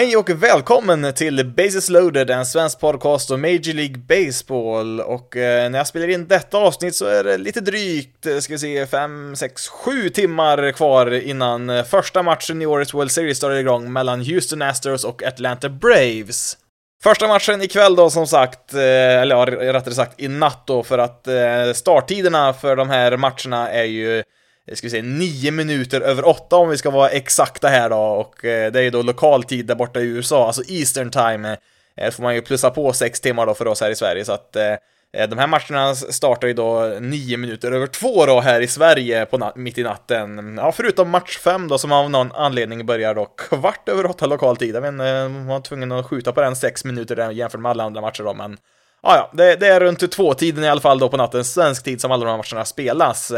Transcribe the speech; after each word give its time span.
Hej 0.00 0.16
och 0.16 0.30
välkommen 0.30 1.12
till 1.12 1.46
Bases 1.46 1.90
loaded, 1.90 2.30
en 2.30 2.46
svensk 2.46 2.80
podcast 2.80 3.30
om 3.30 3.40
Major 3.40 3.74
League 3.74 3.98
Baseball. 3.98 5.00
Och 5.00 5.36
eh, 5.36 5.70
när 5.70 5.78
jag 5.78 5.86
spelar 5.86 6.08
in 6.08 6.28
detta 6.28 6.58
avsnitt 6.58 6.94
så 6.94 7.06
är 7.06 7.24
det 7.24 7.38
lite 7.38 7.60
drygt, 7.60 8.26
eh, 8.26 8.38
ska 8.38 8.52
vi 8.52 8.58
se, 8.58 8.86
5, 8.86 9.36
6, 9.36 9.68
7 9.68 10.08
timmar 10.08 10.72
kvar 10.72 11.10
innan 11.10 11.70
eh, 11.70 11.84
första 11.84 12.22
matchen 12.22 12.62
i 12.62 12.66
årets 12.66 12.94
World 12.94 13.10
Series 13.10 13.36
startar 13.36 13.56
igång 13.56 13.92
mellan 13.92 14.20
Houston 14.20 14.62
Astros 14.62 15.04
och 15.04 15.22
Atlanta 15.22 15.68
Braves. 15.68 16.56
Första 17.02 17.28
matchen 17.28 17.62
ikväll 17.62 17.96
då 17.96 18.10
som 18.10 18.26
sagt, 18.26 18.74
eh, 18.74 18.80
eller 19.22 19.36
ja, 19.36 19.72
rättare 19.72 19.94
sagt 19.94 20.20
i 20.20 20.28
natt 20.28 20.66
då, 20.66 20.82
för 20.82 20.98
att 20.98 21.28
starttiderna 21.76 22.52
för 22.52 22.76
de 22.76 22.90
här 22.90 23.16
matcherna 23.16 23.70
är 23.70 23.84
ju 23.84 24.22
Eh, 24.70 24.74
ska 24.74 24.86
vi 24.86 24.90
se, 24.90 25.02
nio 25.02 25.50
minuter 25.50 26.00
över 26.00 26.28
åtta 26.28 26.56
om 26.56 26.68
vi 26.68 26.78
ska 26.78 26.90
vara 26.90 27.08
exakta 27.08 27.68
här 27.68 27.90
då, 27.90 27.96
och 27.96 28.44
eh, 28.44 28.72
det 28.72 28.78
är 28.78 28.82
ju 28.82 28.90
då 28.90 29.02
lokaltid 29.02 29.66
där 29.66 29.74
borta 29.74 30.00
i 30.00 30.04
USA, 30.04 30.46
alltså 30.46 30.62
Eastern 30.68 31.10
time. 31.10 31.56
Eh, 31.96 32.06
eh 32.06 32.10
får 32.10 32.22
man 32.22 32.34
ju 32.34 32.42
plussa 32.42 32.70
på 32.70 32.92
sex 32.92 33.20
timmar 33.20 33.46
då 33.46 33.54
för 33.54 33.66
oss 33.66 33.80
här 33.80 33.90
i 33.90 33.94
Sverige, 33.94 34.24
så 34.24 34.32
att 34.32 34.56
eh, 34.56 34.72
eh 35.12 35.28
de 35.28 35.38
här 35.38 35.46
matcherna 35.46 35.94
startar 35.94 36.48
ju 36.48 36.54
då 36.54 36.96
nio 37.00 37.36
minuter 37.36 37.72
över 37.72 37.86
två 37.86 38.26
då 38.26 38.40
här 38.40 38.60
i 38.60 38.66
Sverige 38.66 39.26
på 39.26 39.52
mitt 39.54 39.78
i 39.78 39.82
natten. 39.82 40.56
Ja, 40.56 40.72
förutom 40.72 41.10
match 41.10 41.38
fem 41.38 41.68
då 41.68 41.78
som 41.78 41.92
av 41.92 42.10
någon 42.10 42.32
anledning 42.32 42.86
börjar 42.86 43.14
då 43.14 43.24
kvart 43.24 43.88
över 43.88 44.06
åtta 44.06 44.26
lokal 44.26 44.56
tid. 44.56 44.74
Jag 44.74 44.80
vet 44.80 44.92
inte, 44.92 45.28
man 45.28 45.46
var 45.46 45.60
tvungen 45.60 45.92
att 45.92 46.06
skjuta 46.06 46.32
på 46.32 46.40
den 46.40 46.56
sex 46.56 46.84
minuter 46.84 47.16
där 47.16 47.30
jämfört 47.30 47.60
med 47.60 47.70
alla 47.70 47.84
andra 47.84 48.00
matcher 48.00 48.22
då, 48.22 48.34
men 48.34 48.58
ja, 49.02 49.16
ja, 49.16 49.30
det, 49.32 49.56
det 49.56 49.66
är 49.66 49.80
runt 49.80 50.12
två-tiden 50.12 50.64
i 50.64 50.68
alla 50.68 50.80
fall 50.80 50.98
då 50.98 51.08
på 51.08 51.16
natten, 51.16 51.44
svensk 51.44 51.84
tid, 51.84 52.00
som 52.00 52.12
alla 52.12 52.24
de 52.24 52.30
här 52.30 52.36
matcherna 52.38 52.64
spelas. 52.64 53.32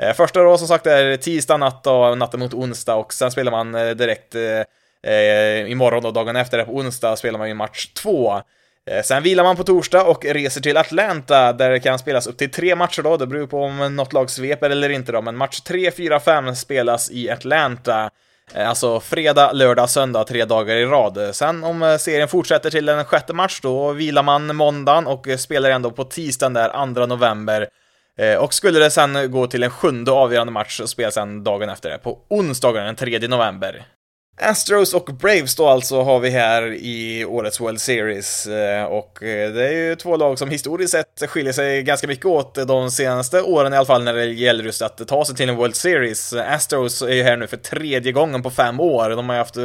Eh, 0.00 0.12
första 0.12 0.42
då 0.42 0.58
som 0.58 0.68
sagt 0.68 0.86
är 0.86 1.16
tisdag 1.16 1.56
natt 1.56 1.86
och 1.86 2.18
natten 2.18 2.40
mot 2.40 2.54
onsdag 2.54 2.94
och 2.94 3.12
sen 3.12 3.30
spelar 3.30 3.52
man 3.52 3.74
eh, 3.74 3.90
direkt 3.90 4.34
eh, 4.34 5.12
eh, 5.12 5.70
imorgon 5.70 6.06
och 6.06 6.12
dagen 6.12 6.36
efter 6.36 6.64
på 6.64 6.72
onsdag 6.72 7.16
spelar 7.16 7.38
man 7.38 7.48
ju 7.48 7.54
match 7.54 7.86
två. 7.86 8.42
Sen 9.04 9.22
vilar 9.22 9.44
man 9.44 9.56
på 9.56 9.64
torsdag 9.64 10.04
och 10.04 10.24
reser 10.24 10.60
till 10.60 10.76
Atlanta 10.76 11.52
där 11.52 11.70
det 11.70 11.80
kan 11.80 11.98
spelas 11.98 12.26
upp 12.26 12.38
till 12.38 12.50
tre 12.50 12.76
matcher 12.76 13.02
då, 13.02 13.16
det 13.16 13.26
beror 13.26 13.46
på 13.46 13.62
om 13.62 13.96
något 13.96 14.12
lag 14.12 14.30
sveper 14.30 14.70
eller 14.70 14.88
inte 14.88 15.12
då, 15.12 15.22
men 15.22 15.36
match 15.36 15.60
3, 15.60 15.90
4, 15.90 16.20
5 16.20 16.54
spelas 16.54 17.10
i 17.10 17.30
Atlanta. 17.30 18.10
Alltså 18.54 19.00
fredag, 19.00 19.52
lördag, 19.52 19.90
söndag, 19.90 20.24
tre 20.24 20.44
dagar 20.44 20.76
i 20.76 20.84
rad. 20.84 21.18
Sen 21.32 21.64
om 21.64 21.98
serien 22.00 22.28
fortsätter 22.28 22.70
till 22.70 22.88
en 22.88 23.04
sjätte 23.04 23.32
match 23.32 23.60
då 23.62 23.92
vilar 23.92 24.22
man 24.22 24.56
måndagen 24.56 25.06
och 25.06 25.26
spelar 25.38 25.70
ändå 25.70 25.90
på 25.90 26.04
tisdagen 26.04 26.52
där 26.52 26.94
2 26.94 27.06
november 27.06 27.68
Eh, 28.20 28.36
och 28.36 28.54
skulle 28.54 28.78
det 28.78 28.90
sen 28.90 29.30
gå 29.30 29.46
till 29.46 29.62
en 29.62 29.70
sjunde 29.70 30.10
avgörande 30.10 30.52
match 30.52 30.76
så 30.76 30.86
spelas 30.86 31.14
sen 31.14 31.44
dagen 31.44 31.68
efter 31.68 31.90
det, 31.90 31.98
på 31.98 32.18
onsdagen 32.28 32.84
den 32.84 32.96
3 32.96 33.18
november. 33.28 33.84
Astros 34.42 34.94
och 34.94 35.04
Braves 35.04 35.56
då 35.56 35.68
alltså 35.68 36.02
har 36.02 36.20
vi 36.20 36.30
här 36.30 36.72
i 36.72 37.24
årets 37.24 37.60
World 37.60 37.80
Series 37.80 38.46
eh, 38.46 38.84
och 38.84 39.22
eh, 39.22 39.52
det 39.52 39.68
är 39.68 39.72
ju 39.72 39.96
två 39.96 40.16
lag 40.16 40.38
som 40.38 40.50
historiskt 40.50 40.92
sett 40.92 41.30
skiljer 41.30 41.52
sig 41.52 41.82
ganska 41.82 42.06
mycket 42.06 42.26
åt 42.26 42.54
de 42.54 42.90
senaste 42.90 43.42
åren 43.42 43.72
i 43.72 43.76
alla 43.76 43.86
fall 43.86 44.04
när 44.04 44.14
det 44.14 44.24
gäller 44.24 44.64
just 44.64 44.82
att 44.82 45.08
ta 45.08 45.24
sig 45.24 45.36
till 45.36 45.48
en 45.48 45.56
World 45.56 45.76
Series. 45.76 46.32
Astros 46.32 47.02
är 47.02 47.14
ju 47.14 47.22
här 47.22 47.36
nu 47.36 47.46
för 47.46 47.56
tredje 47.56 48.12
gången 48.12 48.42
på 48.42 48.50
fem 48.50 48.80
år. 48.80 49.10
De 49.10 49.28
har 49.28 49.36
ju 49.36 49.38
haft 49.38 49.56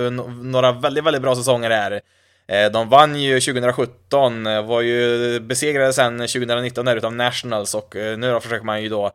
några 0.42 0.72
väldigt, 0.72 1.04
väldigt 1.04 1.22
bra 1.22 1.36
säsonger 1.36 1.70
här. 1.70 2.02
Eh, 2.48 2.72
de 2.72 2.90
vann 2.90 3.16
ju 3.22 3.40
2017, 3.40 4.48
eh, 4.48 4.66
var 4.66 4.82
ju 4.82 5.40
besegrade 5.40 5.94
sen 5.94 6.18
2019 6.18 6.86
där 6.86 6.96
utav 6.96 7.14
Nationals 7.14 7.76
och 7.76 7.96
eh, 7.96 8.18
nu 8.18 8.32
då 8.32 8.40
försöker 8.40 8.66
man 8.66 8.84
ju 8.84 8.90
då 8.90 9.12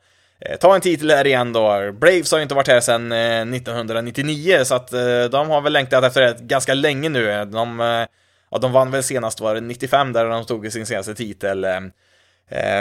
ta 0.61 0.75
en 0.75 0.81
titel 0.81 1.11
här 1.11 1.27
igen 1.27 1.53
då. 1.53 1.93
Braves 1.93 2.33
har 2.33 2.39
ju 2.39 2.43
inte 2.43 2.55
varit 2.55 2.69
här 2.69 2.81
sedan 2.81 3.13
1999 3.13 4.65
så 4.65 4.75
att 4.75 4.91
de 5.31 5.51
har 5.51 5.61
väl 5.61 5.73
längtat 5.73 6.05
efter 6.05 6.21
det 6.21 6.37
ganska 6.41 6.75
länge 6.75 7.09
nu. 7.09 7.45
De, 7.45 7.79
ja, 8.51 8.59
de 8.59 8.73
vann 8.73 8.91
väl 8.91 9.03
senast 9.03 9.41
var 9.41 9.55
det 9.55 9.61
95 9.61 10.13
där 10.13 10.25
de 10.25 10.45
tog 10.45 10.73
sin 10.73 10.87
senaste 10.87 11.15
titel. 11.15 11.67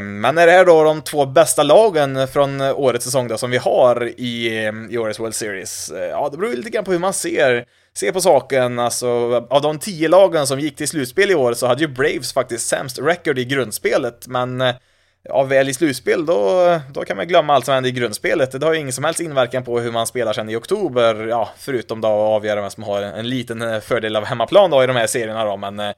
Men 0.02 0.38
är 0.38 0.46
det 0.46 0.52
här 0.52 0.66
då 0.66 0.84
de 0.84 1.02
två 1.02 1.26
bästa 1.26 1.64
lagen 1.64 2.28
från 2.28 2.62
årets 2.62 3.06
säsong 3.06 3.28
då 3.28 3.38
som 3.38 3.52
vi 3.52 3.58
har 3.58 4.04
i, 4.18 4.48
i 4.90 4.98
årets 4.98 5.20
World 5.20 5.36
Series? 5.36 5.92
Ja, 6.10 6.30
det 6.32 6.38
beror 6.38 6.54
lite 6.54 6.70
grann 6.70 6.86
på 6.86 6.92
hur 6.92 7.00
man 7.00 7.14
ser 7.14 7.66
se 8.00 8.12
på 8.12 8.22
saken, 8.22 8.80
alltså 8.80 9.08
av 9.50 9.62
de 9.62 9.80
tio 9.80 10.08
lagen 10.08 10.48
som 10.48 10.60
gick 10.60 10.76
till 10.76 10.88
slutspel 10.88 11.32
i 11.32 11.36
år 11.36 11.54
så 11.54 11.68
hade 11.68 11.82
ju 11.82 11.88
Braves 11.88 12.34
faktiskt 12.34 12.68
sämst 12.68 13.00
record 13.00 13.40
i 13.40 13.46
grundspelet, 13.46 14.28
men 14.28 14.62
eh, 14.62 14.76
ja, 15.24 15.44
väl 15.44 15.70
i 15.70 15.74
slutspel 15.74 16.26
då, 16.26 16.80
då 16.94 17.06
kan 17.06 17.18
man 17.18 17.28
glömma 17.28 17.54
allt 17.54 17.66
som 17.66 17.74
hände 17.74 17.90
i 17.90 17.92
grundspelet. 17.92 18.60
Det 18.60 18.66
har 18.66 18.74
ju 18.74 18.80
ingen 18.80 18.94
som 18.94 19.04
helst 19.04 19.20
inverkan 19.20 19.64
på 19.64 19.80
hur 19.80 19.92
man 19.92 20.08
spelar 20.08 20.34
sen 20.34 20.50
i 20.50 20.56
oktober, 20.56 21.28
ja, 21.28 21.50
förutom 21.58 22.02
då 22.02 22.08
att 22.08 22.14
avgöra 22.14 22.62
vem 22.62 22.70
som 22.70 22.84
har 22.84 23.02
en 23.02 23.30
liten 23.30 23.62
eh, 23.62 23.80
fördel 23.80 24.16
av 24.16 24.26
hemmaplan 24.26 24.72
då 24.72 24.84
i 24.84 24.88
de 24.88 24.96
här 24.96 25.08
serierna 25.08 25.46
då, 25.46 25.58
men 25.58 25.80
eh, 25.80 25.94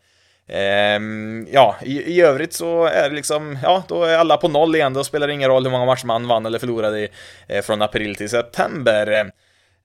ehm, 0.47 1.47
ja, 1.51 1.75
i, 1.81 2.01
i, 2.01 2.21
övrigt 2.21 2.53
så 2.53 2.85
är 2.85 3.09
det 3.09 3.15
liksom, 3.15 3.57
ja, 3.63 3.83
då 3.87 4.03
är 4.03 4.17
alla 4.17 4.37
på 4.37 4.47
noll 4.47 4.75
igen, 4.75 4.93
då 4.93 5.03
spelar 5.03 5.27
det 5.27 5.33
ingen 5.33 5.49
roll 5.49 5.63
hur 5.63 5.71
många 5.71 5.85
matcher 5.85 6.05
man 6.05 6.27
vann 6.27 6.45
eller 6.45 6.59
förlorade 6.59 6.99
i, 6.99 7.09
eh, 7.47 7.61
från 7.61 7.81
april 7.81 8.15
till 8.15 8.29
september. 8.29 9.31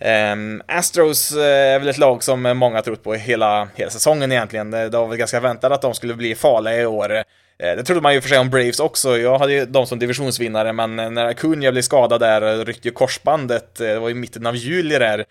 Um, 0.04 0.62
Astros 0.66 1.32
uh, 1.36 1.42
är 1.42 1.78
väl 1.78 1.88
ett 1.88 1.98
lag 1.98 2.22
som 2.22 2.42
många 2.42 2.82
trott 2.82 3.02
på 3.02 3.14
hela, 3.14 3.68
hela 3.74 3.90
säsongen 3.90 4.32
egentligen. 4.32 4.70
Det, 4.70 4.88
det 4.88 4.98
var 4.98 5.06
väl 5.06 5.18
ganska 5.18 5.40
väntat 5.40 5.72
att 5.72 5.82
de 5.82 5.94
skulle 5.94 6.14
bli 6.14 6.34
farliga 6.34 6.80
i 6.80 6.86
år. 6.86 7.10
Uh, 7.12 7.22
det 7.58 7.82
trodde 7.82 8.00
man 8.00 8.14
ju 8.14 8.20
för 8.20 8.28
sig 8.28 8.38
om 8.38 8.50
Braves 8.50 8.80
också. 8.80 9.18
Jag 9.18 9.38
hade 9.38 9.52
ju 9.52 9.66
dem 9.66 9.86
som 9.86 9.98
divisionsvinnare, 9.98 10.72
men 10.72 10.98
eh, 10.98 11.10
när 11.10 11.26
Acuna 11.26 11.72
blev 11.72 11.82
skadad 11.82 12.20
där 12.20 12.64
ryckte 12.64 12.88
ju 12.88 12.94
korsbandet. 12.94 13.74
Det 13.74 13.98
var 13.98 14.10
i 14.10 14.14
mitten 14.14 14.46
av 14.46 14.56
juli 14.56 14.98
där 14.98 15.24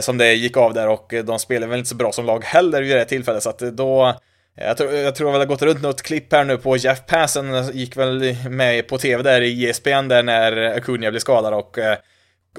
som 0.00 0.18
det 0.18 0.32
gick 0.34 0.56
av 0.56 0.74
där 0.74 0.88
och 0.88 1.14
de 1.24 1.38
spelade 1.38 1.70
väl 1.70 1.78
inte 1.78 1.88
så 1.88 1.94
bra 1.94 2.12
som 2.12 2.26
lag 2.26 2.44
heller 2.44 2.82
vid 2.82 2.96
det 2.96 3.04
tillfället, 3.04 3.42
så 3.42 3.50
att 3.50 3.58
då 3.58 4.14
jag 4.56 4.76
tror, 4.76 4.94
jag 4.94 5.14
tror 5.14 5.30
väl 5.30 5.40
det 5.40 5.44
har 5.44 5.48
gått 5.48 5.62
runt 5.62 5.82
något 5.82 6.02
klipp 6.02 6.32
här 6.32 6.44
nu 6.44 6.56
på 6.56 6.76
Jeff 6.76 7.06
Passen 7.06 7.70
gick 7.72 7.96
väl 7.96 8.36
med 8.48 8.88
på 8.88 8.98
tv 8.98 9.22
där 9.22 9.40
i 9.40 9.70
ESPN 9.70 10.08
där 10.08 10.22
när 10.22 10.76
Acuna 10.76 11.10
blev 11.10 11.20
skadad 11.20 11.54
och 11.54 11.78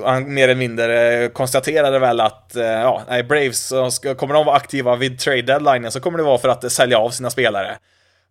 han 0.03 0.33
mer 0.33 0.43
eller 0.43 0.55
mindre 0.55 1.29
konstaterade 1.33 1.99
väl 1.99 2.19
att, 2.19 2.55
eh, 2.55 2.65
ja, 2.65 3.01
nej, 3.09 3.23
Braves, 3.23 3.69
kommer 4.17 4.33
de 4.33 4.45
vara 4.45 4.55
aktiva 4.55 4.95
vid 4.95 5.19
trade 5.19 5.41
deadline 5.41 5.91
så 5.91 5.99
kommer 5.99 6.17
det 6.17 6.23
vara 6.23 6.37
för 6.37 6.49
att 6.49 6.71
sälja 6.71 6.97
av 6.97 7.09
sina 7.09 7.29
spelare. 7.29 7.77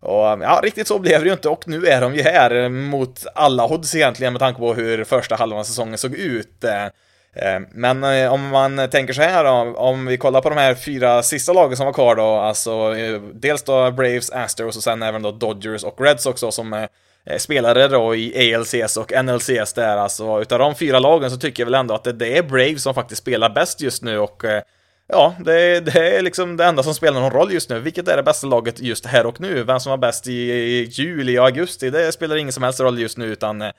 Och 0.01 0.27
eh, 0.27 0.37
ja, 0.41 0.59
riktigt 0.63 0.87
så 0.87 0.99
blev 0.99 1.21
det 1.21 1.27
ju 1.27 1.33
inte 1.33 1.49
och 1.49 1.67
nu 1.67 1.85
är 1.85 2.01
de 2.01 2.15
ju 2.15 2.21
här 2.21 2.69
mot 2.69 3.25
alla 3.35 3.65
odds 3.65 3.95
egentligen 3.95 4.33
med 4.33 4.39
tanke 4.39 4.59
på 4.59 4.73
hur 4.73 5.03
första 5.03 5.35
halvan 5.35 5.59
av 5.59 5.63
säsongen 5.63 5.97
såg 5.97 6.13
ut. 6.13 6.63
Eh, 6.63 7.59
men 7.71 8.03
om 8.29 8.47
man 8.47 8.89
tänker 8.89 9.13
så 9.13 9.21
här 9.21 9.43
då, 9.43 9.77
om 9.77 10.05
vi 10.05 10.17
kollar 10.17 10.41
på 10.41 10.49
de 10.49 10.57
här 10.57 10.75
fyra 10.75 11.23
sista 11.23 11.53
lagen 11.53 11.77
som 11.77 11.85
var 11.85 11.93
kvar 11.93 12.15
då, 12.15 12.35
alltså 12.35 12.93
dels 13.33 13.63
då 13.63 13.91
Braves, 13.91 14.31
Astros 14.31 14.77
och 14.77 14.83
sen 14.83 15.03
även 15.03 15.21
då 15.21 15.31
Dodgers 15.31 15.83
och 15.83 16.01
Reds 16.01 16.25
också 16.25 16.51
som 16.51 16.87
Eh, 17.25 17.37
spelare 17.37 17.87
då 17.87 18.15
i 18.15 18.55
ALCS 18.55 18.97
och 18.97 19.23
NLCS 19.23 19.73
där 19.73 19.97
alltså. 19.97 20.41
Utav 20.41 20.59
de 20.59 20.75
fyra 20.75 20.99
lagen 20.99 21.31
så 21.31 21.37
tycker 21.37 21.63
jag 21.63 21.65
väl 21.65 21.79
ändå 21.79 21.93
att 21.93 22.19
det, 22.19 22.37
är 22.37 22.43
Braves 22.43 22.83
som 22.83 22.93
faktiskt 22.93 23.21
spelar 23.21 23.49
bäst 23.49 23.81
just 23.81 24.03
nu 24.03 24.19
och 24.19 24.45
eh, 24.45 24.61
Ja, 25.07 25.35
det, 25.39 25.79
det, 25.79 26.17
är 26.17 26.21
liksom 26.21 26.57
det 26.57 26.65
enda 26.65 26.83
som 26.83 26.93
spelar 26.93 27.21
någon 27.21 27.31
roll 27.31 27.53
just 27.53 27.69
nu. 27.69 27.79
Vilket 27.79 28.07
är 28.07 28.17
det 28.17 28.23
bästa 28.23 28.47
laget 28.47 28.79
just 28.79 29.05
här 29.05 29.25
och 29.25 29.41
nu? 29.41 29.63
Vem 29.63 29.79
som 29.79 29.89
var 29.89 29.97
bäst 29.97 30.27
i, 30.27 30.87
juli 30.91 31.39
och 31.39 31.45
augusti, 31.45 31.89
det 31.89 32.11
spelar 32.11 32.35
ingen 32.35 32.53
som 32.53 32.63
helst 32.63 32.79
roll 32.79 32.99
just 32.99 33.17
nu, 33.17 33.25
utan 33.25 33.61
eh, 33.61 33.71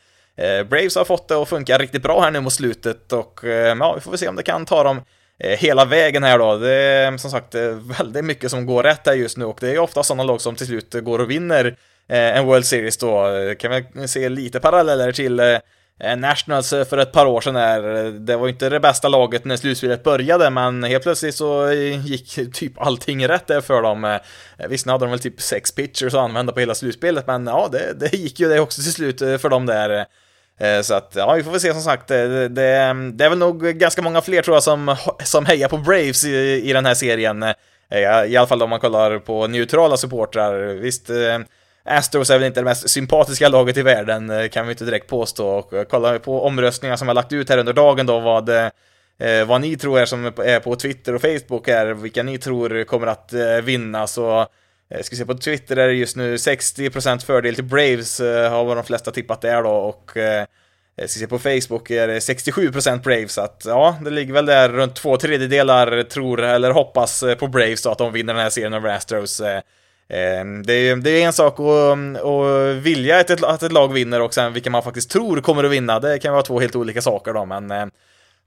Braves 0.71 0.97
har 0.97 1.05
fått 1.05 1.29
det 1.29 1.35
att 1.37 1.49
funka 1.49 1.79
riktigt 1.79 2.03
bra 2.03 2.21
här 2.21 2.31
nu 2.31 2.41
mot 2.41 2.53
slutet 2.53 3.13
och 3.13 3.45
eh, 3.45 3.77
ja, 3.79 3.95
vi 3.95 4.01
får 4.01 4.11
väl 4.11 4.19
se 4.19 4.29
om 4.29 4.37
det 4.37 4.43
kan 4.43 4.67
ta 4.67 4.83
dem 4.83 5.03
eh, 5.39 5.59
hela 5.59 5.85
vägen 5.85 6.23
här 6.23 6.39
då. 6.39 6.57
Det 6.57 6.73
är 6.73 7.17
som 7.17 7.31
sagt 7.31 7.55
väldigt 7.99 8.25
mycket 8.25 8.51
som 8.51 8.67
går 8.67 8.83
rätt 8.83 9.07
här 9.07 9.15
just 9.15 9.37
nu 9.37 9.45
och 9.45 9.59
det 9.61 9.71
är 9.71 9.79
ofta 9.79 10.03
sådana 10.03 10.23
lag 10.23 10.41
som 10.41 10.55
till 10.55 10.67
slut 10.67 10.95
går 11.03 11.19
och 11.19 11.31
vinner 11.31 11.77
Eh, 12.09 12.39
en 12.39 12.47
World 12.47 12.67
Series 12.67 12.97
då. 12.97 13.29
Eh, 13.29 13.55
kan 13.55 13.85
vi 13.95 14.09
se 14.09 14.29
lite 14.29 14.61
paralleller 14.61 15.13
till 15.13 15.41
eh, 15.41 16.17
Nationals 16.17 16.71
för 16.71 16.99
ett 16.99 17.13
par 17.13 17.27
år 17.27 17.41
sedan 17.41 17.55
där. 17.55 18.11
Det 18.11 18.37
var 18.37 18.47
ju 18.47 18.53
inte 18.53 18.69
det 18.69 18.81
bästa 18.81 19.09
laget 19.09 19.45
när 19.45 19.57
slutspelet 19.57 20.05
började, 20.05 20.51
men 20.51 20.85
helt 20.85 21.03
plötsligt 21.03 21.35
så 21.35 21.73
gick 22.05 22.39
typ 22.55 22.81
allting 22.81 23.29
rätt 23.29 23.47
där 23.47 23.61
för 23.61 23.83
dem. 23.83 24.19
Visst, 24.69 24.87
nu 24.87 24.93
hade 24.93 25.05
de 25.05 25.11
väl 25.11 25.21
typ 25.21 25.41
sex 25.41 25.73
pitchers 25.73 26.15
att 26.15 26.21
använda 26.21 26.53
på 26.53 26.61
hela 26.61 26.75
slutspelet, 26.75 27.27
men 27.27 27.47
ja, 27.47 27.69
det, 27.73 27.93
det 28.01 28.15
gick 28.15 28.41
ju 28.41 28.49
det 28.49 28.61
också 28.61 28.83
till 28.83 28.93
slut 28.93 29.19
för 29.19 29.49
dem 29.49 29.67
där. 29.67 30.07
Så 30.83 30.95
att, 30.95 31.13
ja, 31.15 31.35
vi 31.35 31.43
får 31.43 31.51
väl 31.51 31.61
se 31.61 31.73
som 31.73 31.83
sagt. 31.83 32.09
Det, 32.09 32.49
det, 32.49 32.49
det, 33.13 33.25
är 33.25 33.29
väl 33.29 33.39
nog 33.39 33.65
ganska 33.65 34.03
många 34.03 34.21
fler 34.21 34.43
tror 34.43 34.57
jag 34.57 34.63
som, 34.63 34.97
som 35.25 35.47
hejar 35.47 35.69
på 35.69 35.79
Braves 35.79 36.25
i, 36.25 36.63
i 36.65 36.73
den 36.73 36.87
här 36.87 36.95
serien. 36.95 37.45
I 38.29 38.37
alla 38.37 38.47
fall 38.47 38.63
om 38.63 38.71
man 38.71 38.81
kollar 38.81 39.19
på 39.19 39.47
neutrala 39.47 39.97
supportrar. 39.97 40.75
Visst, 40.75 41.11
Astros 41.87 42.31
är 42.31 42.39
väl 42.39 42.47
inte 42.47 42.61
det 42.61 42.65
mest 42.65 42.91
sympatiska 42.91 43.49
laget 43.49 43.77
i 43.77 43.83
världen, 43.83 44.31
eh, 44.31 44.49
kan 44.49 44.67
vi 44.67 44.73
inte 44.73 44.85
direkt 44.85 45.07
påstå. 45.07 45.49
Och 45.49 45.73
eh, 45.73 45.85
kollar 45.85 46.13
vi 46.13 46.19
på 46.19 46.45
omröstningar 46.45 46.97
som 46.97 47.09
jag 47.09 47.15
lagt 47.15 47.33
ut 47.33 47.49
här 47.49 47.59
under 47.59 47.73
dagen 47.73 48.07
då, 48.07 48.21
vad, 48.21 48.49
eh, 48.49 49.47
vad 49.47 49.61
ni 49.61 49.77
tror 49.77 49.99
är 50.01 50.07
som 50.07 50.25
är 50.25 50.61
på 50.61 50.77
Twitter 50.77 51.15
och 51.15 51.23
Facebook 51.23 51.69
här, 51.69 51.87
vilka 51.87 52.23
ni 52.23 52.39
tror 52.39 52.85
kommer 52.85 53.07
att 53.07 53.33
vinna, 53.63 54.07
så 54.07 54.47
jag 54.89 55.05
ska 55.05 55.17
se 55.17 55.27
på 55.27 55.35
Twitter 55.35 55.77
är 55.77 55.89
det 55.89 55.95
just 55.95 56.17
nu 56.17 56.37
60% 56.37 57.25
fördel 57.25 57.55
till 57.55 57.65
Braves, 57.65 58.21
har 58.21 58.75
de 58.75 58.85
flesta 58.85 59.11
tippat 59.11 59.41
där 59.41 59.63
då, 59.63 59.71
och 59.71 60.11
jag 60.97 61.11
ska 61.11 61.21
se 61.21 61.27
på 61.27 61.39
Facebook 61.39 61.91
är 61.91 62.09
det 62.09 62.19
67% 62.19 63.03
Braves, 63.03 63.33
så 63.33 63.41
att 63.41 63.63
ja, 63.67 63.97
det 64.05 64.11
ligger 64.11 64.33
väl 64.33 64.47
där 64.47 64.69
runt 64.69 64.97
två 64.97 65.17
tredjedelar 65.17 66.03
tror 66.03 66.43
eller 66.43 66.71
hoppas 66.71 67.25
på 67.39 67.47
Braves 67.47 67.83
då, 67.83 67.91
att 67.91 67.99
de 67.99 68.13
vinner 68.13 68.35
den 68.35 68.43
här 68.43 68.51
serien 68.51 68.75
över 68.75 68.89
Astros. 68.89 69.43
Ehm, 70.09 70.63
det 70.63 70.73
är, 70.73 70.97
det 70.97 71.11
är 71.11 71.27
en 71.27 71.33
sak 71.33 71.61
att, 71.61 71.93
mm, 71.93 72.17
att 72.17 72.77
vilja 72.77 73.21
att 73.21 73.31
ett, 73.31 73.45
att 73.45 73.63
ett 73.63 73.73
lag 73.73 73.93
vinner 73.93 74.21
och 74.23 74.35
sen 74.35 74.53
vilka 74.53 74.71
man 74.71 74.83
faktiskt 74.83 75.11
tror 75.11 75.41
kommer 75.41 75.65
att 75.65 75.71
vinna. 75.71 76.01
Det 76.01 76.19
kan 76.19 76.33
vara 76.33 76.43
två 76.43 76.61
helt 76.61 76.77
olika 76.77 77.03
saker 77.03 77.33
då, 77.33 77.45
men 77.45 77.71
ehm, 77.71 77.91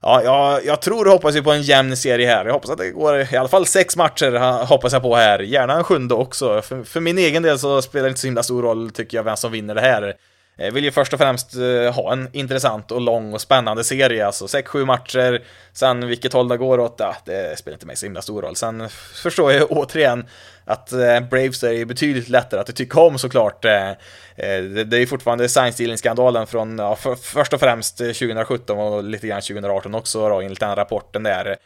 ja, 0.02 0.22
jag, 0.22 0.64
jag 0.64 0.82
tror 0.82 1.06
och 1.06 1.12
hoppas 1.12 1.36
ju 1.36 1.42
på 1.42 1.52
en 1.52 1.62
jämn 1.62 1.96
serie 1.96 2.26
här. 2.26 2.44
Jag 2.44 2.52
hoppas 2.52 2.70
att 2.70 2.78
det 2.78 2.90
går 2.90 3.34
i 3.34 3.36
alla 3.36 3.48
fall 3.48 3.66
sex 3.66 3.96
matcher, 3.96 4.64
hoppas 4.64 4.92
jag 4.92 5.02
på 5.02 5.16
här. 5.16 5.38
Gärna 5.38 5.74
en 5.74 5.84
sjunde 5.84 6.14
också. 6.14 6.62
För, 6.62 6.84
för 6.84 7.00
min 7.00 7.18
egen 7.18 7.42
del 7.42 7.58
så 7.58 7.82
spelar 7.82 8.02
det 8.02 8.08
inte 8.08 8.20
så 8.20 8.26
himla 8.26 8.42
stor 8.42 8.62
roll, 8.62 8.90
tycker 8.90 9.16
jag, 9.16 9.24
vem 9.24 9.36
som 9.36 9.52
vinner 9.52 9.74
det 9.74 9.80
här. 9.80 10.14
Jag 10.62 10.72
vill 10.72 10.84
ju 10.84 10.90
först 10.90 11.12
och 11.12 11.18
främst 11.18 11.56
eh, 11.56 11.94
ha 11.94 12.12
en 12.12 12.28
intressant 12.32 12.90
och 12.90 13.00
lång 13.00 13.34
och 13.34 13.40
spännande 13.40 13.84
serie, 13.84 14.26
alltså 14.26 14.46
6-7 14.46 14.84
matcher, 14.84 15.42
sen 15.72 16.06
vilket 16.06 16.32
håll 16.32 16.48
det 16.48 16.56
går 16.56 16.80
åt, 16.80 16.94
ja, 16.98 17.16
det 17.24 17.58
spelar 17.58 17.74
inte 17.74 17.86
mig 17.86 17.96
så 17.96 18.06
himla 18.06 18.22
stor 18.22 18.42
roll. 18.42 18.56
Sen 18.56 18.88
förstår 19.14 19.52
jag 19.52 19.66
återigen 19.70 20.26
att 20.64 20.92
eh, 20.92 21.20
Braves 21.20 21.62
är 21.62 21.84
betydligt 21.84 22.28
lättare 22.28 22.60
att 22.60 22.76
tycka 22.76 23.00
om 23.00 23.18
såklart. 23.18 23.62
Det 23.62 23.96
är 24.36 25.06
fortfarande 25.06 25.48
sign-stealing-skandalen 25.48 26.46
från, 26.46 26.78
ja, 26.78 26.96
först 27.22 27.52
och 27.52 27.60
främst 27.60 27.96
2017 27.96 28.78
och 28.78 29.04
lite 29.04 29.26
grann 29.26 29.40
2018 29.40 29.94
också 29.94 30.28
då, 30.28 30.40
enligt 30.40 30.60
den 30.60 30.76
rapporten 30.76 31.22
där. 31.22 31.56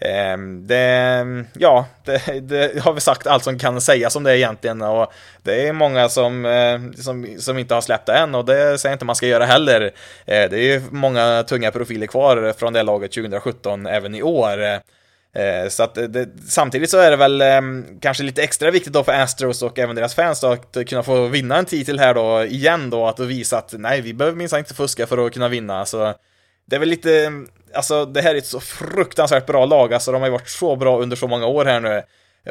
Ehm, 0.00 0.66
det, 0.66 1.44
ja, 1.54 1.86
det, 2.04 2.40
det, 2.40 2.80
har 2.80 2.92
vi 2.92 3.00
sagt 3.00 3.26
allt 3.26 3.44
som 3.44 3.58
kan 3.58 3.80
sägas 3.80 4.16
om 4.16 4.22
det 4.22 4.38
egentligen 4.38 4.82
och 4.82 5.12
det 5.42 5.68
är 5.68 5.72
många 5.72 6.08
som, 6.08 6.44
eh, 6.44 7.02
som, 7.02 7.36
som 7.38 7.58
inte 7.58 7.74
har 7.74 7.80
släppt 7.80 8.06
det 8.06 8.12
än 8.12 8.34
och 8.34 8.44
det 8.44 8.78
säger 8.78 8.92
inte 8.92 9.04
man 9.04 9.16
ska 9.16 9.26
göra 9.26 9.44
heller. 9.44 9.82
Eh, 10.26 10.50
det 10.50 10.58
är 10.58 10.72
ju 10.72 10.82
många 10.90 11.42
tunga 11.42 11.70
profiler 11.70 12.06
kvar 12.06 12.54
från 12.58 12.72
det 12.72 12.82
laget 12.82 13.12
2017 13.12 13.86
även 13.86 14.14
i 14.14 14.22
år. 14.22 14.62
Eh, 15.32 15.68
så 15.68 15.82
att 15.82 15.94
det, 15.94 16.28
samtidigt 16.48 16.90
så 16.90 16.98
är 16.98 17.10
det 17.10 17.16
väl 17.16 17.40
ehm, 17.40 17.86
kanske 18.00 18.22
lite 18.22 18.42
extra 18.42 18.70
viktigt 18.70 18.92
då 18.92 19.04
för 19.04 19.12
Astros 19.12 19.62
och 19.62 19.78
även 19.78 19.96
deras 19.96 20.14
fans 20.14 20.40
då 20.40 20.46
att 20.46 20.88
kunna 20.88 21.02
få 21.02 21.26
vinna 21.26 21.56
en 21.56 21.64
titel 21.64 21.98
här 21.98 22.14
då 22.14 22.44
igen 22.44 22.90
då, 22.90 23.06
att 23.06 23.20
visa 23.20 23.58
att 23.58 23.74
nej, 23.78 24.00
vi 24.00 24.14
behöver 24.14 24.36
minsann 24.36 24.58
inte 24.58 24.74
fuska 24.74 25.06
för 25.06 25.26
att 25.26 25.32
kunna 25.32 25.48
vinna. 25.48 25.86
Så 25.86 26.14
det 26.66 26.76
är 26.76 26.80
väl 26.80 26.88
lite 26.88 27.32
alltså 27.74 28.04
det 28.04 28.20
här 28.20 28.34
är 28.34 28.38
ett 28.38 28.46
så 28.46 28.60
fruktansvärt 28.60 29.46
bra 29.46 29.64
lag, 29.64 29.94
alltså 29.94 30.12
de 30.12 30.20
har 30.20 30.28
ju 30.28 30.32
varit 30.32 30.48
så 30.48 30.76
bra 30.76 30.98
under 30.98 31.16
så 31.16 31.28
många 31.28 31.46
år 31.46 31.64
här 31.64 31.80
nu. 31.80 32.02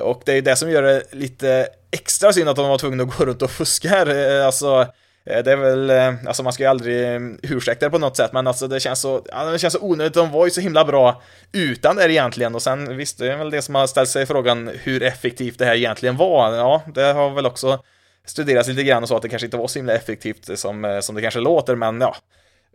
Och 0.01 0.21
det 0.25 0.31
är 0.31 0.35
ju 0.35 0.41
det 0.41 0.55
som 0.55 0.71
gör 0.71 0.83
det 0.83 1.03
lite 1.11 1.67
extra 1.91 2.33
synd 2.33 2.49
att 2.49 2.55
de 2.55 2.69
var 2.69 2.77
tvungna 2.77 3.03
att 3.03 3.17
gå 3.17 3.25
runt 3.25 3.41
och 3.41 3.51
fuska 3.51 3.89
här, 3.89 4.37
eh, 4.39 4.45
alltså 4.45 4.87
eh, 5.25 5.43
det 5.43 5.51
är 5.51 5.55
väl, 5.55 5.89
eh, 5.89 6.13
alltså 6.27 6.43
man 6.43 6.53
ska 6.53 6.63
ju 6.63 6.69
aldrig 6.69 7.07
mm, 7.07 7.39
ursäkta 7.43 7.85
det 7.85 7.89
på 7.89 7.97
något 7.97 8.17
sätt, 8.17 8.33
men 8.33 8.47
alltså 8.47 8.67
det 8.67 8.79
känns 8.79 8.99
så, 8.99 9.25
ja, 9.31 9.45
det 9.45 9.59
känns 9.59 9.73
så 9.73 9.81
onödigt, 9.81 10.13
de 10.13 10.31
var 10.31 10.45
ju 10.45 10.51
så 10.51 10.61
himla 10.61 10.85
bra 10.85 11.21
utan 11.51 11.95
det 11.95 12.11
egentligen, 12.11 12.55
och 12.55 12.61
sen 12.61 12.97
visst, 12.97 13.17
det 13.17 13.31
är 13.33 13.37
väl 13.37 13.49
det 13.49 13.61
som 13.61 13.75
har 13.75 13.87
ställt 13.87 14.09
sig 14.09 14.25
frågan 14.25 14.71
hur 14.83 15.03
effektivt 15.03 15.59
det 15.59 15.65
här 15.65 15.75
egentligen 15.75 16.17
var, 16.17 16.55
ja, 16.55 16.81
det 16.93 17.03
har 17.03 17.29
väl 17.29 17.45
också 17.45 17.83
studerats 18.25 18.69
lite 18.69 18.83
grann 18.83 19.03
och 19.03 19.09
så 19.09 19.15
att 19.15 19.21
det 19.21 19.29
kanske 19.29 19.45
inte 19.45 19.57
var 19.57 19.67
så 19.67 19.79
himla 19.79 19.93
effektivt 19.93 20.59
som, 20.59 20.99
som 21.03 21.15
det 21.15 21.21
kanske 21.21 21.39
låter, 21.39 21.75
men 21.75 22.01
ja, 22.01 22.15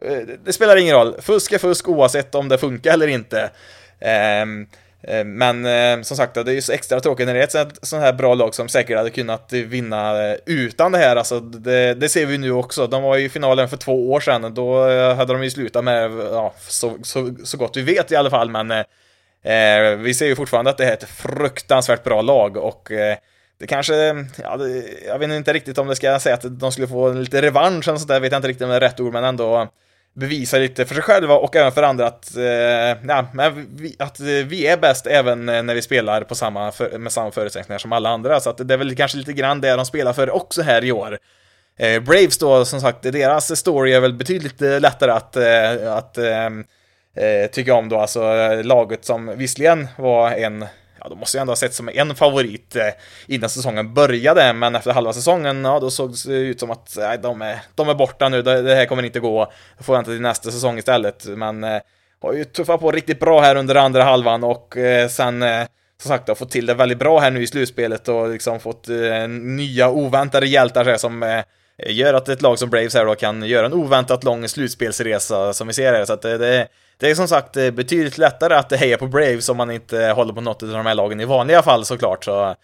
Eh, 0.04 0.18
det 0.44 0.52
spelar 0.52 0.76
ingen 0.76 0.96
roll. 0.96 1.14
Fusk 1.20 1.52
är 1.52 1.58
fusk 1.58 1.88
oavsett 1.88 2.34
om 2.34 2.48
det 2.48 2.58
funkar 2.58 2.92
eller 2.92 3.06
inte. 3.06 3.50
Ehm, 4.00 4.66
eh, 5.02 5.24
men 5.24 5.66
eh, 5.66 6.02
som 6.02 6.16
sagt, 6.16 6.34
det 6.34 6.40
är 6.40 6.54
ju 6.54 6.62
så 6.62 6.72
extra 6.72 7.00
tråkigt 7.00 7.26
när 7.26 7.34
det 7.34 7.54
är 7.54 7.62
ett 7.62 7.78
sånt 7.82 8.02
här 8.02 8.12
bra 8.12 8.34
lag 8.34 8.54
som 8.54 8.68
säkert 8.68 8.96
hade 8.96 9.10
kunnat 9.10 9.52
vinna 9.52 10.34
utan 10.46 10.92
det 10.92 10.98
här. 10.98 11.16
Alltså, 11.16 11.40
det, 11.40 11.94
det 11.94 12.08
ser 12.08 12.26
vi 12.26 12.38
nu 12.38 12.52
också. 12.52 12.86
De 12.86 13.02
var 13.02 13.16
i 13.16 13.28
finalen 13.28 13.68
för 13.68 13.76
två 13.76 14.12
år 14.12 14.20
sedan. 14.20 14.54
Då 14.54 14.82
hade 15.14 15.32
de 15.32 15.44
ju 15.44 15.50
slutat 15.50 15.84
med, 15.84 16.10
ja, 16.10 16.54
så, 16.68 16.96
så, 17.02 17.34
så 17.44 17.56
gott 17.56 17.76
vi 17.76 17.82
vet 17.82 18.12
i 18.12 18.16
alla 18.16 18.30
fall. 18.30 18.50
Men 18.50 18.70
eh, 19.42 19.96
vi 19.98 20.14
ser 20.14 20.26
ju 20.26 20.36
fortfarande 20.36 20.70
att 20.70 20.78
det 20.78 20.84
är 20.84 20.92
ett 20.92 21.08
fruktansvärt 21.08 22.04
bra 22.04 22.22
lag 22.22 22.56
och 22.56 22.92
eh, 22.92 23.16
det 23.58 23.66
kanske, 23.66 23.94
ja, 24.42 24.56
det, 24.56 24.84
jag 25.06 25.18
vet 25.18 25.30
inte 25.30 25.52
riktigt 25.52 25.78
om 25.78 25.86
det 25.86 25.96
ska 25.96 26.18
säga 26.18 26.34
att 26.34 26.60
de 26.60 26.72
skulle 26.72 26.88
få 26.88 27.12
lite 27.12 27.42
revansch 27.42 27.88
eller 27.88 27.98
sånt 27.98 28.08
där, 28.08 28.20
vet 28.20 28.32
jag 28.32 28.38
inte 28.38 28.48
riktigt 28.48 28.64
om 28.64 28.70
det 28.70 28.76
är 28.76 28.80
rätt 28.80 29.00
ord, 29.00 29.12
men 29.12 29.24
ändå 29.24 29.68
bevisa 30.14 30.58
lite 30.58 30.84
för 30.84 30.94
sig 30.94 31.02
själva 31.02 31.34
och 31.34 31.56
även 31.56 31.72
för 31.72 31.82
andra 31.82 32.06
att, 32.06 32.36
eh, 32.36 32.44
ja, 33.08 33.26
men 33.34 33.68
vi, 33.76 33.96
att 33.98 34.20
eh, 34.20 34.26
vi 34.26 34.66
är 34.66 34.76
bäst 34.76 35.06
även 35.06 35.48
eh, 35.48 35.62
när 35.62 35.74
vi 35.74 35.82
spelar 35.82 36.22
på 36.22 36.34
samma, 36.34 36.72
för, 36.72 36.98
med 36.98 37.12
samma 37.12 37.30
förutsättningar 37.30 37.78
som 37.78 37.92
alla 37.92 38.08
andra. 38.08 38.40
Så 38.40 38.50
att 38.50 38.68
det 38.68 38.74
är 38.74 38.78
väl 38.78 38.96
kanske 38.96 39.18
lite 39.18 39.32
grann 39.32 39.60
det 39.60 39.76
de 39.76 39.86
spelar 39.86 40.12
för 40.12 40.30
också 40.30 40.62
här 40.62 40.84
i 40.84 40.92
år. 40.92 41.18
Eh, 41.78 42.02
Braves 42.02 42.38
då, 42.38 42.64
som 42.64 42.80
sagt, 42.80 43.02
deras 43.02 43.58
story 43.58 43.92
är 43.92 44.00
väl 44.00 44.12
betydligt 44.12 44.62
eh, 44.62 44.80
lättare 44.80 45.10
att, 45.10 45.36
eh, 45.36 45.92
att 45.92 46.18
eh, 46.18 46.46
eh, 47.16 47.50
tycka 47.52 47.74
om 47.74 47.88
då, 47.88 47.98
alltså 47.98 48.22
laget 48.62 49.04
som 49.04 49.36
visserligen 49.36 49.88
var 49.96 50.30
en 50.30 50.66
ja, 51.02 51.08
de 51.08 51.18
måste 51.18 51.36
ju 51.36 51.40
ändå 51.40 51.50
ha 51.50 51.56
sett 51.56 51.74
som 51.74 51.88
en 51.88 52.14
favorit 52.14 52.76
eh, 52.76 52.88
innan 53.26 53.50
säsongen 53.50 53.94
började, 53.94 54.52
men 54.52 54.74
efter 54.74 54.92
halva 54.92 55.12
säsongen, 55.12 55.64
ja, 55.64 55.80
då 55.80 55.90
såg 55.90 56.14
det 56.26 56.32
ut 56.32 56.60
som 56.60 56.70
att 56.70 56.94
nej, 56.98 57.18
de, 57.18 57.42
är, 57.42 57.60
de 57.74 57.88
är 57.88 57.94
borta 57.94 58.28
nu, 58.28 58.42
det, 58.42 58.74
här 58.74 58.86
kommer 58.86 59.02
inte 59.02 59.20
gå, 59.20 59.52
då 59.78 59.84
får 59.84 59.94
vänta 59.94 60.10
till 60.10 60.20
nästa 60.20 60.50
säsong 60.50 60.78
istället, 60.78 61.26
men 61.26 61.64
eh, 61.64 61.80
har 62.22 62.32
ju 62.32 62.44
tuffat 62.44 62.80
på 62.80 62.92
riktigt 62.92 63.20
bra 63.20 63.40
här 63.40 63.56
under 63.56 63.74
andra 63.74 64.04
halvan 64.04 64.44
och 64.44 64.76
eh, 64.76 65.08
sen 65.08 65.44
som 66.02 66.08
sagt 66.08 66.28
har 66.28 66.34
fått 66.34 66.50
till 66.50 66.66
det 66.66 66.74
väldigt 66.74 66.98
bra 66.98 67.18
här 67.18 67.30
nu 67.30 67.42
i 67.42 67.46
slutspelet 67.46 68.08
och 68.08 68.28
liksom 68.28 68.60
fått 68.60 68.88
nya 69.28 69.90
oväntade 69.90 70.46
hjältar 70.46 70.84
här 70.84 70.96
som 70.96 71.42
gör 71.86 72.14
att 72.14 72.28
ett 72.28 72.42
lag 72.42 72.58
som 72.58 72.70
Braves 72.70 72.94
här 72.94 73.06
då 73.06 73.14
kan 73.14 73.42
göra 73.42 73.66
en 73.66 73.72
oväntat 73.72 74.24
lång 74.24 74.48
slutspelsresa 74.48 75.52
som 75.52 75.66
vi 75.66 75.72
ser 75.72 75.92
här, 75.92 76.04
så 76.04 76.12
att 76.12 76.22
det, 76.22 76.38
det 76.38 76.68
det 77.02 77.10
är 77.10 77.14
som 77.14 77.28
sagt 77.28 77.56
eh, 77.56 77.70
betydligt 77.70 78.18
lättare 78.18 78.54
att 78.54 78.72
heja 78.72 78.98
på 78.98 79.06
Braves 79.06 79.48
om 79.48 79.56
man 79.56 79.70
inte 79.70 80.06
håller 80.06 80.32
på 80.32 80.40
något 80.40 80.62
av 80.62 80.68
de 80.68 80.86
här 80.86 80.94
lagen 80.94 81.20
i 81.20 81.24
vanliga 81.24 81.62
fall 81.62 81.84
såklart. 81.84 82.24
Så, 82.24 82.56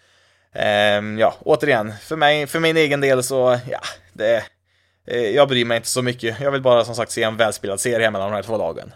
eh, 0.53 1.01
ja, 1.19 1.35
återigen, 1.39 1.93
för, 2.01 2.15
mig, 2.15 2.47
för 2.47 2.59
min 2.59 2.77
egen 2.77 3.01
del 3.01 3.23
så, 3.23 3.59
ja, 3.69 3.79
det, 4.13 4.43
eh, 5.07 5.29
jag 5.29 5.47
bryr 5.47 5.65
mig 5.65 5.75
inte 5.75 5.89
så 5.89 6.01
mycket. 6.01 6.39
Jag 6.39 6.51
vill 6.51 6.61
bara 6.61 6.85
som 6.85 6.95
sagt 6.95 7.11
se 7.11 7.23
en 7.23 7.37
välspelad 7.37 7.79
serie 7.79 8.11
mellan 8.11 8.31
de 8.31 8.35
här 8.35 8.43
två 8.43 8.57
lagen. 8.57 8.91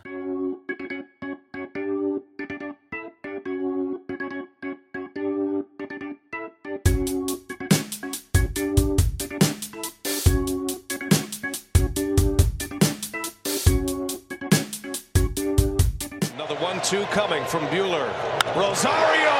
Two 16.93 17.05
coming 17.05 17.43
from 17.45 17.63
Bueller. 17.73 18.07
Rosario, 18.55 19.35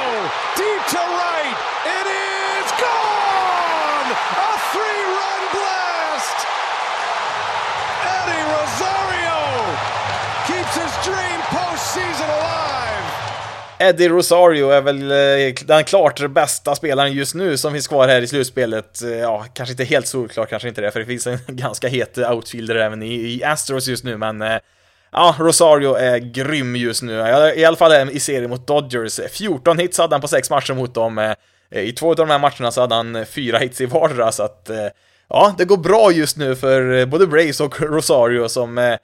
deep 0.56 0.82
to 0.94 1.02
right. 1.22 1.56
It 1.98 2.06
is 2.26 2.66
gone! 2.86 4.08
A 4.48 4.52
three-run 4.72 5.42
blast! 5.54 6.38
Eddie 8.16 8.44
Rosario 8.54 9.38
keeps 10.48 10.74
his 10.82 10.92
dream 11.06 11.40
postseason 11.54 12.28
alive! 12.38 13.04
Eddie 13.78 14.08
Rosario 14.08 14.70
är 14.70 14.80
väl 14.80 15.10
eh, 15.10 15.66
den 15.66 15.84
klart 15.84 16.30
bästa 16.30 16.74
spelaren 16.74 17.12
just 17.12 17.34
nu 17.34 17.56
som 17.56 17.72
finns 17.72 17.88
kvar 17.88 18.08
här 18.08 18.22
i 18.22 18.26
slutspelet. 18.26 19.02
Eh, 19.02 19.10
ja, 19.10 19.46
kanske 19.54 19.72
inte 19.72 19.84
helt 19.84 20.06
solklart, 20.06 20.50
kanske 20.50 20.68
inte 20.68 20.80
det, 20.80 20.90
för 20.90 21.00
det 21.00 21.06
finns 21.06 21.26
en 21.26 21.38
ganska 21.46 21.88
het 21.88 22.18
outfielder 22.18 22.76
även 22.76 23.02
i, 23.02 23.42
Astros 23.44 23.86
just 23.86 24.04
nu, 24.04 24.16
men 24.16 24.42
eh, 24.42 24.58
Ja, 25.16 25.36
Rosario 25.38 25.94
är 25.94 26.18
grym 26.18 26.76
just 26.76 27.02
nu. 27.02 27.12
I 27.56 27.64
alla 27.64 27.76
fall 27.76 28.10
i 28.10 28.20
serien 28.20 28.50
mot 28.50 28.66
Dodgers. 28.66 29.20
14 29.30 29.78
hits 29.78 29.98
hade 29.98 30.14
han 30.14 30.20
på 30.20 30.28
sex 30.28 30.50
matcher 30.50 30.74
mot 30.74 30.94
dem. 30.94 31.18
Eh, 31.18 31.80
I 31.82 31.92
två 31.92 32.10
av 32.10 32.16
de 32.16 32.30
här 32.30 32.38
matcherna 32.38 32.70
så 32.70 32.80
hade 32.80 32.94
han 32.94 33.16
eh, 33.16 33.24
fyra 33.24 33.58
hits 33.58 33.80
i 33.80 33.86
vardera, 33.86 34.32
så 34.32 34.42
att 34.42 34.70
eh, 34.70 34.86
ja, 35.28 35.54
det 35.58 35.64
går 35.64 35.76
bra 35.76 36.12
just 36.12 36.36
nu 36.36 36.56
för 36.56 37.06
både 37.06 37.26
Braves 37.26 37.60
och 37.60 37.80
Rosario 37.80 38.48
som 38.48 38.96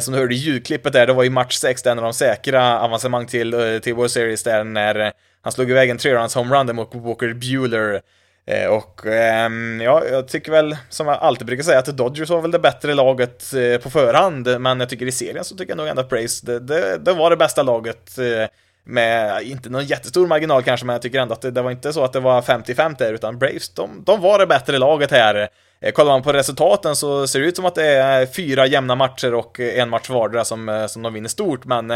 som 0.00 0.14
du 0.14 0.20
hörde 0.20 0.34
i 0.34 0.38
ljudklippet 0.38 0.92
där, 0.92 1.06
det 1.06 1.12
var 1.12 1.24
i 1.24 1.30
match 1.30 1.54
6, 1.54 1.82
den 1.82 1.98
av 1.98 2.04
de 2.04 2.12
säkra 2.12 2.80
avancemang 2.80 3.26
till, 3.26 3.80
till 3.82 3.94
World 3.94 4.10
Series 4.10 4.42
där 4.42 4.64
när 4.64 5.12
han 5.42 5.52
slog 5.52 5.70
iväg 5.70 5.90
en 5.90 5.98
3-runs 5.98 6.34
homerun 6.34 6.76
mot 6.76 6.94
Walker 6.94 7.34
Bueller 7.34 8.00
Eh, 8.46 8.66
och 8.66 9.06
ehm, 9.06 9.80
ja, 9.80 10.04
jag 10.04 10.28
tycker 10.28 10.52
väl, 10.52 10.76
som 10.88 11.06
jag 11.06 11.16
alltid 11.16 11.46
brukar 11.46 11.62
säga, 11.62 11.78
att 11.78 11.86
Dodgers 11.86 12.30
var 12.30 12.40
väl 12.40 12.50
det 12.50 12.58
bättre 12.58 12.94
laget 12.94 13.54
eh, 13.54 13.80
på 13.80 13.90
förhand, 13.90 14.60
men 14.60 14.80
jag 14.80 14.88
tycker 14.88 15.06
i 15.06 15.12
serien 15.12 15.44
så 15.44 15.56
tycker 15.56 15.70
jag 15.70 15.76
nog 15.76 15.88
ändå 15.88 16.02
att 16.02 16.08
Braves, 16.08 16.40
det, 16.40 16.60
det, 16.60 16.98
det 16.98 17.12
var 17.12 17.30
det 17.30 17.36
bästa 17.36 17.62
laget 17.62 18.18
eh, 18.18 18.48
med, 18.84 19.42
inte 19.42 19.70
någon 19.70 19.84
jättestor 19.84 20.26
marginal 20.26 20.62
kanske, 20.62 20.86
men 20.86 20.94
jag 20.94 21.02
tycker 21.02 21.18
ändå 21.18 21.34
att 21.34 21.42
det, 21.42 21.50
det 21.50 21.62
var 21.62 21.70
inte 21.70 21.92
så 21.92 22.04
att 22.04 22.12
det 22.12 22.20
var 22.20 22.42
50-50 22.42 22.98
där, 22.98 23.12
utan 23.12 23.38
Braves, 23.38 23.74
de, 23.74 24.02
de 24.06 24.20
var 24.20 24.38
det 24.38 24.46
bättre 24.46 24.78
laget 24.78 25.10
här. 25.10 25.48
Kollar 25.92 26.12
man 26.12 26.22
på 26.22 26.32
resultaten 26.32 26.96
så 26.96 27.26
ser 27.26 27.40
det 27.40 27.46
ut 27.46 27.56
som 27.56 27.64
att 27.64 27.74
det 27.74 27.86
är 27.86 28.26
fyra 28.26 28.66
jämna 28.66 28.94
matcher 28.94 29.34
och 29.34 29.60
en 29.60 29.88
match 29.88 30.10
vardera 30.10 30.44
som, 30.44 30.86
som 30.90 31.02
de 31.02 31.14
vinner 31.14 31.28
stort, 31.28 31.64
men 31.64 31.92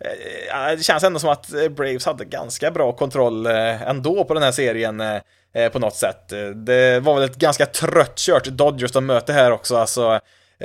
Eh, 0.00 0.70
eh, 0.70 0.76
det 0.76 0.82
känns 0.82 1.04
ändå 1.04 1.18
som 1.18 1.30
att 1.30 1.52
eh, 1.52 1.68
Braves 1.68 2.06
hade 2.06 2.24
ganska 2.24 2.70
bra 2.70 2.92
kontroll 2.92 3.46
ändå 3.46 4.24
på 4.24 4.34
den 4.34 4.42
här 4.42 4.52
serien 4.52 5.02
på 5.72 5.78
något 5.78 5.96
sätt. 5.96 6.28
Det 6.54 7.00
var 7.00 7.14
väl 7.14 7.24
ett 7.30 7.36
ganska 7.36 7.66
trött 7.66 8.16
kört 8.16 8.44
Dodgers 8.44 8.92
de 8.92 9.06
möter 9.06 9.32
här 9.32 9.50
också, 9.50 9.76
alltså 9.76 10.20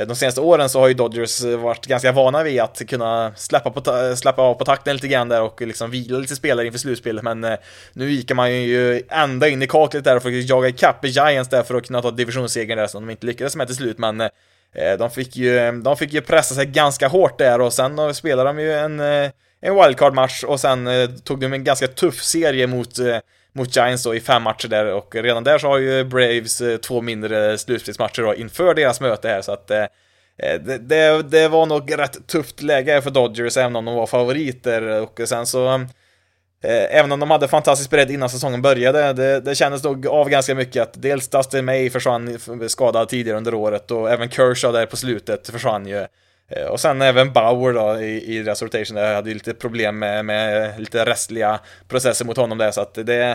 de 0.08 0.16
senaste 0.16 0.42
åren 0.42 0.70
så 0.70 0.80
har 0.80 0.88
ju 0.88 0.94
Dodgers 0.94 1.42
varit 1.42 1.86
ganska 1.86 2.12
vana 2.12 2.44
vid 2.44 2.62
att 2.62 2.82
kunna 2.88 3.34
släppa, 3.36 3.70
på 3.70 4.16
släppa 4.16 4.42
av 4.42 4.54
på 4.54 4.66
takten 4.66 4.96
lite 4.96 5.08
grann 5.08 5.30
där 5.30 5.42
och 5.42 5.62
liksom 5.62 5.92
vila 5.92 6.18
lite 6.18 6.36
spelare 6.36 6.66
inför 6.66 6.80
slutspelet, 6.80 7.24
men 7.24 7.58
nu 7.94 8.12
gick 8.12 8.34
man 8.34 8.54
ju 8.54 9.04
ända 9.10 9.48
in 9.48 9.62
i 9.62 9.68
kaklet 9.68 10.04
där 10.04 10.16
och 10.16 10.24
fick 10.24 10.50
jaga 10.50 10.68
ikapp 10.68 11.06
Giants 11.06 11.50
där 11.50 11.64
för 11.64 11.76
att 11.76 11.88
kunna 11.88 12.02
ta 12.02 12.12
divisionssegern 12.12 12.78
där 12.78 12.88
som 12.88 13.08
de 13.08 13.12
inte 13.12 13.26
lyckades 13.26 13.56
med 13.56 13.68
till 13.68 13.76
slut, 13.76 13.98
men 13.98 14.30
Eh, 14.76 14.98
de 14.98 15.12
fick 15.12 15.36
ju, 15.36 15.72
de 15.72 15.98
fick 15.98 16.14
ju 16.14 16.22
pressa 16.22 16.56
sig 16.56 16.66
ganska 16.66 17.08
hårt 17.08 17.38
där 17.38 17.62
och 17.62 17.74
sen 17.74 18.00
eh, 18.00 18.12
spelade 18.12 18.50
de 18.50 18.60
ju 18.60 18.74
en, 18.74 19.00
eh, 19.00 19.32
en 19.62 19.76
wildcard-match 19.76 20.44
och 20.44 20.60
sen 20.60 20.90
tog 21.24 21.40
de 21.40 21.54
en 21.54 21.64
ganska 21.64 21.88
tuff 21.88 22.24
serie 22.24 22.68
mot 22.68 22.90
mot 23.54 23.76
Giants 23.76 24.04
då 24.04 24.16
i 24.16 24.20
fem 24.20 24.44
matcher 24.44 24.68
där 24.68 24.86
och 24.86 25.16
redan 25.16 25.44
där 25.44 25.58
så 25.58 25.68
har 25.68 25.78
ju 25.78 26.04
Braves 26.04 26.62
två 26.82 27.02
mindre 27.02 27.58
slutspelsmatcher 27.58 28.22
då 28.22 28.36
inför 28.36 28.74
deras 28.74 29.02
möte 29.02 29.28
här 29.28 29.42
så 29.42 29.52
att 29.52 29.68
det, 29.68 29.90
det, 30.80 31.22
det, 31.22 31.48
var 31.48 31.66
nog 31.66 31.98
rätt 31.98 32.28
tufft 32.28 32.62
läge 32.62 33.02
för 33.02 33.12
Dodgers 33.12 33.58
även 33.58 33.76
om 33.76 33.86
de 33.86 33.96
var 33.96 34.08
favoriter 34.08 35.02
och 35.02 35.20
sen 35.26 35.46
så 35.46 35.86
Eh, 36.64 36.98
även 37.00 37.12
om 37.12 37.20
de 37.20 37.32
hade 37.32 37.48
fantastisk 37.48 37.90
bredd 37.90 38.12
innan 38.12 38.30
säsongen 38.30 38.62
började, 38.62 39.14
det, 39.14 39.40
det 39.40 39.56
kändes 39.56 39.84
nog 39.84 40.08
av 40.08 40.30
ganska 40.30 40.56
mycket 40.56 40.84
att 40.84 41.02
dels 41.02 41.28
Dustin 41.28 41.66
May 41.66 41.90
försvann 41.90 42.40
skadad 42.68 43.10
tidigare 43.10 43.38
under 43.38 43.54
året 43.54 43.92
och 43.92 44.12
även 44.12 44.30
Kershaw 44.30 44.80
där 44.80 44.86
på 44.86 44.98
slutet 44.98 45.50
försvann 45.50 45.86
ju. 45.86 46.06
Eh, 46.50 46.66
och 46.66 46.80
sen 46.80 47.02
även 47.02 47.34
Bauer 47.34 47.74
då 47.74 48.02
i, 48.02 48.38
i 48.38 48.44
deras 48.44 48.62
rotation, 48.62 48.96
där 48.96 49.16
hade 49.16 49.30
ju 49.30 49.34
lite 49.34 49.54
problem 49.54 50.00
med, 50.00 50.26
med 50.26 50.80
lite 50.80 51.06
restliga 51.06 51.60
processer 51.88 52.26
mot 52.26 52.38
honom 52.38 52.58
där, 52.58 52.72
så 52.72 52.82
att 52.82 52.94
det, 52.94 53.26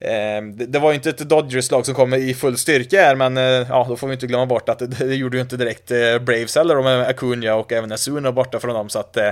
eh, 0.00 0.42
det, 0.54 0.66
det 0.66 0.78
var 0.78 0.90
ju 0.90 0.94
inte 0.94 1.10
ett 1.10 1.18
Dodgers-lag 1.18 1.86
som 1.86 1.94
kom 1.94 2.14
i 2.14 2.34
full 2.34 2.58
styrka 2.58 3.02
här, 3.02 3.14
men 3.14 3.36
eh, 3.36 3.68
ja, 3.68 3.86
då 3.88 3.96
får 3.96 4.06
vi 4.06 4.14
inte 4.14 4.26
glömma 4.26 4.46
bort 4.46 4.68
att 4.68 4.78
det, 4.78 4.86
det 4.86 5.14
gjorde 5.14 5.36
ju 5.36 5.40
inte 5.40 5.56
direkt 5.56 5.90
eh, 5.90 6.18
Braves 6.18 6.56
heller, 6.56 6.82
med 6.82 7.08
Acuna 7.08 7.54
och 7.54 7.72
även 7.72 7.92
Asuna 7.92 8.32
borta 8.32 8.60
från 8.60 8.74
dem, 8.74 8.88
så 8.88 8.98
att 8.98 9.16
eh, 9.16 9.30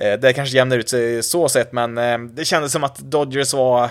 Eh, 0.00 0.12
det 0.12 0.32
kanske 0.32 0.56
jämnar 0.56 0.78
ut 0.78 0.88
sig 0.88 1.22
så 1.22 1.48
sett, 1.48 1.72
men 1.72 1.98
eh, 1.98 2.18
det 2.18 2.44
kändes 2.44 2.72
som 2.72 2.84
att 2.84 2.98
Dodgers 2.98 3.54
var 3.54 3.90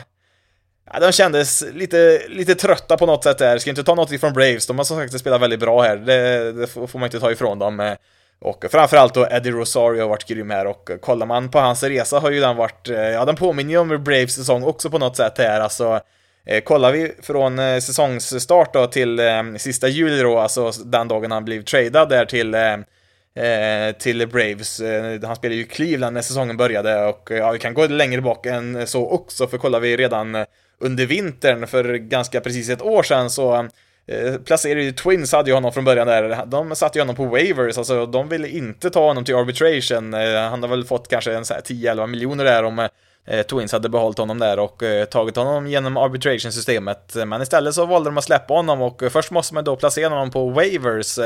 Ja, 0.94 1.00
de 1.00 1.12
kändes 1.12 1.63
lite, 1.74 2.22
lite 2.28 2.56
trötta 2.56 2.98
på 2.98 3.06
något 3.06 3.24
sätt 3.24 3.38
där. 3.38 3.58
Ska 3.58 3.70
inte 3.70 3.84
ta 3.84 3.96
något 3.96 4.12
ifrån 4.12 4.34
Braves, 4.34 4.68
de 4.68 4.78
har 4.78 4.86
som 4.86 4.98
sagt 4.98 5.20
spelat 5.20 5.42
väldigt 5.42 5.60
bra 5.60 5.82
här. 5.82 5.98
Det, 5.98 6.51
det 6.51 6.68
får 6.68 7.00
man 7.00 7.04
inte 7.04 7.20
ta 7.20 7.32
ifrån 7.32 7.60
dem. 7.60 7.80
Eh. 7.80 7.94
Och 8.42 8.66
framförallt 8.72 9.13
då 9.13 9.28
Eddie 9.32 9.51
Rosario 9.51 10.01
har 10.01 10.10
varit 10.10 10.28
grym 10.28 10.50
här 10.50 10.68
och 10.68 10.89
kollar 11.01 11.25
man 11.25 11.50
på 11.50 11.60
hans 11.60 11.84
resa 11.84 12.20
har 12.20 12.32
ju 12.32 12.39
den 12.39 12.56
varit, 12.56 12.88
ja 12.88 13.25
den 13.25 13.36
påminner 13.36 13.72
ju 13.72 13.78
om 13.78 14.04
Braves 14.04 14.36
säsong 14.36 14.63
också 14.63 14.89
på 14.89 14.98
något 14.98 15.18
sätt 15.18 15.38
här 15.38 15.60
alltså. 15.60 16.01
Eh, 16.50 16.62
kollar 16.62 16.92
vi 16.92 17.12
från 17.22 17.60
eh, 17.60 17.80
säsongsstart 17.80 18.74
då 18.74 18.88
till 18.88 19.20
eh, 19.20 19.44
sista 19.58 19.88
juli 19.88 20.22
då, 20.22 20.39
alltså 20.39 20.72
den 20.72 21.08
dagen 21.08 21.32
han 21.32 21.46
blev 21.46 21.63
tradad 21.63 22.10
där 22.10 22.25
till 22.25 22.56
Eh, 23.36 23.96
till 23.96 24.28
Braves. 24.28 24.80
Eh, 24.80 25.20
han 25.24 25.36
spelade 25.36 25.56
ju 25.56 25.66
Cleveland 25.66 26.14
när 26.14 26.22
säsongen 26.22 26.58
började 26.58 27.06
och 27.06 27.32
eh, 27.32 27.38
ja, 27.38 27.52
vi 27.52 27.60
kan 27.60 27.74
gå 27.74 27.88
längre 27.88 28.22
bak 28.22 28.46
än 28.46 28.88
så 28.88 29.10
också, 29.10 29.48
för 29.48 29.58
kollar 29.58 29.80
vi 29.80 29.98
redan 29.98 30.46
under 30.80 31.06
vintern 31.06 31.68
för 31.68 31.94
ganska 31.94 32.42
precis 32.42 32.70
ett 32.70 32.82
år 32.82 33.04
sedan 33.04 33.30
så 33.30 33.70
Eh, 34.10 34.38
placerade 34.38 34.84
ju 34.84 34.92
Twins 34.92 35.32
hade 35.32 35.50
ju 35.50 35.54
honom 35.54 35.74
från 35.74 35.86
början 35.86 36.08
där, 36.08 36.46
de 36.46 36.76
satte 36.76 36.98
ju 36.98 37.02
honom 37.02 37.16
på 37.16 37.26
waivers, 37.26 37.78
alltså 37.78 38.06
de 38.06 38.30
ville 38.30 38.48
inte 38.48 38.90
ta 38.90 39.08
honom 39.08 39.26
till 39.26 39.36
arbitration, 39.36 40.14
eh, 40.14 40.42
han 40.42 40.64
har 40.64 40.70
väl 40.70 40.86
fått 40.86 41.08
kanske 41.08 41.34
en 41.34 41.46
så 41.46 41.54
här 41.54 41.62
10-11 41.62 42.08
miljoner 42.08 42.46
där 42.46 42.64
om 42.64 42.88
Twins 43.50 43.72
hade 43.72 43.90
behållit 43.90 44.18
honom 44.18 44.40
där 44.40 44.60
och 44.60 44.84
tagit 45.10 45.36
honom 45.36 45.68
genom 45.68 45.98
arbitration-systemet, 45.98 47.16
men 47.28 47.42
istället 47.42 47.76
så 47.76 47.86
valde 47.86 48.10
de 48.10 48.18
att 48.18 48.24
släppa 48.24 48.54
honom 48.54 48.82
och 48.82 49.04
först 49.12 49.32
måste 49.32 49.54
man 49.54 49.64
då 49.64 49.76
placera 49.76 50.10
honom 50.10 50.32
på 50.32 50.50
waivers, 50.50 51.20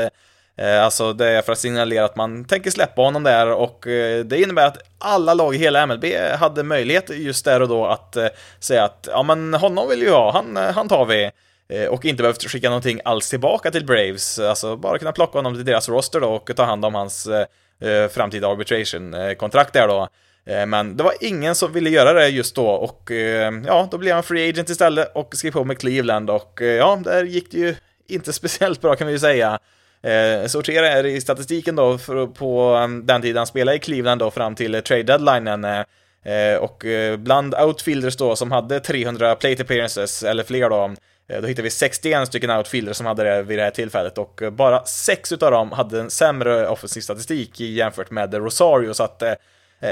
Eh, 0.56 0.84
alltså 0.84 1.12
det 1.12 1.28
är 1.28 1.42
för 1.42 1.52
att 1.52 1.58
signalera 1.58 2.04
att 2.04 2.16
man 2.16 2.44
tänker 2.44 2.70
släppa 2.70 3.02
honom 3.02 3.22
där 3.22 3.52
och 3.52 3.86
eh, 3.86 4.24
det 4.24 4.40
innebär 4.40 4.66
att 4.66 4.78
alla 4.98 5.34
lag 5.34 5.54
i 5.54 5.58
hela 5.58 5.86
MLB 5.86 6.04
hade 6.38 6.62
möjlighet 6.62 7.10
just 7.10 7.44
där 7.44 7.62
och 7.62 7.68
då 7.68 7.86
att 7.86 8.16
eh, 8.16 8.28
säga 8.60 8.84
att 8.84 9.08
ja 9.10 9.22
men 9.22 9.54
honom 9.54 9.88
vill 9.88 10.02
ju 10.02 10.10
ha, 10.10 10.32
han, 10.32 10.56
han 10.56 10.88
tar 10.88 11.04
vi. 11.04 11.30
Och 11.90 12.04
inte 12.04 12.22
behövt 12.22 12.50
skicka 12.50 12.68
någonting 12.68 13.00
alls 13.04 13.30
tillbaka 13.30 13.70
till 13.70 13.86
Braves, 13.86 14.38
alltså 14.38 14.76
bara 14.76 14.98
kunna 14.98 15.12
plocka 15.12 15.38
honom 15.38 15.54
till 15.54 15.64
deras 15.64 15.88
roster 15.88 16.20
då 16.20 16.28
och 16.28 16.56
ta 16.56 16.64
hand 16.64 16.84
om 16.84 16.94
hans 16.94 17.28
framtida 18.10 18.48
arbitration-kontrakt 18.48 19.72
där 19.72 19.88
då. 19.88 20.08
Men 20.66 20.96
det 20.96 21.02
var 21.02 21.12
ingen 21.20 21.54
som 21.54 21.72
ville 21.72 21.90
göra 21.90 22.12
det 22.12 22.28
just 22.28 22.54
då 22.54 22.66
och 22.66 23.10
ja, 23.66 23.88
då 23.90 23.98
blev 23.98 24.14
han 24.14 24.22
free 24.22 24.48
agent 24.48 24.70
istället 24.70 25.12
och 25.14 25.34
skrev 25.36 25.50
på 25.50 25.64
med 25.64 25.78
Cleveland 25.78 26.30
och 26.30 26.60
ja, 26.60 27.00
där 27.04 27.24
gick 27.24 27.50
det 27.50 27.58
ju 27.58 27.74
inte 28.08 28.32
speciellt 28.42 28.80
bra 28.80 28.96
kan 28.96 29.06
vi 29.06 29.12
ju 29.12 29.18
säga. 29.18 29.58
Eh, 30.04 30.46
sortera 30.46 31.08
i 31.08 31.20
statistiken 31.20 31.76
då 31.76 31.98
för, 31.98 32.26
på 32.26 32.74
um, 32.74 33.06
den 33.06 33.22
tiden 33.22 33.36
han 33.36 33.46
spelade 33.46 33.76
i 33.76 33.80
Cleveland 33.80 34.20
då 34.20 34.30
fram 34.30 34.54
till 34.54 34.82
trade 34.82 35.02
deadlinen. 35.02 35.64
Eh, 35.64 35.84
eh 36.24 36.56
och 36.56 36.84
eh, 36.84 37.16
bland 37.16 37.54
outfielders 37.54 38.16
då 38.16 38.36
som 38.36 38.52
hade 38.52 38.80
300 38.80 39.34
plate 39.34 39.62
appearances 39.62 40.22
eller 40.22 40.44
fler 40.44 40.70
då 40.70 40.94
eh, 41.28 41.40
då 41.40 41.46
hittade 41.46 41.62
vi 41.62 41.70
61 41.70 42.28
stycken 42.28 42.50
outfielders 42.50 42.96
som 42.96 43.06
hade 43.06 43.24
det 43.24 43.42
vid 43.42 43.58
det 43.58 43.62
här 43.62 43.70
tillfället 43.70 44.18
och 44.18 44.42
bara 44.52 44.84
6 44.84 45.32
utav 45.32 45.50
dem 45.50 45.72
hade 45.72 46.00
en 46.00 46.10
sämre 46.10 46.68
offensiv 46.68 47.00
statistik 47.00 47.60
jämfört 47.60 48.10
med 48.10 48.34
Rosario, 48.34 48.94
så 48.94 49.02
att 49.02 49.22
eh, 49.22 49.34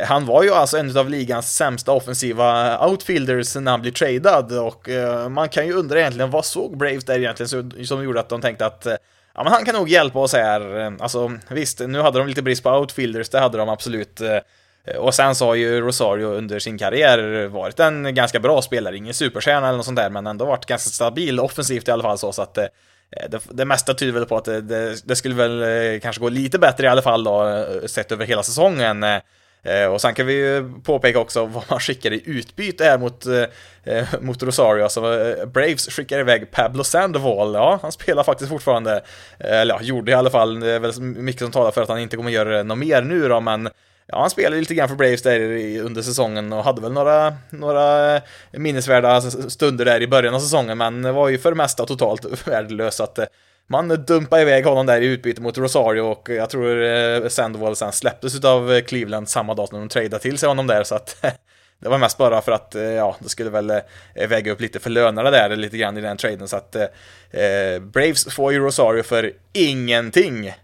han 0.04 0.26
var 0.26 0.42
ju 0.42 0.50
alltså 0.50 0.76
en 0.76 0.97
av 0.97 1.11
ligans 1.11 1.57
sämsta 1.57 1.92
offensiva 1.92 2.78
outfielders 2.88 3.57
när 3.57 3.71
han 3.71 3.83
blev 3.83 3.92
tradad 3.92 4.59
och 4.59 4.88
man 5.31 5.49
kan 5.49 5.66
ju 5.66 5.73
undra 5.73 6.00
egentligen 6.00 6.31
vad 6.31 6.45
såg 6.45 6.76
Braves 6.76 7.04
där 7.04 7.19
egentligen 7.19 7.87
som, 7.87 8.04
gjorde 8.04 8.21
att 8.21 8.28
de 8.28 8.40
tänkte 8.40 8.66
att 8.66 8.87
ja 9.34 9.42
men 9.44 9.52
han 9.52 9.64
kan 9.64 9.74
nog 9.74 9.88
hjälpa 9.88 10.18
oss 10.18 10.32
här. 10.32 10.80
Eh, 10.80 10.92
alltså 11.00 11.32
visst, 11.48 11.80
nu 11.80 12.00
hade 12.00 12.18
de 12.18 12.28
lite 12.28 12.42
brist 12.42 12.62
på 12.62 12.70
outfielders, 12.70 13.28
det 13.28 13.40
hade 13.40 13.58
de 13.58 13.68
absolut. 13.68 14.20
Eh, 14.20 14.38
och 14.98 15.14
sen 15.14 15.34
så 15.34 15.46
har 15.46 15.54
ju 15.54 15.80
Rosario 15.80 16.26
under 16.26 16.58
sin 16.58 16.78
karriär 16.78 17.46
varit 17.46 17.80
en 17.80 18.14
ganska 18.14 18.40
bra 18.40 18.62
spelare, 18.62 18.96
ingen 18.96 19.14
superstjärna 19.14 19.68
eller 19.68 19.76
något 19.76 19.86
sånt 19.86 19.96
där, 19.96 20.10
men 20.10 20.26
ändå 20.26 20.44
varit 20.44 20.66
ganska 20.66 20.90
stabil 20.90 21.40
offensivt 21.40 21.88
i 21.88 21.90
alla 21.90 22.02
fall 22.02 22.18
så, 22.18 22.32
så 22.32 22.42
att 22.42 22.58
eh, 22.58 22.66
det, 23.30 23.40
det 23.50 23.64
mesta 23.64 23.94
tyder 23.94 24.12
väl 24.12 24.26
på 24.26 24.36
att 24.36 24.44
det, 24.44 24.60
det, 25.04 25.16
skulle 25.16 25.34
väl 25.34 26.00
kanske 26.00 26.20
gå 26.20 26.28
lite 26.28 26.58
bättre 26.58 26.86
i 26.86 26.88
alla 26.88 27.02
fall 27.02 27.24
då, 27.24 27.64
sett 27.86 28.12
över 28.12 28.26
hela 28.26 28.42
säsongen. 28.42 29.04
Eh, 29.64 29.87
och 29.87 30.00
sen 30.00 30.14
kan 30.14 30.26
vi 30.26 30.33
ju 30.33 30.73
påpeka 30.85 31.19
också 31.19 31.47
vad 31.47 31.64
man 31.71 31.81
skickar 31.81 32.12
i 32.12 32.23
utbyte 32.26 32.85
här 32.85 32.99
mot, 32.99 33.26
eh, 33.26 33.45
eh, 33.85 34.07
mot 34.21 34.42
Rosario. 34.42 34.83
Alltså, 34.83 35.00
Braves 35.47 35.88
skickar 35.88 36.19
iväg 36.19 36.50
Pablo 36.50 36.85
Sandoval, 36.85 37.54
ja, 37.54 37.78
han 37.83 37.92
spelar 37.92 38.23
faktiskt 38.23 38.50
fortfarande, 38.50 39.02
eller 39.38 39.75
ja, 39.75 39.83
gjorde 39.83 40.12
i 40.12 40.14
alla 40.14 40.31
fall, 40.31 40.61
det 40.61 40.71
är 40.71 40.78
väl 40.78 41.00
mycket 41.00 41.42
som 41.42 41.50
talar 41.50 41.71
för 41.71 41.83
att 41.83 41.88
han 41.88 42.00
inte 42.00 42.16
kommer 42.16 42.31
göra 42.31 42.62
något 42.62 42.78
mer 42.78 43.02
nu 43.02 43.28
då, 43.28 43.40
men 43.40 43.69
ja, 44.07 44.21
han 44.21 44.31
spelade 44.31 44.61
lite 44.61 44.75
grann 44.75 44.88
för 44.88 44.97
Braves 44.97 45.23
där 45.23 45.40
under 45.81 46.02
säsongen 46.02 46.52
och 46.52 46.64
hade 46.64 46.81
väl 46.81 46.92
några, 46.92 47.37
några 47.50 48.21
minnesvärda 48.50 49.21
stunder 49.21 49.85
där 49.85 50.02
i 50.02 50.07
början 50.07 50.35
av 50.35 50.40
säsongen, 50.40 50.78
men 50.78 51.14
var 51.14 51.28
ju 51.28 51.38
för 51.38 51.50
det 51.50 51.57
mesta 51.57 51.87
totalt 51.87 52.47
värdelös. 52.49 53.00
att 53.00 53.19
man 53.66 53.88
dumpade 53.88 54.42
iväg 54.42 54.64
honom 54.64 54.87
där 54.87 55.00
i 55.00 55.07
utbyte 55.07 55.42
mot 55.42 55.59
Rosario 55.59 56.00
och 56.00 56.28
jag 56.28 56.50
tror 56.50 56.85
eh, 56.85 57.28
Sandoval 57.28 57.76
sen 57.76 57.92
släpptes 57.92 58.45
av 58.45 58.73
eh, 58.73 58.83
Cleveland 58.83 59.28
samma 59.28 59.54
dag 59.54 59.69
som 59.69 59.78
de 59.78 59.88
tradeade 59.88 60.19
till 60.19 60.38
sig 60.38 60.49
honom 60.49 60.66
där, 60.66 60.85
så 60.85 60.95
att 60.95 61.16
det 61.78 61.88
var 61.88 61.99
mest 61.99 62.19
bara 62.19 62.42
för 62.42 62.52
att, 62.52 62.75
eh, 62.75 62.83
ja, 62.83 63.16
det 63.19 63.28
skulle 63.28 63.50
väl 63.50 63.73
väga 64.28 64.52
upp 64.52 64.61
lite 64.61 64.81
för 64.81 64.90
lönerna 64.90 65.31
där 65.31 65.57
lite 65.57 65.76
grann 65.76 65.99
i 65.99 66.00
den 66.00 66.16
traden, 66.16 66.49
så 66.49 66.57
att 66.57 66.76
eh, 66.76 67.81
Braves 67.81 68.35
får 68.35 68.52
ju 68.52 68.59
Rosario 68.59 69.02
för 69.02 69.33
ingenting. 69.52 70.54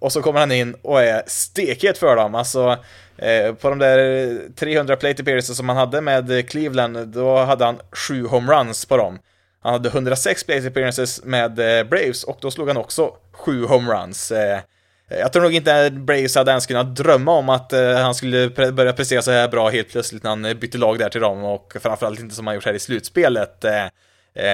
Och 0.00 0.12
så 0.12 0.22
kommer 0.22 0.40
han 0.40 0.52
in 0.52 0.74
och 0.82 1.02
är 1.02 1.22
stekhet 1.26 1.98
för 1.98 2.16
dem. 2.16 2.34
Alltså, 2.34 2.78
eh, 3.16 3.54
på 3.54 3.68
de 3.68 3.78
där 3.78 4.38
300 4.56 4.96
plate 4.96 5.22
appearances 5.22 5.56
som 5.56 5.68
han 5.68 5.78
hade 5.78 6.00
med 6.00 6.48
Cleveland, 6.50 7.08
då 7.08 7.36
hade 7.36 7.64
han 7.64 7.80
sju 7.92 8.26
homeruns 8.26 8.84
på 8.84 8.96
dem. 8.96 9.18
Han 9.62 9.72
hade 9.72 9.88
106 9.88 10.44
place 10.44 10.68
appearances 10.68 11.24
med 11.24 11.78
eh, 11.80 11.84
Braves 11.84 12.24
och 12.24 12.38
då 12.40 12.50
slog 12.50 12.68
han 12.68 12.76
också 12.76 13.14
sju 13.32 13.64
homeruns. 13.64 14.30
Eh, 14.30 14.60
eh, 15.08 15.18
jag 15.18 15.32
tror 15.32 15.42
nog 15.42 15.54
inte 15.54 15.90
Braves 15.90 16.34
hade 16.34 16.50
ens 16.50 16.66
kunnat 16.66 16.96
drömma 16.96 17.32
om 17.32 17.48
att 17.48 17.72
han 17.72 18.14
skulle 18.14 18.50
pre 18.50 18.72
börja 18.72 18.92
prestera 18.92 19.22
så 19.22 19.30
här 19.30 19.48
bra 19.48 19.68
helt 19.68 19.88
plötsligt 19.88 20.22
när 20.22 20.30
han 20.30 20.42
bytte 20.42 20.78
lag 20.78 20.98
där 20.98 21.08
till 21.08 21.20
dem 21.20 21.44
och 21.44 21.76
framförallt 21.80 22.20
inte 22.20 22.34
som 22.34 22.46
han 22.46 22.54
gjort 22.54 22.66
här 22.66 22.74
i 22.74 22.78
slutspelet. 22.78 23.64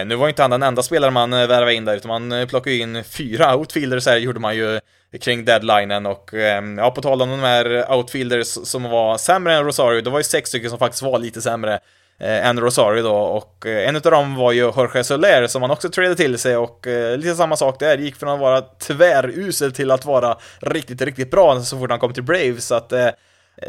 Nu 0.07 0.15
var 0.17 0.27
ju 0.27 0.29
inte 0.29 0.43
han 0.43 0.51
den 0.51 0.63
enda 0.63 0.83
spelaren 0.83 1.15
man 1.15 1.31
värvade 1.31 1.75
in 1.75 1.85
där, 1.85 1.97
utan 1.97 2.29
man 2.31 2.47
plockade 2.49 2.77
in 2.77 3.05
fyra 3.05 3.57
outfielders 3.57 4.07
här, 4.07 4.17
gjorde 4.17 4.41
man 4.41 4.57
ju 4.57 4.81
kring 5.21 5.45
deadlinen 5.45 6.07
och 6.07 6.35
ehm, 6.35 6.79
ja, 6.79 6.91
på 6.91 7.03
tal 7.03 7.23
om 7.23 7.31
de 7.31 7.41
här 7.41 7.93
outfielders 7.93 8.47
som 8.47 8.83
var 8.83 9.19
sämre 9.19 9.55
än 9.55 9.65
Rosario, 9.65 10.01
det 10.01 10.11
var 10.11 10.19
ju 10.19 10.25
sex 10.25 10.49
stycken 10.49 10.71
som 10.71 10.79
faktiskt 10.79 11.03
var 11.03 11.19
lite 11.19 11.43
sämre 11.43 11.81
eh, 12.19 12.53
Rosario 12.53 13.03
då 13.03 13.15
och 13.15 13.67
eh, 13.67 13.89
en 13.89 13.97
av 13.97 14.03
dem 14.03 14.35
var 14.35 14.53
ju 14.53 14.61
Jorge 14.61 15.05
Soler 15.05 15.47
som 15.47 15.63
han 15.63 15.71
också 15.71 15.89
tradade 15.89 16.17
till 16.17 16.39
sig 16.39 16.57
och 16.57 16.87
eh, 16.87 17.19
lite 17.19 17.35
samma 17.35 17.57
sak 17.57 17.81
där, 17.81 17.99
gick 17.99 18.17
från 18.17 18.29
att 18.29 18.41
vara 18.41 18.61
tvärusel 18.61 19.73
till 19.73 19.91
att 19.91 20.05
vara 20.05 20.37
riktigt, 20.59 21.03
riktigt 21.03 21.31
bra 21.31 21.61
så 21.61 21.79
fort 21.79 21.91
han 21.91 21.99
kom 21.99 22.13
till 22.13 22.23
Braves. 22.23 22.67
Så 22.67 22.75
att 22.75 22.93
eh, 22.93 23.09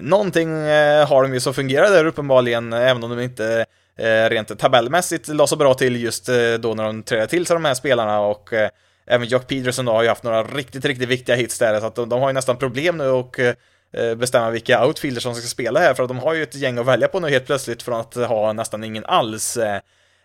någonting 0.02 0.58
eh, 0.68 1.08
har 1.08 1.24
de 1.24 1.34
ju 1.34 1.40
som 1.40 1.54
fungerar 1.54 1.90
där 1.90 2.06
uppenbarligen, 2.06 2.74
även 2.74 3.04
om 3.04 3.10
de 3.10 3.20
inte 3.20 3.66
eh, 3.98 4.30
rent 4.30 4.60
tabellmässigt 4.60 5.28
la 5.28 5.48
så 5.48 5.56
bra 5.56 5.74
till 5.74 6.04
just 6.04 6.30
eh, 6.30 6.54
då 6.60 6.74
när 6.74 6.84
de 6.84 7.04
trädde 7.04 7.28
till 7.28 7.46
sig 7.46 7.54
de 7.56 7.66
här 7.66 7.74
spelarna. 7.74 8.20
Och 8.20 8.54
eh, 8.54 8.70
även 9.08 9.28
Jock 9.28 9.48
Peterson 9.48 9.86
då 9.86 9.92
har 9.92 10.04
ju 10.04 10.10
haft 10.10 10.24
några 10.24 10.44
riktigt, 10.44 10.86
riktigt 10.86 11.10
viktiga 11.10 11.36
hits 11.36 11.60
där, 11.60 11.80
så 11.80 11.86
att 11.86 11.96
de, 11.96 12.10
de 12.10 12.22
har 12.22 12.30
ju 12.30 12.34
nästan 12.34 12.58
problem 12.58 12.98
nu 12.98 13.08
och 13.08 13.40
eh, 13.40 13.54
Eh, 13.98 14.16
bestämma 14.16 14.50
vilka 14.50 14.86
outfielders 14.86 15.24
som 15.24 15.36
ska 15.36 15.48
spela 15.48 15.80
här, 15.80 15.94
för 15.94 16.04
att 16.04 16.10
de 16.10 16.20
har 16.20 16.34
ju 16.34 16.44
ett 16.44 16.56
gäng 16.56 16.78
att 16.78 16.86
välja 16.86 17.08
på 17.08 17.20
nu 17.20 17.30
helt 17.30 17.46
plötsligt 17.46 17.84
från 17.84 18.00
att 18.00 18.16
ha 18.16 18.54
nästan 18.54 18.84
ingen 18.84 19.06
alls. 19.06 19.58
Eh, 19.58 19.76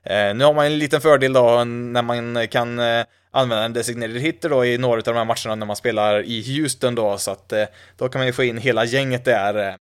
eh, 0.04 0.34
nu 0.34 0.44
har 0.44 0.54
man 0.54 0.66
en 0.66 0.78
liten 0.78 1.00
fördel 1.00 1.32
då 1.32 1.64
när 1.64 2.02
man 2.02 2.48
kan 2.48 2.80
använda 3.30 3.64
en 3.64 3.72
designated 3.72 4.20
hitter 4.20 4.48
då 4.48 4.64
i 4.64 4.78
några 4.78 4.96
av 4.96 5.02
de 5.02 5.16
här 5.16 5.24
matcherna 5.24 5.54
när 5.54 5.66
man 5.66 5.76
spelar 5.76 6.22
i 6.22 6.58
Houston 6.58 6.94
då, 6.94 7.18
så 7.18 7.30
att 7.30 7.52
då 7.96 8.08
kan 8.08 8.18
man 8.18 8.26
ju 8.26 8.32
få 8.32 8.44
in 8.44 8.58
hela 8.58 8.84
gänget 8.84 9.24
där. 9.24 9.76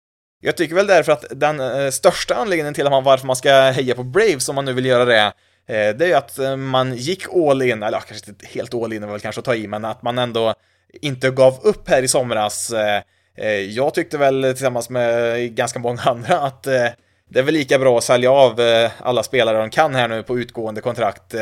Jag 0.42 0.58
tycker 0.58 0.76
väl 0.76 0.88
därför 0.88 1.12
att 1.12 1.26
den 1.32 1.92
största 1.92 2.36
anledningen 2.36 2.74
till 2.74 2.84
varför 2.84 3.28
man 3.28 3.36
ska 3.36 3.52
heja 3.52 3.96
på 3.96 4.04
Braves 4.04 4.50
om 4.50 4.56
man 4.56 4.66
nu 4.66 4.74
vill 4.74 4.86
göra 4.86 5.06
det, 5.06 5.34
det 5.68 6.02
är 6.02 6.08
ju 6.08 6.14
att 6.14 6.60
man 6.60 6.96
gick 6.96 7.26
all 7.34 7.62
in, 7.62 7.84
eller 7.84 8.00
kanske 8.00 8.30
inte 8.30 8.46
helt 8.46 8.74
all 8.74 8.94
in 8.94 9.02
var 9.06 9.12
väl 9.12 9.22
kanske 9.22 9.40
att 9.40 9.46
ta 9.46 9.56
i, 9.56 9.68
men 9.68 9.86
att 9.86 10.02
man 10.02 10.18
ändå 10.18 10.54
inte 11.02 11.30
gav 11.30 11.60
upp 11.64 11.90
här 11.90 12.04
i 12.04 12.08
somras 12.08 12.72
Eh, 12.72 13.02
Eh, 13.38 13.50
jag 13.50 13.94
tyckte 13.94 14.18
väl 14.18 14.44
tillsammans 14.44 14.90
med 14.90 15.56
ganska 15.56 15.80
många 15.80 16.02
andra 16.02 16.40
att 16.40 16.68
eh, 16.68 16.88
det 17.30 17.40
är 17.40 17.44
väl 17.44 17.54
lika 17.54 17.80
bra 17.80 17.98
att 17.98 18.04
sälja 18.04 18.32
av 18.32 18.60
eh, 18.60 18.92
alla 19.00 19.24
spelare 19.24 19.58
de 19.58 19.70
kan 19.70 19.96
här 19.96 20.08
nu 20.08 20.24
på 20.24 20.40
utgående 20.40 20.82
kontrakt 20.82 21.36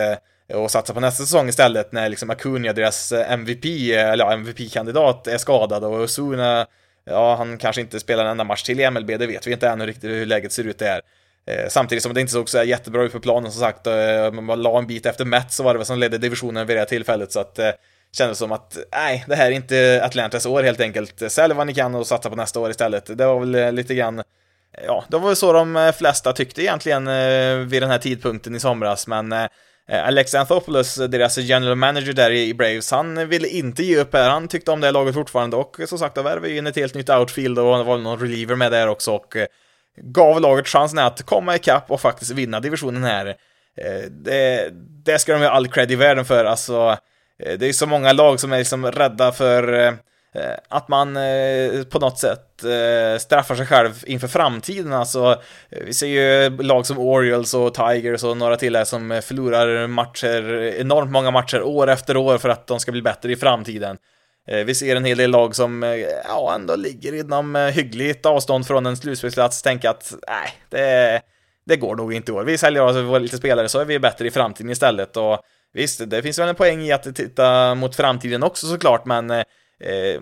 och 0.53 0.71
satsa 0.71 0.93
på 0.93 0.99
nästa 0.99 1.23
säsong 1.23 1.49
istället 1.49 1.91
när 1.91 2.09
liksom 2.09 2.29
Acuna, 2.29 2.73
deras 2.73 3.11
MVP, 3.11 3.65
eller 3.91 4.25
ja, 4.25 4.33
MVP-kandidat, 4.33 5.27
är 5.27 5.37
skadad 5.37 5.83
och 5.83 5.99
Osuna, 5.99 6.67
ja, 7.05 7.35
han 7.35 7.57
kanske 7.57 7.81
inte 7.81 7.99
spelar 7.99 8.25
en 8.25 8.31
enda 8.31 8.43
match 8.43 8.63
till 8.63 8.79
i 8.79 8.89
MLB, 8.89 9.07
det 9.07 9.27
vet 9.27 9.47
vi 9.47 9.51
inte 9.51 9.69
ännu 9.69 9.85
riktigt 9.85 10.09
hur 10.09 10.25
läget 10.25 10.51
ser 10.51 10.63
ut 10.63 10.79
där. 10.79 11.01
Samtidigt 11.69 12.03
som 12.03 12.13
det 12.13 12.21
inte 12.21 12.33
såg 12.33 12.49
så 12.49 12.63
jättebra 12.63 13.03
ut 13.03 13.11
på 13.11 13.19
planen 13.19 13.51
som 13.51 13.61
sagt, 13.61 13.85
man 14.33 14.61
la 14.61 14.77
en 14.77 14.87
bit 14.87 15.05
efter 15.05 15.25
Mets 15.25 15.55
så 15.55 15.63
var 15.63 15.73
det 15.73 15.77
väl 15.77 15.85
som 15.85 15.99
ledde 15.99 16.17
divisionen 16.17 16.67
vid 16.67 16.77
det 16.77 16.85
tillfället 16.85 17.31
så 17.31 17.39
att 17.39 17.59
kändes 18.17 18.37
som 18.37 18.51
att, 18.51 18.77
nej, 18.91 19.25
det 19.27 19.35
här 19.35 19.45
är 19.45 19.51
inte 19.51 20.01
Atlantas 20.03 20.45
år 20.45 20.63
helt 20.63 20.81
enkelt. 20.81 21.31
Sälj 21.31 21.53
vad 21.53 21.67
ni 21.67 21.73
kan 21.73 21.95
och 21.95 22.07
satsa 22.07 22.29
på 22.29 22.35
nästa 22.35 22.59
år 22.59 22.69
istället. 22.69 23.17
Det 23.17 23.25
var 23.25 23.39
väl 23.39 23.55
eh, 23.55 23.71
lite 23.71 23.95
grann, 23.95 24.23
ja, 24.85 25.03
det 25.07 25.17
var 25.17 25.27
väl 25.27 25.35
så 25.35 25.53
de 25.53 25.75
eh, 25.75 25.91
flesta 25.91 26.33
tyckte 26.33 26.61
egentligen 26.61 27.07
eh, 27.07 27.55
vid 27.55 27.81
den 27.81 27.89
här 27.89 27.97
tidpunkten 27.97 28.55
i 28.55 28.59
somras, 28.59 29.07
men 29.07 29.35
Alex 29.91 30.35
Anthopoulos, 30.35 30.95
deras 30.95 31.37
general 31.37 31.75
manager 31.75 32.13
där 32.13 32.31
i 32.31 32.53
Braves, 32.53 32.91
han 32.91 33.29
ville 33.29 33.47
inte 33.47 33.83
ge 33.83 33.97
upp 33.97 34.13
här. 34.13 34.29
Han 34.29 34.47
tyckte 34.47 34.71
om 34.71 34.81
det 34.81 34.87
här 34.87 34.91
laget 34.91 35.13
fortfarande 35.13 35.57
och 35.57 35.77
som 35.87 35.97
sagt, 35.97 36.15
då 36.15 36.21
värvade 36.21 36.47
vi 36.47 36.57
in 36.57 36.67
ett 36.67 36.75
helt 36.75 36.93
nytt 36.93 37.09
outfield 37.09 37.59
och 37.59 37.77
det 37.77 37.83
var 37.83 37.97
någon 37.97 38.19
reliever 38.19 38.55
med 38.55 38.71
där 38.71 38.87
också 38.87 39.11
och 39.11 39.37
gav 39.97 40.41
laget 40.41 40.67
chansen 40.67 40.99
att 40.99 41.21
komma 41.21 41.55
ikapp 41.55 41.91
och 41.91 42.01
faktiskt 42.01 42.31
vinna 42.31 42.59
divisionen 42.59 43.03
här. 43.03 43.35
Det, 44.09 44.69
det 45.05 45.19
ska 45.19 45.33
de 45.33 45.41
ha 45.41 45.49
all 45.49 45.67
cred 45.67 45.91
i 45.91 45.95
världen 45.95 46.25
för, 46.25 46.45
alltså 46.45 46.97
Eh, 47.43 47.57
det 47.57 47.67
är 47.67 47.73
så 47.73 47.87
många 47.87 48.13
lag 48.13 48.39
som 48.39 48.53
är 48.53 48.57
liksom 48.57 48.91
rädda 48.91 49.31
för 49.31 49.73
eh, 49.73 49.93
eh, 50.35 50.57
att 50.69 50.87
man 50.87 51.17
på 51.89 51.99
något 51.99 52.19
sätt 52.19 52.41
straffar 53.21 53.55
sig 53.55 53.65
själv 53.65 54.03
inför 54.07 54.27
framtiden. 54.27 54.93
Alltså, 54.93 55.41
vi 55.69 55.93
ser 55.93 56.07
ju 56.07 56.49
lag 56.49 56.85
som 56.85 56.99
Orioles 56.99 57.53
och 57.53 57.73
Tigers 57.73 58.23
och 58.23 58.37
några 58.37 58.57
till 58.57 58.75
här 58.75 58.83
som 58.83 59.21
förlorar 59.23 59.87
matcher, 59.87 60.51
enormt 60.79 61.11
många 61.11 61.31
matcher 61.31 61.61
år 61.61 61.89
efter 61.89 62.17
år 62.17 62.37
för 62.37 62.49
att 62.49 62.67
de 62.67 62.79
ska 62.79 62.91
bli 62.91 63.01
bättre 63.01 63.31
i 63.31 63.35
framtiden. 63.35 63.97
Vi 64.65 64.75
ser 64.75 64.95
en 64.95 65.05
hel 65.05 65.17
del 65.17 65.31
lag 65.31 65.55
som 65.55 65.83
ja, 66.27 66.55
ändå 66.55 66.75
ligger 66.75 67.13
inom 67.13 67.55
hyggligt 67.55 68.25
avstånd 68.25 68.67
från 68.67 68.85
en 68.85 68.97
slutspelsplats, 68.97 69.61
tänka 69.61 69.89
att 69.89 70.13
nej, 70.27 70.53
det, 70.69 71.21
det 71.65 71.77
går 71.77 71.95
nog 71.95 72.13
inte 72.13 72.31
i 72.31 72.35
år. 72.35 72.43
Vi 72.43 72.57
säljer 72.57 72.81
av 72.81 73.21
lite 73.21 73.37
spelare 73.37 73.69
så 73.69 73.79
är 73.79 73.85
vi 73.85 73.99
bättre 73.99 74.27
i 74.27 74.31
framtiden 74.31 74.71
istället. 74.71 75.17
Och 75.17 75.39
Visst, 75.75 76.09
det 76.09 76.21
finns 76.21 76.39
väl 76.39 76.49
en 76.49 76.55
poäng 76.55 76.81
i 76.81 76.91
att 76.91 77.15
titta 77.15 77.75
mot 77.75 77.95
framtiden 77.95 78.43
också 78.43 78.67
såklart, 78.67 79.05
men 79.05 79.29
eh, 79.31 79.45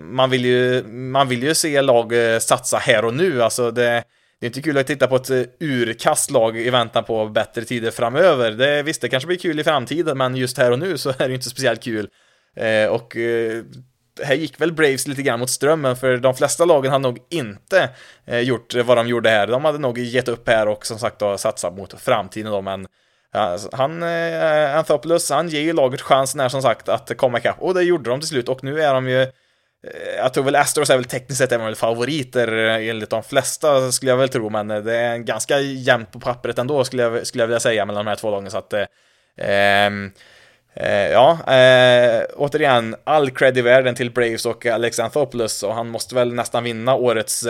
man, 0.00 0.30
vill 0.30 0.44
ju, 0.44 0.82
man 0.88 1.28
vill 1.28 1.42
ju 1.42 1.54
se 1.54 1.82
lag 1.82 2.34
eh, 2.34 2.38
satsa 2.38 2.78
här 2.78 3.04
och 3.04 3.14
nu. 3.14 3.42
Alltså 3.42 3.70
det, 3.70 4.04
det 4.40 4.46
är 4.46 4.48
inte 4.48 4.62
kul 4.62 4.78
att 4.78 4.86
titta 4.86 5.06
på 5.06 5.16
ett 5.16 5.30
eh, 5.30 5.42
urkast 5.60 6.30
lag 6.30 6.58
i 6.58 6.70
väntan 6.70 7.04
på 7.04 7.26
bättre 7.26 7.64
tider 7.64 7.90
framöver. 7.90 8.50
Det, 8.50 8.82
visst, 8.82 9.00
det 9.00 9.08
kanske 9.08 9.26
blir 9.26 9.36
kul 9.36 9.60
i 9.60 9.64
framtiden, 9.64 10.18
men 10.18 10.36
just 10.36 10.58
här 10.58 10.70
och 10.70 10.78
nu 10.78 10.98
så 10.98 11.08
är 11.18 11.28
det 11.28 11.34
inte 11.34 11.50
speciellt 11.50 11.82
kul. 11.82 12.08
Eh, 12.56 12.86
och 12.86 13.16
eh, 13.16 13.62
här 14.22 14.34
gick 14.34 14.60
väl 14.60 14.72
Braves 14.72 15.06
lite 15.06 15.22
grann 15.22 15.40
mot 15.40 15.50
strömmen, 15.50 15.96
för 15.96 16.16
de 16.16 16.34
flesta 16.34 16.64
lagen 16.64 16.92
hade 16.92 17.02
nog 17.02 17.18
inte 17.30 17.90
eh, 18.26 18.40
gjort 18.40 18.74
vad 18.74 18.96
de 18.96 19.08
gjorde 19.08 19.30
här. 19.30 19.46
De 19.46 19.64
hade 19.64 19.78
nog 19.78 19.98
gett 19.98 20.28
upp 20.28 20.48
här 20.48 20.68
och 20.68 20.86
som 20.86 20.98
sagt 20.98 21.18
då 21.18 21.38
satsat 21.38 21.76
mot 21.76 22.00
framtiden 22.00 22.52
då, 22.52 22.60
men 22.60 22.86
Alltså, 23.34 23.68
han, 23.72 24.02
eh, 24.02 24.76
Anthopoulos, 24.76 25.30
han 25.30 25.48
ger 25.48 25.60
ju 25.60 25.72
laget 25.72 26.00
chansen 26.00 26.40
här 26.40 26.48
som 26.48 26.62
sagt 26.62 26.88
att 26.88 27.16
komma 27.16 27.38
ikapp. 27.38 27.56
Och 27.58 27.74
det 27.74 27.82
gjorde 27.82 28.10
de 28.10 28.20
till 28.20 28.28
slut. 28.28 28.48
Och 28.48 28.64
nu 28.64 28.82
är 28.82 28.94
de 28.94 29.08
ju 29.08 29.22
eh, 29.22 29.28
jag 30.16 30.34
tror 30.34 30.44
väl 30.44 30.56
Astros 30.56 30.90
är 30.90 30.96
väl 30.96 31.04
tekniskt 31.04 31.38
sett 31.38 31.52
är 31.52 31.74
favoriter 31.74 32.68
eh, 32.68 32.88
enligt 32.88 33.10
de 33.10 33.22
flesta 33.22 33.92
skulle 33.92 34.10
jag 34.10 34.16
väl 34.16 34.28
tro, 34.28 34.50
men 34.50 34.70
eh, 34.70 34.82
det 34.82 34.96
är 34.96 35.18
ganska 35.18 35.60
jämnt 35.60 36.12
på 36.12 36.20
pappret 36.20 36.58
ändå 36.58 36.84
skulle 36.84 37.02
jag, 37.02 37.26
skulle 37.26 37.42
jag 37.42 37.48
vilja 37.48 37.60
säga 37.60 37.86
mellan 37.86 38.04
de 38.04 38.08
här 38.08 38.16
två 38.16 38.30
lagen. 38.30 38.50
Så 38.50 38.58
att 38.58 38.72
eh, 38.72 38.86
ehm, 39.38 40.12
eh, 40.74 41.08
ja, 41.08 41.54
eh, 41.54 42.24
återigen, 42.36 42.96
all 43.04 43.30
cred 43.30 43.58
i 43.58 43.62
världen 43.62 43.94
till 43.94 44.10
Braves 44.10 44.46
och 44.46 44.66
Alex 44.66 45.00
Anthopoulos. 45.00 45.62
Och 45.62 45.74
han 45.74 45.88
måste 45.88 46.14
väl 46.14 46.34
nästan 46.34 46.64
vinna 46.64 46.94
årets 46.94 47.46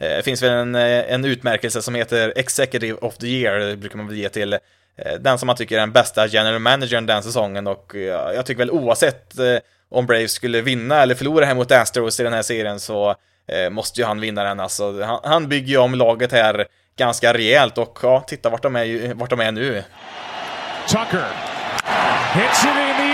det 0.00 0.24
finns 0.24 0.42
väl 0.42 0.52
en, 0.52 0.74
en 0.74 1.24
utmärkelse 1.24 1.82
som 1.82 1.94
heter 1.94 2.32
Executive 2.36 2.98
of 3.00 3.18
the 3.18 3.26
Year, 3.26 3.58
det 3.58 3.76
brukar 3.76 3.96
man 3.96 4.06
väl 4.06 4.16
ge 4.16 4.28
till 4.28 4.52
Eh, 4.52 4.58
Eh, 4.98 5.12
den 5.12 5.38
som 5.38 5.46
man 5.46 5.56
tycker 5.56 5.76
är 5.76 5.80
den 5.80 5.92
bästa 5.92 6.26
general 6.26 6.58
managern 6.58 7.06
den 7.06 7.22
säsongen 7.22 7.66
och 7.66 7.94
eh, 7.94 8.34
jag 8.34 8.46
tycker 8.46 8.58
väl 8.58 8.70
oavsett 8.70 9.38
eh, 9.38 9.56
om 9.90 10.06
Braves 10.06 10.32
skulle 10.32 10.60
vinna 10.60 11.02
eller 11.02 11.14
förlora 11.14 11.44
här 11.44 11.54
mot 11.54 11.72
Astros 11.72 12.20
i 12.20 12.22
den 12.22 12.32
här 12.32 12.42
serien 12.42 12.80
så 12.80 13.14
måste 13.70 14.00
ju 14.00 14.06
han 14.06 14.20
vinna 14.20 14.44
den 14.44 14.60
alltså. 14.60 15.02
Han, 15.24 15.48
bygger 15.48 15.68
ju 15.68 15.78
om 15.78 15.94
laget 15.94 16.32
här 16.32 16.66
ganska 16.96 17.34
rejält 17.34 17.78
och 17.78 17.98
ja, 18.02 18.24
titta 18.26 18.50
vart 18.50 18.62
de 18.62 18.76
är, 18.76 19.14
vart 19.14 19.30
de 19.30 19.40
är 19.40 19.52
nu. 19.52 19.82
Tucker 20.88 21.24
hits 22.34 22.64
it 22.64 22.76
in 22.76 22.96
the 22.96 23.07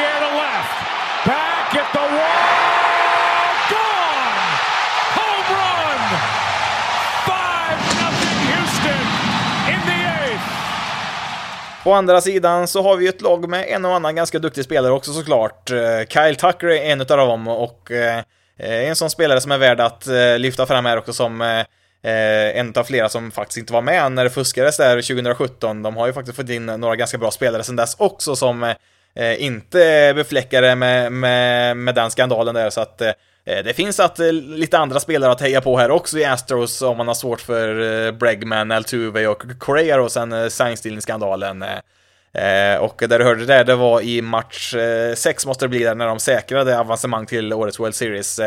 På 11.85 11.93
andra 11.93 12.21
sidan 12.21 12.69
så 12.69 12.83
har 12.83 12.97
vi 12.97 13.09
ett 13.09 13.21
lag 13.23 13.49
med 13.49 13.65
en 13.69 13.85
och 13.85 13.95
annan 13.95 14.17
ganska 14.17 14.39
duktig 14.39 14.65
spelare 14.65 14.93
också 14.93 15.13
såklart. 15.13 15.71
Eh, 15.71 16.07
Kyle 16.09 16.37
Tucker 16.37 16.67
är 16.67 16.93
en 16.93 17.01
utav 17.01 17.19
dem 17.19 17.49
och 17.49 17.91
eh, 17.91 18.19
eh, 18.59 18.89
en 18.89 18.97
sån 18.97 19.11
spelare 19.11 19.41
som 19.41 19.53
är 19.53 19.59
värd 19.59 19.81
att 19.81 20.07
lyfta 20.39 20.67
fram 20.67 20.85
här 20.85 20.97
också 20.97 21.13
som 21.13 21.65
en 22.03 22.73
av 22.77 22.85
flera 22.85 23.09
som 23.09 23.31
faktiskt 23.31 23.59
inte 23.59 23.73
var 23.73 23.83
med 23.83 24.13
när 24.13 24.25
det 24.25 24.31
fuskades 24.31 24.77
där 24.77 25.03
2017. 25.03 25.83
De 25.83 25.97
har 25.97 26.07
ju 26.07 26.13
faktiskt 26.13 26.37
fått 26.37 26.51
in 26.51 26.67
några 26.67 26.97
ganska 26.97 27.19
bra 27.19 27.31
spelare 27.31 27.63
sedan 27.63 27.77
dess 27.77 27.97
också 27.99 28.37
som 28.37 28.75
inte 29.39 30.13
befläckade 30.17 30.75
med, 30.75 31.13
med, 31.13 31.77
med 31.77 31.95
den 31.95 32.11
skandalen 32.11 32.55
där 32.55 32.71
så 32.71 32.81
att 32.81 33.03
Eh, 33.47 33.65
det 33.65 33.75
finns 33.75 34.01
att 34.01 34.21
eh, 34.21 34.33
lite 34.33 34.79
andra 34.79 35.01
spelare 35.01 35.33
att 35.33 35.41
heja 35.41 35.61
på 35.61 35.79
här 35.79 35.91
också 35.91 36.19
i 36.19 36.25
Astros 36.25 36.83
om 36.83 36.97
man 36.97 37.07
har 37.07 37.15
svårt 37.15 37.41
för 37.41 37.81
eh, 38.07 38.13
Bregman, 38.13 38.71
Altuve 38.71 39.27
och 39.27 39.43
Correa 39.59 40.03
och 40.03 40.13
sen 40.13 40.51
signstealing-skandalen. 40.51 41.65
Och 42.81 43.03
där 43.09 43.19
du 43.19 43.25
hörde 43.25 43.47
det, 43.47 43.65
det 43.65 43.75
var 43.75 44.01
i 44.01 44.23
match 44.23 44.75
6 45.15 45.47
måste 45.47 45.65
det 45.65 45.69
bli 45.69 45.79
där 45.79 45.95
när 45.95 46.07
de 46.07 46.19
säkrade 46.19 46.79
avancemang 46.79 47.27
till 47.27 47.53
årets 47.53 47.81
World 47.81 47.95
Series. 47.95 48.41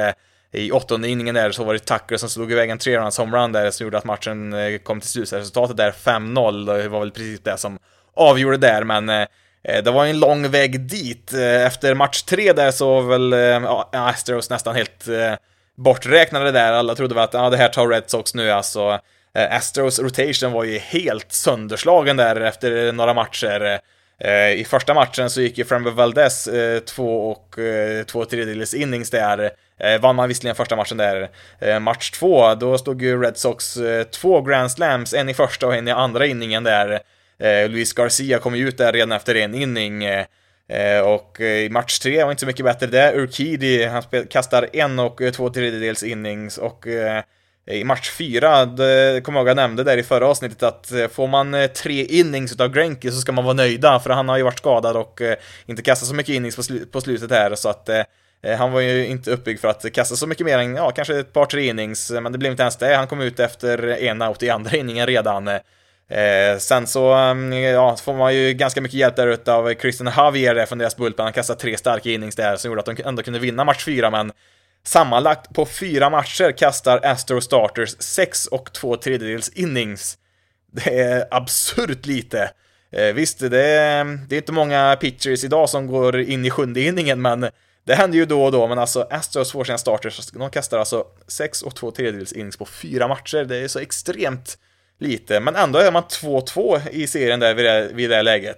I 0.51 0.71
åttonde 0.71 1.07
inningen 1.07 1.35
där 1.35 1.51
så 1.51 1.63
var 1.63 1.73
det 1.73 1.79
Tucker 1.79 2.17
som 2.17 2.29
slog 2.29 2.51
iväg 2.51 2.69
en 2.69 2.77
tre 2.77 2.99
runs 2.99 3.17
homerun 3.17 3.51
där 3.51 3.71
som 3.71 3.83
gjorde 3.83 3.97
att 3.97 4.05
matchen 4.05 4.55
kom 4.83 4.99
till 4.99 5.09
slutresultatet 5.09 5.77
där 5.77 5.91
5-0. 5.91 6.77
Det 6.77 6.89
var 6.89 6.99
väl 6.99 7.11
precis 7.11 7.39
det 7.39 7.57
som 7.57 7.79
avgjorde 8.13 8.57
där, 8.57 8.83
men 8.83 9.27
Eh, 9.63 9.83
det 9.83 9.91
var 9.91 10.05
en 10.05 10.19
lång 10.19 10.49
väg 10.49 10.79
dit. 10.79 11.33
Eh, 11.33 11.65
efter 11.65 11.93
match 11.93 12.21
tre 12.21 12.53
där 12.53 12.71
så 12.71 13.01
var 13.01 13.09
väl 13.09 13.33
eh, 13.33 13.39
ja, 13.39 13.89
Astros 13.91 14.49
nästan 14.49 14.75
helt 14.75 15.05
borträknade 15.75 16.51
där. 16.51 16.73
Alla 16.73 16.95
trodde 16.95 17.15
väl 17.15 17.23
att 17.23 17.33
ja, 17.33 17.49
det 17.49 17.57
här 17.57 17.69
tar 17.69 17.87
Red 17.87 18.03
Sox 18.07 18.33
nu 18.33 18.51
alltså. 18.51 18.99
Astros 19.49 19.99
rotation 19.99 20.51
var 20.51 20.63
ju 20.63 20.77
helt 20.77 21.31
sönderslagen 21.31 22.17
där 22.17 22.41
efter 22.41 22.91
några 22.91 23.13
matcher. 23.13 23.79
I 24.55 24.65
första 24.69 24.93
matchen 24.93 25.29
så 25.29 25.41
gick 25.41 25.57
ju 25.57 25.65
Framber 25.65 25.91
Valdez 25.91 26.49
två 26.85 27.31
och 27.31 27.55
två 28.07 28.25
tredjedels 28.25 28.73
innings 28.73 29.09
där. 29.09 29.51
Vann 29.99 30.15
man 30.15 30.27
visserligen 30.27 30.55
första 30.55 30.75
matchen 30.75 30.97
där. 30.97 31.29
Match 31.79 32.11
två, 32.11 32.55
då 32.55 32.77
stod 32.77 33.01
ju 33.01 33.21
Red 33.21 33.37
Sox 33.37 33.77
två 34.11 34.41
Grand 34.41 34.71
Slams, 34.71 35.13
en 35.13 35.29
i 35.29 35.33
första 35.33 35.67
och 35.67 35.75
en 35.75 35.87
i 35.87 35.91
andra 35.91 36.25
inningen 36.25 36.63
där. 36.63 36.99
Eh, 37.39 37.69
Luis 37.69 37.93
Garcia 37.93 38.39
kom 38.39 38.55
ju 38.55 38.67
ut 38.67 38.77
där 38.77 38.93
redan 38.93 39.11
efter 39.11 39.35
en 39.35 39.55
inning. 39.55 40.03
Eh, 40.03 40.25
eh 40.69 41.01
och 41.01 41.41
eh, 41.41 41.65
i 41.65 41.69
match 41.69 41.99
tre 41.99 42.23
var 42.23 42.31
inte 42.31 42.39
så 42.39 42.45
mycket 42.45 42.65
bättre 42.65 42.87
där. 42.87 43.17
Urkidi, 43.17 43.85
han 43.85 44.03
kastar 44.29 44.69
en 44.73 44.99
och 44.99 45.21
två 45.33 45.49
tredjedels 45.49 46.03
innings 46.03 46.57
och 46.57 46.85
i 47.71 47.83
match 47.83 48.11
fyra, 48.11 48.65
det 48.65 49.21
kommer 49.23 49.39
jag 49.39 49.43
ihåg 49.43 49.49
jag 49.49 49.55
nämnde 49.55 49.83
där 49.83 49.97
i 49.97 50.03
förra 50.03 50.27
avsnittet 50.27 50.63
att 50.63 50.91
får 51.11 51.27
man 51.27 51.55
tre 51.83 52.03
innings 52.05 52.53
utav 52.53 52.71
Grenke 52.71 53.11
så 53.11 53.21
ska 53.21 53.31
man 53.31 53.43
vara 53.43 53.53
nöjda 53.53 53.99
för 53.99 54.09
han 54.09 54.29
har 54.29 54.37
ju 54.37 54.43
varit 54.43 54.57
skadad 54.57 54.97
och 54.97 55.21
inte 55.65 55.81
kastat 55.81 56.09
så 56.09 56.15
mycket 56.15 56.35
innings 56.35 56.55
på, 56.55 56.85
på 56.91 57.01
slutet 57.01 57.31
här 57.31 57.55
så 57.55 57.69
att 57.69 57.89
han 58.57 58.71
var 58.71 58.81
ju 58.81 59.07
inte 59.07 59.31
uppbyggd 59.31 59.59
för 59.59 59.67
att 59.67 59.93
kasta 59.93 60.15
så 60.15 60.27
mycket 60.27 60.45
mer 60.45 60.57
än, 60.57 60.75
ja, 60.75 60.91
kanske 60.91 61.19
ett 61.19 61.33
par 61.33 61.45
tre 61.45 61.67
innings, 61.67 62.11
men 62.11 62.31
det 62.31 62.37
blev 62.37 62.51
inte 62.51 62.63
ens 62.63 62.77
det. 62.77 62.95
Han 62.95 63.07
kom 63.07 63.21
ut 63.21 63.39
efter 63.39 63.87
en 63.87 64.21
out 64.21 64.43
i 64.43 64.49
andra 64.49 64.77
inningen 64.77 65.07
redan. 65.07 65.49
Eh, 66.09 66.57
sen 66.57 66.87
så 66.87 66.99
ja, 66.99 67.35
ja, 67.55 67.95
får 67.95 68.13
man 68.13 68.35
ju 68.35 68.53
ganska 68.53 68.81
mycket 68.81 68.99
hjälp 68.99 69.15
där 69.15 69.49
av 69.49 69.73
Christian 69.73 70.13
Javier 70.17 70.65
från 70.65 70.77
deras 70.77 70.97
bullpen. 70.97 71.23
Han 71.23 71.33
kastade 71.33 71.59
tre 71.59 71.77
starka 71.77 72.09
innings 72.09 72.35
där 72.35 72.55
som 72.55 72.71
gjorde 72.71 72.79
att 72.79 72.97
de 72.97 73.03
ändå 73.05 73.23
kunde 73.23 73.39
vinna 73.39 73.63
match 73.63 73.85
fyra, 73.85 74.09
men 74.09 74.31
sammanlagt 74.83 75.53
på 75.53 75.65
fyra 75.65 76.09
matcher 76.09 76.51
kastar 76.51 76.99
Astro 77.03 77.41
Starters 77.41 77.95
sex 77.99 78.45
och 78.45 78.73
två 78.73 78.97
tredjedels 78.97 79.49
innings. 79.49 80.17
Det 80.71 80.99
är 80.99 81.27
absurt 81.31 82.05
lite. 82.05 82.51
Eh, 82.91 83.13
visst, 83.13 83.39
det 83.39 83.63
är, 83.63 84.27
det 84.27 84.35
är 84.35 84.37
inte 84.37 84.51
många 84.51 84.97
pitchers 85.01 85.43
idag 85.43 85.69
som 85.69 85.87
går 85.87 86.19
in 86.19 86.45
i 86.45 86.49
sjunde 86.49 86.81
inningen, 86.81 87.21
men 87.21 87.49
det 87.85 87.95
händer 87.95 88.17
ju 88.17 88.25
då 88.25 88.43
och 88.43 88.51
då, 88.51 88.67
men 88.67 88.79
alltså 88.79 89.07
Astros 89.11 89.51
får 89.51 89.63
sina 89.63 89.77
starters, 89.77 90.31
de 90.31 90.49
kastar 90.49 90.79
alltså 90.79 91.05
sex 91.27 91.61
och 91.61 91.75
två 91.75 91.91
tredjedels 91.91 92.33
innings 92.33 92.57
på 92.57 92.65
fyra 92.65 93.07
matcher. 93.07 93.45
Det 93.45 93.57
är 93.57 93.67
så 93.67 93.79
extremt 93.79 94.57
lite, 94.99 95.39
men 95.39 95.55
ändå 95.55 95.79
är 95.79 95.91
man 95.91 96.03
2-2 96.03 96.89
i 96.91 97.07
serien 97.07 97.39
där 97.39 97.53
vid 97.53 97.65
det, 97.65 97.89
vid 97.93 98.09
det 98.09 98.21
läget. 98.21 98.57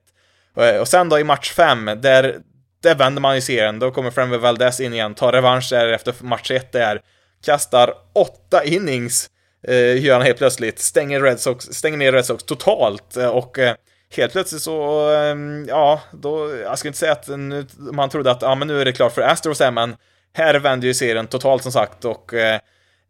Eh, 0.57 0.77
och 0.77 0.87
sen 0.87 1.09
då 1.09 1.19
i 1.19 1.23
match 1.23 1.51
5, 1.51 1.85
där, 1.85 2.37
där 2.83 2.95
vänder 2.95 3.21
man 3.21 3.35
i 3.35 3.41
serien, 3.41 3.79
då 3.79 3.91
kommer 3.91 4.11
Fremve 4.11 4.37
Valdez 4.37 4.79
in 4.79 4.93
igen, 4.93 5.15
tar 5.15 5.31
revansch 5.31 5.67
där 5.69 5.87
efter 5.87 6.13
match 6.19 6.51
1 6.51 6.71
där, 6.71 7.01
kastar 7.45 7.93
8 8.13 8.63
innings, 8.63 9.29
eh, 9.67 10.03
gör 10.03 10.13
han 10.13 10.25
helt 10.25 10.37
plötsligt, 10.37 10.79
stänger, 10.79 11.21
Red 11.21 11.39
Sox, 11.39 11.65
stänger 11.65 11.97
ner 11.97 12.11
Red 12.11 12.25
Sox 12.25 12.43
totalt 12.43 13.17
eh, 13.17 13.29
och 13.29 13.59
eh, 13.59 13.75
helt 14.15 14.31
plötsligt 14.31 14.61
så, 14.61 15.09
eh, 15.11 15.35
ja, 15.67 16.01
då, 16.11 16.55
jag 16.63 16.79
skulle 16.79 16.89
inte 16.89 16.99
säga 16.99 17.11
att 17.11 17.27
nu, 17.27 17.65
man 17.77 18.09
trodde 18.09 18.31
att, 18.31 18.41
ja 18.41 18.55
men 18.55 18.67
nu 18.67 18.81
är 18.81 18.85
det 18.85 18.93
klart 18.93 19.13
för 19.13 19.21
Astros 19.21 19.59
här, 19.59 19.71
men 19.71 19.95
här 20.33 20.55
vänder 20.59 20.87
ju 20.87 20.93
serien 20.93 21.27
totalt 21.27 21.63
som 21.63 21.71
sagt 21.71 22.05
och 22.05 22.33
Eh, 22.33 22.59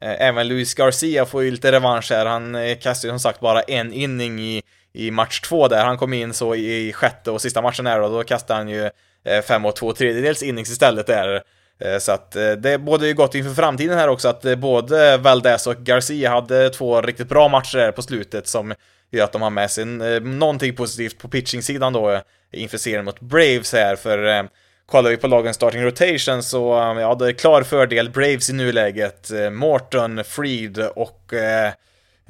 Eh, 0.01 0.27
även 0.27 0.47
Luis 0.47 0.73
Garcia 0.73 1.25
får 1.25 1.43
ju 1.43 1.51
lite 1.51 1.71
revansch 1.71 2.11
här. 2.11 2.25
Han 2.25 2.55
eh, 2.55 2.61
kastar 2.61 2.81
kastade 2.81 3.07
ju 3.07 3.11
som 3.11 3.19
sagt 3.19 3.39
bara 3.39 3.61
en 3.61 3.93
inning 3.93 4.39
i, 4.39 4.61
i 4.93 5.11
match 5.11 5.41
två 5.41 5.67
där. 5.67 5.85
Han 5.85 5.97
kom 5.97 6.13
in 6.13 6.33
så 6.33 6.55
i 6.55 6.93
sjätte 6.93 7.31
och 7.31 7.41
sista 7.41 7.61
matchen 7.61 7.85
här 7.85 8.01
och 8.01 8.11
då 8.11 8.23
kastade 8.23 8.59
han 8.59 8.69
ju 8.69 8.89
eh, 9.25 9.41
fem 9.47 9.65
och 9.65 9.75
två 9.75 9.93
tredjedels 9.93 10.43
innings 10.43 10.71
istället 10.71 11.07
där. 11.07 11.41
Eh, 11.79 11.97
så 11.99 12.11
att 12.11 12.31
det 12.57 12.81
borde 12.81 13.07
ju 13.07 13.13
gott 13.13 13.35
inför 13.35 13.53
framtiden 13.53 13.97
här 13.97 14.07
också 14.07 14.27
att 14.27 14.59
både 14.59 15.17
Valdez 15.17 15.67
och 15.67 15.77
Garcia 15.77 16.29
hade 16.29 16.69
två 16.69 17.01
riktigt 17.01 17.29
bra 17.29 17.47
matcher 17.47 17.77
här 17.77 17.91
på 17.91 18.01
slutet 18.01 18.47
som 18.47 18.73
gör 19.11 19.23
att 19.23 19.31
de 19.31 19.41
har 19.41 19.49
med 19.49 19.71
sig 19.71 19.85
någonting 20.21 20.75
positivt 20.75 21.17
på 21.17 21.27
pitching-sidan 21.27 21.93
då 21.93 22.21
inför 22.51 22.77
serien 22.77 23.05
mot 23.05 23.19
Braves 23.19 23.73
här 23.73 23.95
för 23.95 24.49
kollar 24.89 25.09
vi 25.09 25.17
på 25.17 25.27
lagens 25.27 25.55
starting 25.55 25.83
rotation 25.83 26.43
så, 26.43 26.79
eh, 26.79 27.01
ja, 27.01 27.15
det 27.15 27.27
är 27.27 27.31
klar 27.31 27.63
fördel 27.63 28.09
Braves 28.09 28.49
i 28.49 28.53
nuläget. 28.53 29.31
Eh, 29.31 29.49
Morton, 29.49 30.23
Freed 30.23 30.79
och, 30.79 31.33
eh, 31.33 31.67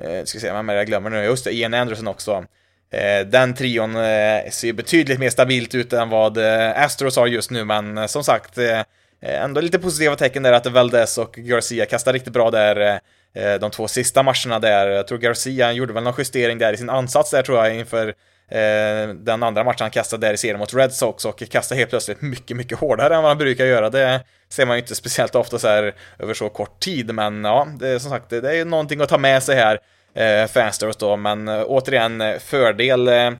eh 0.01 0.23
ska 0.23 0.39
se, 0.39 0.51
vem 0.51 0.69
är 0.69 0.73
det 0.73 0.79
jag 0.79 0.87
glömmer 0.87 1.09
nu? 1.09 1.23
Just 1.23 1.45
det, 1.45 1.51
Ian 1.51 1.73
Anderson 1.73 2.07
också. 2.07 2.45
Eh, 2.91 3.27
den 3.27 3.53
trion 3.53 3.95
eh, 3.95 4.49
ser 4.51 4.73
betydligt 4.73 5.19
mer 5.19 5.29
stabilt 5.29 5.75
ut 5.75 5.93
än 5.93 6.09
vad 6.09 6.37
eh, 6.37 6.83
Astros 6.83 7.15
har 7.15 7.27
just 7.27 7.51
nu, 7.51 7.65
men 7.65 7.97
eh, 7.97 8.05
som 8.05 8.23
sagt, 8.23 8.57
eh, 8.57 8.81
ändå 9.21 9.61
lite 9.61 9.79
positiva 9.79 10.15
tecken 10.15 10.43
där 10.43 10.53
att 10.53 10.65
Valdez 10.65 11.17
och 11.17 11.33
Garcia 11.35 11.85
kastar 11.85 12.13
riktigt 12.13 12.33
bra 12.33 12.51
där 12.51 12.99
de 13.59 13.71
två 13.71 13.87
sista 13.87 14.23
matcherna 14.23 14.59
där. 14.59 14.87
Jag 14.87 15.07
tror 15.07 15.17
Garcia 15.17 15.71
gjorde 15.71 15.93
väl 15.93 16.03
någon 16.03 16.13
justering 16.17 16.57
där 16.57 16.73
i 16.73 16.77
sin 16.77 16.89
ansats 16.89 17.31
där 17.31 17.43
tror 17.43 17.57
jag 17.57 17.75
inför 17.75 18.13
Eh, 18.51 19.09
den 19.09 19.43
andra 19.43 19.63
matchen 19.63 19.83
han 19.83 19.91
kastade 19.91 20.27
där 20.27 20.33
i 20.33 20.38
serien 20.38 20.59
mot 20.59 20.73
Red 20.73 20.93
Sox 20.93 21.25
och 21.25 21.43
kastade 21.49 21.79
helt 21.79 21.89
plötsligt 21.89 22.21
mycket, 22.21 22.57
mycket 22.57 22.79
hårdare 22.79 23.15
än 23.15 23.21
vad 23.21 23.29
han 23.29 23.38
brukar 23.38 23.65
göra. 23.65 23.89
Det 23.89 24.21
ser 24.49 24.65
man 24.65 24.77
ju 24.77 24.81
inte 24.81 24.95
speciellt 24.95 25.35
ofta 25.35 25.59
så 25.59 25.67
här 25.67 25.95
över 26.19 26.33
så 26.33 26.49
kort 26.49 26.79
tid, 26.79 27.13
men 27.13 27.43
ja, 27.43 27.67
det 27.79 27.88
är 27.88 27.99
som 27.99 28.12
sagt, 28.12 28.29
det, 28.29 28.38
är 28.38 28.53
är 28.53 28.65
någonting 28.65 29.01
att 29.01 29.09
ta 29.09 29.17
med 29.17 29.43
sig 29.43 29.55
här 29.55 29.79
eh, 30.13 30.47
Fansters 30.47 30.95
då, 30.95 31.15
men 31.15 31.47
eh, 31.47 31.63
återigen 31.67 32.21
eh, 32.21 32.39
fördel 32.39 33.07
eh, 33.07 33.31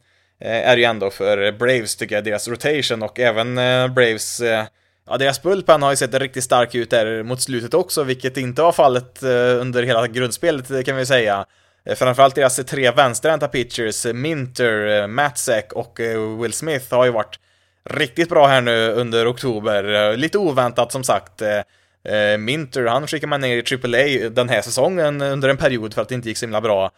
är 0.42 0.78
ju 0.78 0.84
ändå 0.84 1.10
för 1.10 1.52
Braves 1.52 1.96
tycker 1.96 2.16
jag, 2.16 2.24
deras 2.24 2.48
rotation 2.48 3.04
och 3.04 3.20
även 3.20 3.58
eh, 3.58 3.88
Braves 3.88 4.42
eh, 4.42 4.66
Ja, 5.12 5.18
deras 5.18 5.42
bullpen 5.42 5.82
har 5.82 5.90
ju 5.90 5.96
sett 5.96 6.14
riktigt 6.14 6.44
stark 6.44 6.76
ut 6.76 6.90
där 6.90 7.24
mot 7.24 7.42
slutet 7.42 7.74
också, 7.74 8.04
vilket 8.04 8.38
inte 8.38 8.62
var 8.62 8.72
fallet 8.72 9.24
under 9.62 9.84
hela 9.84 10.08
grundspelet 10.08 10.86
kan 10.86 10.96
vi 10.96 11.06
säga. 11.06 11.46
Eh, 11.86 11.96
framförallt 11.96 12.36
deras 12.36 12.56
tre 12.56 12.92
vänsterhänta 12.92 13.48
pitchers, 13.48 14.06
eh, 14.06 14.14
Minter, 14.14 15.02
eh, 15.02 15.08
Matsek 15.08 15.74
och 15.74 16.00
Will 16.44 16.54
Smith 16.54 16.96
har 16.96 17.06
ju 17.06 17.12
varit 17.12 17.40
riktigt 17.90 18.30
bra 18.30 18.48
här 18.48 18.62
nu 18.62 18.92
under 18.92 19.32
oktober. 19.32 20.18
Lite 20.18 20.38
oväntat 20.38 20.92
som 20.92 21.04
sagt. 21.04 21.42
Minter, 22.40 22.86
han 22.86 23.08
skickar 23.08 23.28
man 23.28 23.42
ner 23.42 23.58
i 23.58 23.76
AAA 23.76 24.30
den 24.30 24.50
här 24.50 24.62
säsongen 24.62 25.22
under 25.22 25.50
en 25.50 25.58
period 25.58 25.94
för 25.94 26.02
att 26.02 26.10
det 26.10 26.16
inte 26.16 26.30
gick 26.30 26.38
så 26.38 26.46
himla 26.46 26.62
bra. 26.62 26.92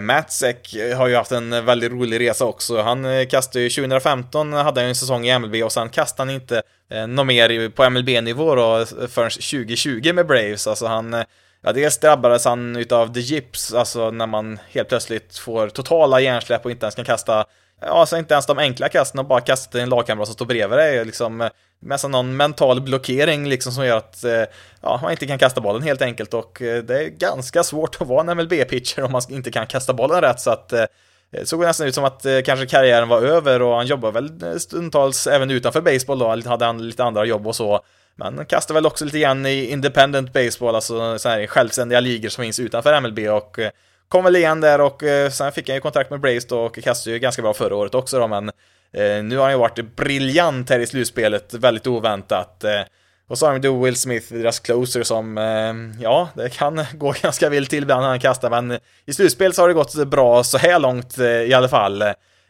Matsek 0.00 0.76
har 0.96 1.08
ju 1.08 1.16
haft 1.16 1.32
en 1.32 1.64
väldigt 1.64 1.92
rolig 1.92 2.20
resa 2.20 2.44
också. 2.44 2.82
Han 2.82 3.26
kastade 3.26 3.64
ju 3.64 3.70
2015, 3.70 4.52
hade 4.52 4.80
han 4.80 4.88
en 4.88 4.94
säsong 4.94 5.26
i 5.26 5.38
MLB 5.38 5.62
och 5.64 5.72
sen 5.72 5.88
kastade 5.88 6.30
han 6.30 6.40
inte 6.40 6.62
något 7.08 7.26
mer 7.26 7.68
på 7.68 7.90
MLB-nivå 7.90 8.54
då 8.54 8.86
förrän 8.86 9.30
2020 9.30 10.12
med 10.12 10.26
Braves. 10.26 10.66
Alltså 10.66 10.86
han 10.86 11.24
Ja, 11.66 11.72
dels 11.72 11.98
drabbades 11.98 12.44
han 12.44 12.76
utav 12.76 13.14
the 13.14 13.20
gips, 13.20 13.74
alltså 13.74 14.10
när 14.10 14.26
man 14.26 14.58
helt 14.70 14.88
plötsligt 14.88 15.38
får 15.38 15.68
totala 15.68 16.20
hjärnsläpp 16.20 16.64
och 16.64 16.70
inte 16.70 16.86
ens 16.86 16.94
kan 16.94 17.04
kasta, 17.04 17.44
ja, 17.80 17.86
alltså 17.86 18.16
inte 18.16 18.34
ens 18.34 18.46
de 18.46 18.58
enkla 18.58 18.88
kasten 18.88 19.18
och 19.20 19.26
bara 19.26 19.40
kasta 19.40 19.72
till 19.72 19.80
en 19.80 19.88
lagkamrat 19.88 20.28
som 20.28 20.34
står 20.34 20.46
bredvid 20.46 20.78
dig, 20.78 21.04
liksom 21.04 21.50
med 21.80 22.00
någon 22.08 22.36
mental 22.36 22.80
blockering 22.80 23.48
liksom 23.48 23.72
som 23.72 23.86
gör 23.86 23.96
att 23.96 24.24
eh, 24.24 24.42
ja, 24.80 24.98
man 25.02 25.10
inte 25.10 25.26
kan 25.26 25.38
kasta 25.38 25.60
bollen 25.60 25.82
helt 25.82 26.02
enkelt 26.02 26.34
och 26.34 26.62
eh, 26.62 26.82
det 26.82 27.04
är 27.04 27.08
ganska 27.08 27.62
svårt 27.62 27.96
att 28.00 28.08
vara 28.08 28.20
en 28.20 28.38
MLB-pitcher 28.38 29.02
om 29.02 29.12
man 29.12 29.22
inte 29.28 29.50
kan 29.50 29.66
kasta 29.66 29.92
bollen 29.92 30.20
rätt 30.20 30.40
så 30.40 30.50
att 30.50 30.72
eh, 30.72 30.84
det 31.30 31.48
såg 31.48 31.60
nästan 31.60 31.86
ut 31.86 31.94
som 31.94 32.04
att 32.04 32.26
kanske 32.44 32.66
karriären 32.66 33.08
var 33.08 33.22
över 33.22 33.62
och 33.62 33.76
han 33.76 33.86
jobbade 33.86 34.20
väl 34.20 34.60
stundtals 34.60 35.26
även 35.26 35.50
utanför 35.50 35.80
baseball 35.80 36.18
då, 36.18 36.48
hade 36.48 36.64
han 36.64 36.88
lite 36.88 37.04
andra 37.04 37.24
jobb 37.24 37.46
och 37.46 37.56
så. 37.56 37.80
Men 38.16 38.46
kastar 38.46 38.74
väl 38.74 38.86
också 38.86 39.04
lite 39.04 39.18
grann 39.18 39.46
i 39.46 39.70
independent 39.70 40.32
baseball, 40.32 40.74
alltså 40.74 41.18
så 41.18 41.28
här 41.28 41.46
självständiga 41.46 42.00
ligor 42.00 42.28
som 42.28 42.42
finns 42.42 42.60
utanför 42.60 43.00
MLB 43.00 43.18
och 43.18 43.58
eh, 43.58 43.70
kom 44.08 44.24
väl 44.24 44.36
igen 44.36 44.60
där 44.60 44.80
och 44.80 45.02
eh, 45.02 45.30
sen 45.30 45.52
fick 45.52 45.68
han 45.68 45.76
ju 45.76 45.80
kontrakt 45.80 46.10
med 46.10 46.20
Braves 46.20 46.46
då 46.46 46.60
och 46.60 46.78
kastade 46.82 47.14
ju 47.14 47.18
ganska 47.18 47.42
bra 47.42 47.54
förra 47.54 47.76
året 47.76 47.94
också 47.94 48.18
då, 48.18 48.28
men 48.28 48.48
eh, 48.92 49.24
nu 49.24 49.36
har 49.36 49.42
han 49.42 49.52
ju 49.52 49.58
varit 49.58 49.96
briljant 49.96 50.70
här 50.70 50.78
i 50.78 50.86
slutspelet, 50.86 51.54
väldigt 51.54 51.86
oväntat. 51.86 52.64
Och 53.28 53.38
så 53.38 53.46
har 53.46 53.52
de 53.52 53.68
då 53.68 53.84
Will 53.84 53.96
Smith, 53.96 54.34
deras 54.34 54.60
closer, 54.60 55.02
som, 55.02 55.36
ja, 56.00 56.28
det 56.34 56.48
kan 56.48 56.84
gå 56.94 57.14
ganska 57.22 57.48
vilt 57.48 57.70
till 57.70 57.82
ibland 57.82 58.02
när 58.02 58.08
han 58.08 58.20
kastar, 58.20 58.50
men 58.50 58.78
i 59.06 59.12
slutspel 59.12 59.52
så 59.52 59.62
har 59.62 59.68
det 59.68 59.74
gått 59.74 59.94
bra 59.94 60.44
så 60.44 60.58
här 60.58 60.78
långt 60.78 61.18
i 61.18 61.54
alla 61.54 61.68
fall. 61.68 62.04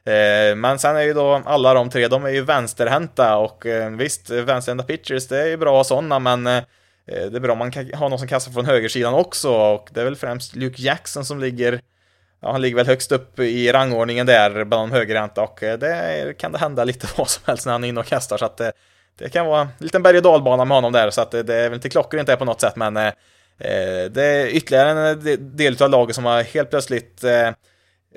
Eh, 0.07 0.57
men 0.57 0.79
sen 0.79 0.97
är 0.97 1.03
ju 1.03 1.15
då 1.15 1.43
alla 1.47 1.75
de 1.75 1.91
tre, 1.91 2.09
de 2.09 2.25
är 2.25 2.31
ju 2.31 2.43
vänsterhänta 2.43 3.37
och 3.37 3.67
eh, 3.67 3.91
visst, 3.91 4.31
vänsterhänta 4.31 4.85
pitchers, 4.85 5.29
det 5.29 5.43
är 5.43 5.47
ju 5.47 5.57
bra 5.57 5.85
sådana, 5.85 6.19
men 6.19 6.47
eh, 6.47 6.57
eh, 6.57 6.63
det 7.07 7.37
är 7.37 7.41
bra 7.41 7.53
om 7.53 7.59
man 7.59 7.71
kan 7.71 7.95
ha 7.95 8.09
någon 8.09 8.19
som 8.19 8.29
kastar 8.29 8.53
från 8.53 8.67
högersidan 8.67 9.15
också 9.15 9.51
och 9.51 9.89
det 9.93 10.01
är 10.01 10.05
väl 10.05 10.17
främst 10.17 10.57
Luke 10.57 10.83
Jackson 10.83 11.25
som 11.25 11.41
ligger 11.41 11.81
Ja, 12.45 12.53
han 12.53 12.63
ligger 12.63 12.77
väl 12.77 12.87
högst 12.87 13.13
upp 13.13 13.39
i 13.39 13.73
rangordningen 13.73 14.27
där 14.27 14.65
bland 14.65 14.91
de 14.91 14.93
högerhänta 14.93 15.43
och 15.43 15.63
eh, 15.63 15.79
det 15.79 16.35
kan 16.39 16.53
det 16.53 16.59
hända 16.59 16.85
lite 16.85 17.07
vad 17.17 17.29
som 17.29 17.43
helst 17.47 17.67
när 17.67 17.73
han 17.73 17.85
är 17.85 17.89
inne 17.89 18.01
och 18.01 18.07
kastar 18.07 18.39
så 18.39 18.45
att 18.45 18.57
det, 18.57 18.73
det 19.19 19.29
kan 19.29 19.47
vara 19.47 19.61
en 19.61 19.69
liten 19.79 20.03
berg 20.03 20.17
och 20.17 20.23
dalbana 20.23 20.65
med 20.65 20.77
honom 20.77 20.93
där 20.93 21.11
så 21.11 21.21
att 21.21 21.31
det, 21.31 21.43
det 21.43 21.55
är 21.55 21.69
väl 21.69 21.75
inte 21.75 21.89
klockrent 21.89 22.27
det 22.27 22.37
på 22.37 22.45
något 22.45 22.61
sätt 22.61 22.77
men 22.77 22.97
eh, 22.97 23.13
det 24.11 24.23
är 24.23 24.47
ytterligare 24.47 25.11
en 25.11 25.57
del 25.57 25.83
av 25.83 25.91
laget 25.91 26.15
som 26.15 26.25
har 26.25 26.43
helt 26.43 26.71
plötsligt 26.71 27.25
eh, 27.25 27.51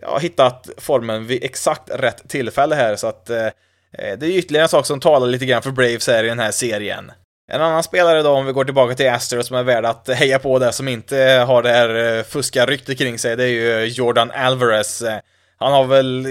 ja, 0.01 0.17
hittat 0.17 0.69
formen 0.77 1.27
vid 1.27 1.43
exakt 1.43 1.89
rätt 1.89 2.29
tillfälle 2.29 2.75
här, 2.75 2.95
så 2.95 3.07
att 3.07 3.29
eh, 3.29 3.45
eh 3.45 4.17
det 4.17 4.25
är 4.25 4.37
ytterligare 4.37 4.65
en 4.65 4.69
sak 4.69 4.85
som 4.85 4.99
talar 4.99 5.27
lite 5.27 5.45
grann 5.45 5.61
för 5.61 5.71
Braves 5.71 6.07
här 6.07 6.23
i 6.23 6.27
den 6.27 6.39
här 6.39 6.51
serien. 6.51 7.11
En 7.51 7.61
annan 7.61 7.83
spelare 7.83 8.21
då, 8.21 8.29
om 8.29 8.45
vi 8.45 8.51
går 8.51 8.65
tillbaka 8.65 8.95
till 8.95 9.09
Astros, 9.09 9.47
som 9.47 9.57
är 9.57 9.63
värd 9.63 9.85
att 9.85 10.09
heja 10.09 10.39
på 10.39 10.59
där, 10.59 10.71
som 10.71 10.87
inte 10.87 11.17
har 11.47 11.63
det 11.63 11.69
här 11.69 12.17
eh, 12.17 12.23
fuska 12.23 12.65
ryktet 12.65 12.97
kring 12.97 13.19
sig, 13.19 13.35
det 13.35 13.43
är 13.43 13.47
ju 13.47 13.73
eh, 13.73 13.83
Jordan 13.83 14.31
Alvarez. 14.31 15.01
Eh, 15.01 15.19
han 15.57 15.73
har 15.73 15.83
väl 15.83 16.27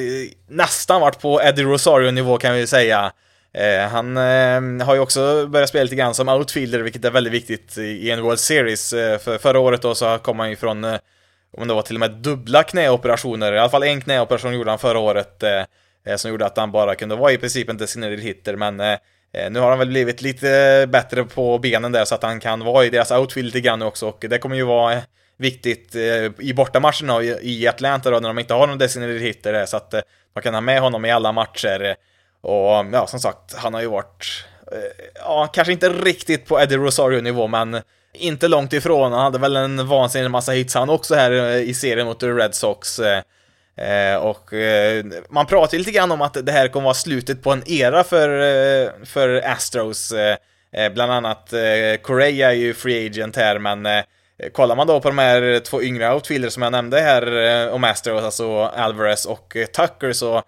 nästan 0.49 1.01
varit 1.01 1.21
på 1.21 1.43
Eddie 1.43 1.63
Rosario-nivå 1.63 2.39
kan 2.39 2.55
vi 2.55 2.67
säga. 2.67 3.13
Han 3.91 4.17
har 4.81 4.95
ju 4.95 5.01
också 5.01 5.47
börjat 5.47 5.69
spela 5.69 5.83
lite 5.83 5.97
grann 5.97 6.15
som 6.15 6.29
outfielder, 6.29 6.79
vilket 6.79 7.05
är 7.05 7.11
väldigt 7.11 7.33
viktigt 7.33 7.79
i 7.79 8.11
en 8.11 8.23
World 8.23 8.39
Series. 8.39 8.91
För 8.91 9.39
förra 9.39 9.59
året 9.59 9.83
då 9.83 9.95
så 9.95 10.19
kom 10.19 10.39
han 10.39 10.51
ju 10.51 10.57
från, 10.57 10.85
om 11.57 11.69
det 11.69 11.75
var 11.75 11.83
till 11.83 11.97
och 11.97 12.01
med 12.01 12.11
dubbla 12.11 12.63
knäoperationer, 12.63 13.53
i 13.53 13.59
alla 13.59 13.69
fall 13.69 13.83
en 13.83 14.01
knäoperation 14.01 14.55
gjorde 14.55 14.71
han 14.71 14.79
förra 14.79 14.99
året, 14.99 15.43
eh, 15.43 15.65
eh 16.07 16.17
som 16.17 16.31
gjorde 16.31 16.47
att 16.47 16.57
han 16.57 16.73
bara 16.73 16.95
kunde 16.95 17.17
vara 17.17 17.33
i 17.33 17.39
princip 17.39 17.69
en 17.69 17.77
designated 17.77 18.21
hitter, 18.21 18.57
men 18.57 18.81
eh, 18.81 18.99
eh, 19.33 19.51
nu 19.51 19.61
har 19.61 19.71
han 19.71 19.79
väl 19.79 19.89
blivit 19.89 20.23
lite 20.23 20.87
bättre 20.89 21.25
på 21.25 21.59
benen 21.59 21.93
där 21.93 22.05
så 22.05 22.15
att 22.15 22.23
han 22.23 22.41
kan 22.41 22.65
vara 22.65 22.85
i 22.85 22.91
deras 22.91 23.11
outfield 23.11 23.47
lite 23.47 23.61
grann 23.61 23.83
också. 23.83 24.09
Och 24.09 24.25
det 24.29 24.39
kommer 24.39 24.57
ju 24.57 24.65
vara 24.65 25.03
viktigt 25.39 25.95
i 26.39 26.53
bortamatcherna 26.57 27.23
i 27.23 27.69
Atlanta 27.69 28.11
då 28.11 28.21
när 28.21 28.29
de 28.29 28.39
inte 28.39 28.55
har 28.55 28.67
någon 28.67 28.79
designated 28.79 29.21
hitter 29.21 29.67
så 29.67 29.77
att 29.77 29.95
man 30.35 30.43
kan 30.43 30.55
ha 30.55 30.61
med 30.61 30.81
honom 30.81 31.05
i 31.05 31.11
alla 31.11 31.33
matcher. 31.33 31.97
Och 32.47 32.87
ja, 32.93 33.07
som 33.07 33.21
sagt, 33.21 33.55
han 33.55 33.75
har 33.75 33.81
ju 33.81 33.87
varit, 33.87 34.45
eh, 34.73 35.07
ja, 35.15 35.47
kanske 35.53 35.73
inte 35.73 35.89
riktigt 35.89 36.47
på 36.47 36.61
Eddie 36.61 36.77
Rosario-nivå, 36.77 37.47
men 37.47 37.75
inte 38.19 38.49
långt 38.49 38.73
ifrån. 38.73 39.13
Han 39.13 39.21
hade 39.21 39.39
väl 39.39 39.57
en 39.57 39.87
vansinnig 39.87 40.31
massa 40.31 40.53
hits 40.53 40.75
han 40.75 40.91
också 40.91 41.15
här 41.15 41.33
eh, 41.33 41.61
i 41.61 41.75
serien 41.75 42.07
mot 42.07 42.23
Red 42.23 42.55
Sox. 42.55 42.99
Eh, 42.99 43.23
eh, 43.87 44.17
och 44.17 44.51
man 45.31 45.47
pratar 45.47 45.73
ju 45.73 45.79
lite 45.79 45.91
grann 45.91 46.13
om 46.13 46.23
att 46.23 46.47
det 46.47 46.53
här 46.53 46.69
kommer 46.69 46.85
vara 46.85 46.95
slutet 46.95 47.43
på 47.43 47.53
en 47.53 47.63
era 47.71 48.05
för, 48.05 49.05
för 49.07 49.43
Astros. 49.49 50.13
bland 50.95 51.13
annat 51.13 51.55
Correa 52.03 52.51
är 52.51 52.55
ju 52.55 52.75
free 52.75 53.07
agent 53.07 53.37
här, 53.37 53.59
men 53.59 54.03
kollar 54.53 54.77
man 54.77 54.87
då 54.87 55.01
på 55.01 55.09
de 55.09 55.19
här 55.19 55.61
två 55.61 55.83
yngre 55.83 56.15
outfielders 56.15 56.53
som 56.53 56.63
jag 56.63 56.73
nämnde 56.73 57.01
här 57.01 57.71
om 57.71 57.85
Astros, 57.85 58.23
alltså 58.23 58.63
Alvarez 58.63 59.27
och 59.27 59.57
Tucker, 59.77 60.13
så 60.13 60.43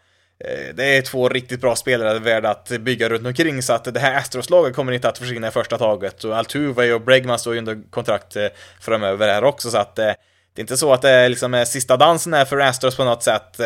Eh, 0.45 0.75
det 0.75 0.85
är 0.85 1.03
två 1.03 1.29
riktigt 1.29 1.61
bra 1.61 1.77
spelare 1.77 2.19
värda 2.19 2.51
att 2.51 2.69
bygga 2.69 3.09
runt 3.09 3.27
omkring 3.27 3.63
så 3.63 3.73
att 3.73 3.95
det 3.95 4.01
här 4.01 4.15
Astros-laget 4.15 4.77
kommer 4.77 4.93
inte 4.93 5.09
att 5.09 5.19
försvinna 5.19 5.49
i 5.49 5.51
första 5.51 5.79
taget. 5.79 6.25
Och 6.25 6.37
Altuve 6.37 6.93
och 6.93 7.01
Bregman 7.01 7.39
står 7.39 7.53
ju 7.53 7.59
under 7.59 7.91
kontrakt 7.91 8.37
eh, 8.37 8.47
framöver 8.81 9.29
här 9.29 9.45
också 9.45 9.71
så 9.71 9.79
att 9.79 9.99
eh, 9.99 10.05
det 10.55 10.61
är 10.61 10.63
inte 10.63 10.77
så 10.77 10.93
att 10.93 11.03
det 11.03 11.11
är 11.11 11.29
liksom 11.29 11.65
sista 11.67 11.97
dansen 11.97 12.35
här 12.35 12.45
för 12.45 12.59
Astros 12.59 12.97
på 12.97 13.05
något 13.05 13.23
sätt. 13.23 13.59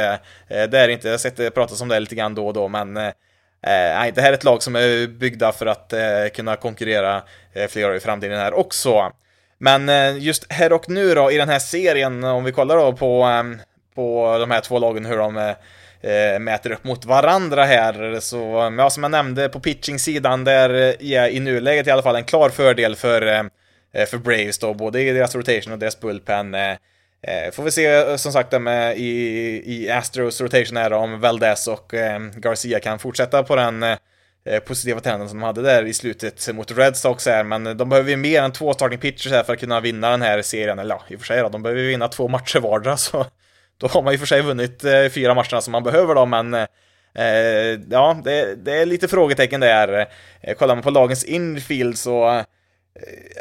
Det 0.48 0.78
är 0.78 0.88
inte, 0.88 1.08
jag 1.08 1.12
har 1.12 1.18
sett 1.18 1.36
det 1.36 1.50
pratas 1.50 1.80
om 1.80 1.88
det 1.88 2.00
lite 2.00 2.14
grann 2.14 2.34
då 2.34 2.46
och 2.46 2.54
då, 2.54 2.68
men 2.68 2.94
nej, 2.94 4.12
det 4.14 4.20
här 4.20 4.28
är 4.28 4.32
ett 4.32 4.44
lag 4.44 4.62
som 4.62 4.76
är 4.76 5.06
byggda 5.06 5.52
för 5.52 5.66
att 5.66 5.94
kunna 6.34 6.56
konkurrera 6.56 7.22
flera 7.68 7.88
år 7.88 7.96
i 7.96 8.00
framtiden 8.00 8.38
här 8.38 8.54
också. 8.54 9.12
Men 9.58 9.90
just 10.20 10.52
här 10.52 10.72
och 10.72 10.88
nu 10.88 11.14
då 11.14 11.32
i 11.32 11.36
den 11.36 11.48
här 11.48 11.58
serien, 11.58 12.24
om 12.24 12.44
vi 12.44 12.52
kollar 12.52 12.76
då 12.76 12.92
på, 12.92 13.28
på 13.94 14.38
de 14.38 14.50
här 14.50 14.60
två 14.60 14.78
lagen, 14.78 15.04
hur 15.04 15.18
de 15.18 15.54
eh, 16.02 16.38
mäter 16.38 16.72
upp 16.72 16.84
mot 16.84 17.04
varandra 17.04 17.64
här. 17.64 18.20
Så 18.20 18.72
ja, 18.78 18.90
som 18.90 19.02
jag 19.02 19.10
nämnde 19.10 19.48
på 19.48 19.60
pitching-sidan, 19.60 20.44
där 20.44 20.70
eh, 20.70 21.12
är 21.12 21.28
i 21.28 21.40
nuläget 21.40 21.86
i 21.86 21.90
alla 21.90 22.02
fall 22.02 22.16
en 22.16 22.24
klar 22.24 22.50
fördel 22.50 22.96
för, 22.96 23.26
eh, 23.26 23.44
eh, 23.94 24.06
för 24.06 24.18
Braves 24.18 24.58
då, 24.58 24.74
både 24.74 25.00
i 25.00 25.12
deras 25.12 25.34
rotation 25.34 25.72
och 25.72 25.78
deras 25.78 26.00
bullpen. 26.00 26.56
Får 27.52 27.62
vi 27.62 27.70
se 27.70 28.18
som 28.18 28.32
sagt 28.32 28.60
med 28.60 28.98
i, 28.98 29.62
i 29.66 29.90
Astros 29.90 30.40
rotation 30.40 30.76
här 30.76 30.92
om 30.92 31.20
Valdez 31.20 31.68
och 31.68 31.94
Garcia 32.36 32.80
kan 32.80 32.98
fortsätta 32.98 33.42
på 33.42 33.56
den 33.56 33.84
positiva 34.66 35.00
trenden 35.00 35.28
som 35.28 35.40
de 35.40 35.46
hade 35.46 35.62
där 35.62 35.84
i 35.84 35.92
slutet 35.94 36.54
mot 36.54 36.70
Red 36.70 36.96
Sox 36.96 37.26
här, 37.26 37.44
men 37.44 37.76
de 37.76 37.88
behöver 37.88 38.10
ju 38.10 38.16
mer 38.16 38.42
än 38.42 38.52
två 38.52 38.74
starting 38.74 38.98
pitchers 38.98 39.32
här 39.32 39.42
för 39.42 39.52
att 39.52 39.60
kunna 39.60 39.80
vinna 39.80 40.10
den 40.10 40.22
här 40.22 40.42
serien, 40.42 40.78
eller 40.78 40.94
ja, 40.94 41.02
i 41.08 41.16
och 41.16 41.20
för 41.20 41.26
sig 41.26 41.42
då, 41.42 41.48
de 41.48 41.62
behöver 41.62 41.82
vinna 41.82 42.08
två 42.08 42.28
matcher 42.28 42.60
vardera, 42.60 42.96
så 42.96 43.26
då 43.82 43.88
har 43.88 44.02
man 44.02 44.12
ju 44.12 44.18
för 44.18 44.26
sig 44.26 44.42
vunnit 44.42 44.84
eh, 44.84 45.08
fyra 45.08 45.34
matcherna 45.34 45.60
som 45.60 45.72
man 45.72 45.82
behöver 45.82 46.14
då, 46.14 46.26
men 46.26 46.54
eh, 46.54 47.80
ja, 47.90 48.20
det, 48.24 48.54
det, 48.54 48.72
är 48.72 48.86
lite 48.86 49.08
frågetecken 49.08 49.60
där. 49.60 50.06
Eh, 50.40 50.54
kollar 50.54 50.74
man 50.74 50.82
på 50.82 50.90
lagens 50.90 51.24
infield 51.24 51.98
så 51.98 52.28
eh, 52.28 52.44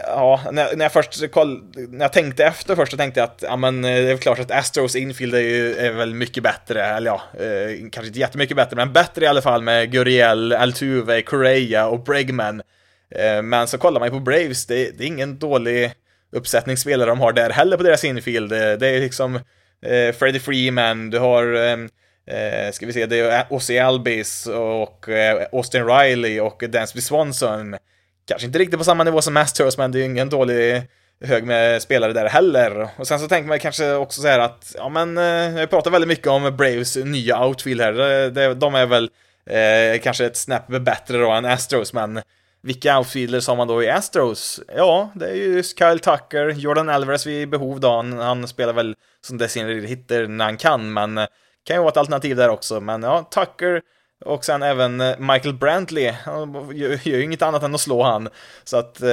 Ja, 0.08 0.41
när, 0.51 0.75
när 0.75 0.86
jag 0.86 0.91
först 0.91 1.32
koll, 1.32 1.63
när 1.75 2.06
jag 2.06 2.13
tänkte 2.13 2.45
efter 2.45 2.75
först 2.75 2.91
så 2.91 2.97
tänkte 2.97 3.19
jag 3.19 3.27
att 3.27 3.43
ja, 3.47 3.56
men, 3.56 3.86
eh, 3.86 3.91
det 3.91 4.12
är 4.12 4.17
klart 4.17 4.39
att 4.39 4.51
Astros 4.51 4.95
infield 4.95 5.36
är, 5.36 5.39
ju, 5.39 5.75
är 5.75 5.91
väl 5.91 6.13
mycket 6.13 6.43
bättre, 6.43 6.86
eller 6.86 7.12
ja, 7.12 7.21
eh, 7.45 7.89
kanske 7.91 8.08
inte 8.08 8.19
jättemycket 8.19 8.58
bättre, 8.58 8.75
men 8.75 8.93
bättre 8.93 9.25
i 9.25 9.27
alla 9.27 9.41
fall 9.41 9.62
med 9.62 9.91
Guriel, 9.91 10.54
Altuve, 10.54 11.21
Correa 11.21 11.88
och 11.88 12.04
Bregman. 12.04 12.62
Eh, 13.15 13.41
men 13.41 13.67
så 13.67 13.77
kollar 13.77 13.99
man 13.99 14.08
ju 14.08 14.13
på 14.13 14.19
Braves, 14.19 14.65
det, 14.65 14.97
det, 14.97 15.04
är 15.04 15.08
ingen 15.08 15.39
dålig 15.39 15.93
uppsättning 16.32 16.77
spelare 16.77 17.10
de 17.10 17.19
har 17.19 17.34
där 17.34 17.49
heller 17.49 17.77
på 17.77 17.84
deras 17.84 18.04
infield. 18.04 18.49
Det 18.49 18.88
är 18.88 18.99
liksom 18.99 19.39
eh, 19.86 20.15
Freddie 20.15 20.39
Freeman, 20.39 21.10
du 21.10 21.20
har 21.20 21.54
eh, 21.54 21.78
eh 22.38 22.72
ska 22.72 22.86
vi 22.86 22.94
se, 22.94 23.06
det 23.06 23.20
är 23.20 23.46
Ozzy 23.50 23.78
Albis 23.78 24.48
och 24.48 25.10
eh, 25.10 25.48
Austin 25.52 25.88
Riley 25.88 26.39
och 26.39 26.63
Dansby 26.70 27.02
Swanson. 27.02 27.76
Kanske 28.28 28.48
inte 28.48 28.60
riktigt 28.60 28.78
på 28.78 28.84
samma 28.84 29.04
nivå 29.04 29.22
som 29.22 29.34
Masters, 29.34 29.78
men 29.78 29.91
det 29.91 29.98
är 29.98 30.00
ju 30.00 30.06
ingen 30.06 30.30
dålig 30.30 30.84
hög 31.24 31.44
med 31.44 31.82
spelare 31.82 32.13
där 32.13 32.30
heller. 32.30 32.89
Och 32.98 33.08
sen 33.08 33.20
så 33.20 33.28
tänker 33.28 33.48
man 33.48 33.60
kanske 33.60 33.94
också 33.94 34.22
så 34.22 34.28
här 34.28 34.39
att, 34.39 34.76
ja 34.78 34.89
men, 34.89 35.17
eh, 35.17 35.60
jag 35.60 35.70
pratar 35.70 35.91
väldigt 35.91 36.08
mycket 36.08 36.28
om 36.28 36.58
Braves 36.58 36.96
nya 36.96 37.46
outfield 37.46 37.82
här. 37.82 38.00
Eh, 38.38 38.52
de 38.52 38.76
är 38.76 38.86
väl 38.86 39.10
eh, 39.46 40.02
kanske 40.02 40.26
ett 40.26 40.38
snäpp 40.38 40.67
bättre 40.67 41.17
då 41.17 41.32
än 41.32 41.46
Astros, 41.46 41.94
men 41.94 42.22
vilka 42.63 42.97
outfielders 42.97 43.47
har 43.47 43.56
man 43.56 43.67
då 43.67 43.84
i 43.84 43.89
Astros? 43.89 44.60
Ja, 44.76 45.12
det 45.15 45.30
är 45.30 45.36
ju 45.36 45.63
Kyle 45.63 46.00
Tucker, 46.00 46.50
Jordan 46.50 46.89
Alvarez 46.89 47.26
vid 47.26 47.50
behov 47.50 47.80
då. 47.80 47.95
Han, 47.95 48.17
han 48.17 48.47
spelar 48.47 48.74
väl 48.74 48.95
som 49.26 49.38
designated 49.38 49.86
hitter 49.86 50.28
när 50.28 50.45
han 50.45 50.58
kan, 50.58 50.93
men 50.93 51.17
eh, 51.17 51.28
kan 51.63 51.76
ju 51.76 51.80
vara 51.80 51.91
ett 51.91 51.97
alternativ 51.97 52.36
där 52.36 52.50
också. 52.50 52.80
Men 52.80 53.04
ja, 53.04 53.30
Tucker 53.32 53.82
och 54.26 54.45
sen 54.45 54.63
även 54.63 55.02
eh, 55.02 55.19
Michael 55.19 55.54
Brantley, 55.54 56.10
han 56.10 56.71
gör 56.74 57.00
ju 57.08 57.24
inget 57.24 57.41
annat 57.41 57.63
än 57.63 57.76
att 57.76 57.82
slå 57.82 58.04
han. 58.04 58.30
Så 58.63 58.78
att 58.78 59.02
eh, 59.02 59.08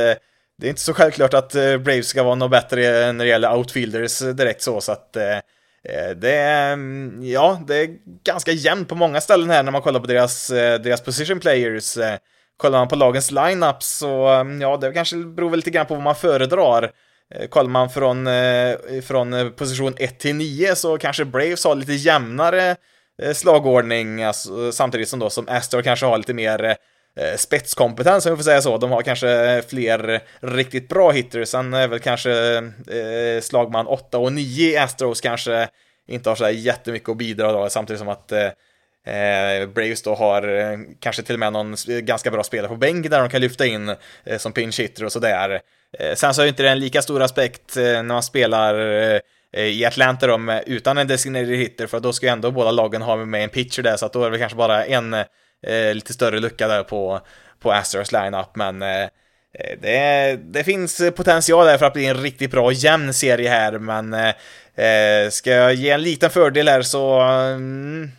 det 0.58 0.66
är 0.66 0.68
inte 0.68 0.80
så 0.80 0.94
självklart 0.94 1.34
att 1.34 1.54
eh, 1.54 1.76
Braves 1.76 2.08
ska 2.08 2.22
vara 2.22 2.34
något 2.34 2.50
bättre 2.50 3.12
när 3.12 3.24
det 3.24 3.30
gäller 3.30 3.56
outfielders 3.56 4.18
direkt 4.18 4.62
så, 4.62 4.80
så 4.80 4.92
att 4.92 5.12
det 6.16 6.30
är, 6.32 6.72
mm, 6.72 7.20
ja, 7.22 7.62
det 7.66 7.76
är 7.76 7.88
ganska 8.24 8.52
jämnt 8.52 8.88
på 8.88 8.94
många 8.94 9.20
ställen 9.20 9.50
här 9.50 9.62
när 9.62 9.72
man 9.72 9.82
kollar 9.82 10.00
på 10.00 10.06
deras, 10.06 10.48
deras 10.48 11.00
position 11.00 11.40
players. 11.40 11.98
Kollar 12.58 12.78
man 12.78 12.88
på 12.88 12.96
lagens 12.96 13.30
lineup 13.30 13.82
så, 13.82 14.28
mm, 14.28 14.60
ja, 14.60 14.76
det 14.76 14.92
kanske 14.92 15.16
beror 15.16 15.50
väl 15.50 15.58
lite 15.58 15.70
grann 15.70 15.86
på 15.86 15.94
vad 15.94 16.02
man 16.02 16.14
föredrar. 16.14 16.90
Eh, 17.34 17.48
kollar 17.48 17.70
man 17.70 17.90
från, 17.90 18.26
eh, 18.26 18.76
från 19.06 19.32
eh, 19.32 19.48
position 19.48 19.94
1 19.98 20.18
till 20.18 20.36
9 20.36 20.74
så 20.74 20.98
kanske 20.98 21.24
Braves 21.24 21.64
har 21.64 21.74
lite 21.74 21.92
jämnare 21.92 22.76
slagordning, 23.34 24.22
alltså, 24.22 24.72
samtidigt 24.72 25.08
som 25.08 25.18
då 25.18 25.30
som 25.30 25.48
Astor 25.48 25.82
kanske 25.82 26.06
har 26.06 26.18
lite 26.18 26.34
mer 26.34 26.76
spetskompetens, 27.36 28.26
om 28.26 28.32
vi 28.32 28.36
får 28.36 28.44
säga 28.44 28.62
så. 28.62 28.78
De 28.78 28.90
har 28.90 29.02
kanske 29.02 29.62
fler 29.68 30.20
riktigt 30.40 30.88
bra 30.88 31.10
hitters, 31.10 31.48
sen 31.48 31.74
är 31.74 31.88
väl 31.88 31.98
kanske 31.98 32.56
eh, 32.56 33.40
slagman 33.42 33.86
8 33.86 34.18
och 34.18 34.32
9 34.32 34.70
i 34.70 34.76
Astros 34.76 35.20
kanske 35.20 35.68
inte 36.08 36.28
har 36.28 36.36
så 36.36 36.50
jättemycket 36.50 37.08
att 37.08 37.16
bidra 37.16 37.52
då, 37.52 37.68
samtidigt 37.70 37.98
som 37.98 38.08
att 38.08 38.32
Eh, 38.32 38.48
Eh, 39.08 39.66
Braves 39.66 40.02
då 40.02 40.14
har 40.14 40.58
eh, 40.58 40.78
kanske 41.00 41.22
till 41.22 41.34
och 41.34 41.38
med 41.38 41.52
någon 41.52 41.74
eh, 41.88 41.98
ganska 41.98 42.30
bra 42.30 42.44
spelare 42.44 42.68
på 42.68 42.76
bänk 42.76 43.10
där 43.10 43.20
de 43.20 43.28
kan 43.28 43.40
lyfta 43.40 43.66
in 43.66 43.88
eh, 44.24 44.38
som 44.38 44.52
pinch 44.52 44.80
hitter 44.80 45.04
och 45.04 45.12
sådär. 45.12 45.60
Eh, 45.98 46.14
sen 46.14 46.34
så 46.34 46.42
är 46.42 46.46
inte 46.46 46.62
det 46.62 46.68
en 46.68 46.78
lika 46.78 47.02
stor 47.02 47.22
aspekt 47.22 47.76
eh, 47.76 47.82
när 47.82 48.02
man 48.02 48.22
spelar 48.22 48.74
eh, 49.54 49.62
i 49.62 49.84
Atlanta 49.84 50.26
då, 50.26 50.38
med, 50.38 50.64
utan 50.66 50.98
en 50.98 51.08
designated 51.08 51.56
hitter, 51.56 51.86
för 51.86 52.00
då 52.00 52.12
ska 52.12 52.26
ju 52.26 52.32
ändå 52.32 52.50
båda 52.50 52.70
lagen 52.70 53.02
ha 53.02 53.16
med 53.16 53.44
en 53.44 53.50
pitcher 53.50 53.82
där, 53.82 53.96
så 53.96 54.06
att 54.06 54.12
då 54.12 54.24
är 54.24 54.30
det 54.30 54.38
kanske 54.38 54.56
bara 54.56 54.84
en 54.84 55.14
eh, 55.14 55.24
lite 55.94 56.12
större 56.12 56.40
lucka 56.40 56.68
där 56.68 56.82
på, 56.82 57.20
på 57.60 57.72
Astros 57.72 58.12
lineup, 58.12 58.56
men 58.56 58.78
det, 59.80 60.38
det, 60.42 60.64
finns 60.64 61.02
potential 61.16 61.66
där 61.66 61.78
för 61.78 61.86
att 61.86 61.92
bli 61.92 62.06
en 62.06 62.22
riktigt 62.22 62.50
bra 62.50 62.64
och 62.64 62.72
jämn 62.72 63.14
serie 63.14 63.50
här, 63.50 63.78
men 63.78 64.14
eh, 64.78 65.30
ska 65.30 65.50
jag 65.50 65.74
ge 65.74 65.90
en 65.90 66.02
liten 66.02 66.30
fördel 66.30 66.68
här 66.68 66.82
så 66.82 67.20
mm, 67.20 68.10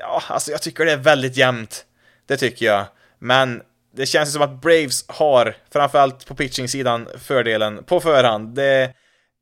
ja, 0.00 0.22
alltså 0.26 0.50
jag 0.50 0.62
tycker 0.62 0.84
det 0.84 0.92
är 0.92 0.96
väldigt 0.96 1.36
jämnt. 1.36 1.84
Det 2.28 2.36
tycker 2.36 2.66
jag. 2.66 2.84
Men 3.18 3.62
det 3.96 4.06
känns 4.06 4.32
som 4.32 4.42
att 4.42 4.60
Braves 4.62 5.04
har, 5.08 5.56
framförallt 5.72 6.26
på 6.26 6.34
pitching-sidan, 6.34 7.08
fördelen 7.18 7.84
på 7.84 8.00
förhand. 8.00 8.54
Det, 8.54 8.94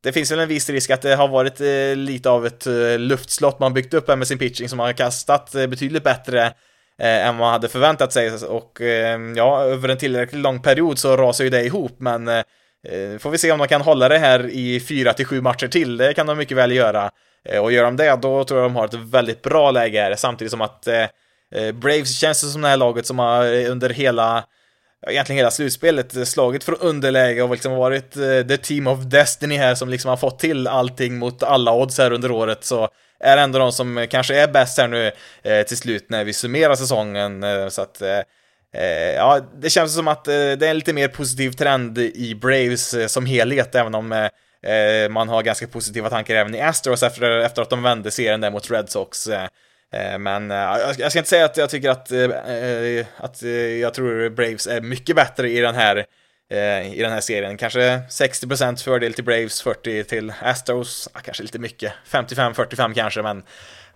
det 0.02 0.12
finns 0.12 0.32
väl 0.32 0.38
en 0.38 0.48
viss 0.48 0.70
risk 0.70 0.90
att 0.90 1.02
det 1.02 1.14
har 1.14 1.28
varit 1.28 1.60
eh, 1.60 1.96
lite 1.96 2.30
av 2.30 2.46
ett 2.46 2.66
eh, 2.66 2.98
luftslott 2.98 3.60
man 3.60 3.74
byggt 3.74 3.94
upp 3.94 4.08
här 4.08 4.16
med 4.16 4.28
sin 4.28 4.38
pitching 4.38 4.68
som 4.68 4.78
har 4.78 4.92
kastat 4.92 5.54
eh, 5.54 5.66
betydligt 5.66 6.04
bättre 6.04 6.46
eh, 7.02 7.26
än 7.26 7.36
man 7.36 7.52
hade 7.52 7.68
förväntat 7.68 8.12
sig 8.12 8.32
och 8.32 8.80
eh, 8.80 9.20
ja, 9.36 9.62
över 9.62 9.88
en 9.88 9.98
tillräckligt 9.98 10.42
lång 10.42 10.62
period 10.62 10.98
så 10.98 11.16
rasar 11.16 11.44
ju 11.44 11.50
det 11.50 11.64
ihop 11.64 11.96
men 11.98 12.28
eh, 12.28 12.42
eh 12.88 13.18
får 13.18 13.30
vi 13.30 13.38
se 13.38 13.52
om 13.52 13.58
de 13.58 13.68
kan 13.68 13.80
hålla 13.80 14.08
det 14.08 14.18
här 14.18 14.46
i 14.46 14.80
fyra 14.80 15.12
till 15.12 15.26
sju 15.26 15.40
matcher 15.40 15.68
till, 15.68 15.96
det 15.96 16.14
kan 16.14 16.26
de 16.26 16.38
mycket 16.38 16.56
väl 16.56 16.72
göra. 16.72 17.10
Eh, 17.44 17.62
och 17.62 17.72
gör 17.72 17.84
de 17.84 17.96
det, 17.96 18.18
då 18.22 18.44
tror 18.44 18.60
jag 18.60 18.70
de 18.70 18.76
har 18.76 18.84
ett 18.84 18.94
väldigt 18.94 19.42
bra 19.42 19.70
läge 19.70 20.00
här, 20.00 20.14
samtidigt 20.16 20.50
som 20.50 20.60
att 20.60 20.86
eh, 20.86 21.06
eh 21.54 21.72
Braves 21.72 22.18
känns 22.18 22.52
som 22.52 22.62
det 22.62 22.68
här 22.68 22.76
laget 22.76 23.06
som 23.06 23.18
har 23.18 23.44
eh, 23.44 23.70
under 23.70 23.90
hela 23.90 24.44
egentligen 25.06 25.36
hela 25.36 25.50
slutspelet 25.50 26.28
slagit 26.28 26.64
från 26.64 26.76
underläge 26.80 27.42
och 27.42 27.50
liksom 27.50 27.72
varit 27.72 28.12
the 28.48 28.56
team 28.56 28.86
of 28.86 28.98
destiny 28.98 29.56
här 29.56 29.74
som 29.74 29.88
liksom 29.88 30.08
har 30.08 30.16
fått 30.16 30.38
till 30.38 30.66
allting 30.66 31.18
mot 31.18 31.42
alla 31.42 31.72
odds 31.72 31.98
här 31.98 32.12
under 32.12 32.30
året 32.30 32.64
så 32.64 32.88
är 33.20 33.36
ändå 33.36 33.58
de 33.58 33.72
som 33.72 34.06
kanske 34.10 34.40
är 34.40 34.48
bäst 34.48 34.78
här 34.78 34.88
nu 34.88 35.12
eh, 35.42 35.66
till 35.66 35.76
slut 35.76 36.10
när 36.10 36.24
vi 36.24 36.32
summerar 36.32 36.74
säsongen. 36.74 37.42
Eh, 37.42 37.68
så 37.68 37.82
att 37.82 38.02
eh, 38.02 38.82
ja, 39.16 39.40
det 39.60 39.70
känns 39.70 39.94
som 39.94 40.08
att 40.08 40.28
eh, 40.28 40.32
det 40.32 40.62
är 40.62 40.70
en 40.70 40.78
lite 40.78 40.92
mer 40.92 41.08
positiv 41.08 41.50
trend 41.50 41.98
i 41.98 42.34
Braves 42.34 42.94
eh, 42.94 43.06
som 43.06 43.26
helhet, 43.26 43.74
även 43.74 43.94
om 43.94 44.28
Eh, 44.66 45.08
man 45.08 45.28
har 45.28 45.42
ganska 45.42 45.66
positiva 45.66 46.10
tankar 46.10 46.34
även 46.34 46.54
i 46.54 46.60
Astros 46.60 47.02
efter, 47.02 47.38
efter 47.38 47.62
att 47.62 47.70
de 47.70 47.82
vände 47.82 48.10
serien 48.10 48.40
där 48.40 48.50
mot 48.50 48.70
Red 48.70 48.90
Sox. 48.90 49.26
Eh, 49.26 49.48
eh, 49.92 50.18
men 50.18 50.50
jag 50.50 51.10
ska 51.10 51.18
inte 51.18 51.30
säga 51.30 51.44
att 51.44 51.56
jag 51.56 51.70
tycker 51.70 51.90
att, 51.90 52.12
att 53.16 53.42
jag 53.80 53.94
tror 53.94 54.28
Braves 54.28 54.66
är 54.66 54.80
mycket 54.80 55.16
bättre 55.16 55.50
i 55.50 55.60
den 55.60 55.74
här 55.74 56.06
Eh, 56.50 56.94
i 56.94 57.02
den 57.02 57.12
här 57.12 57.20
serien. 57.20 57.56
Kanske 57.56 58.00
60% 58.10 58.84
fördel 58.84 59.14
till 59.14 59.24
Braves, 59.24 59.64
40% 59.64 60.04
till 60.04 60.32
Astros, 60.42 61.08
ja, 61.14 61.20
kanske 61.20 61.42
lite 61.42 61.58
mycket, 61.58 61.92
55-45 62.10 62.94
kanske, 62.94 63.22
men 63.22 63.42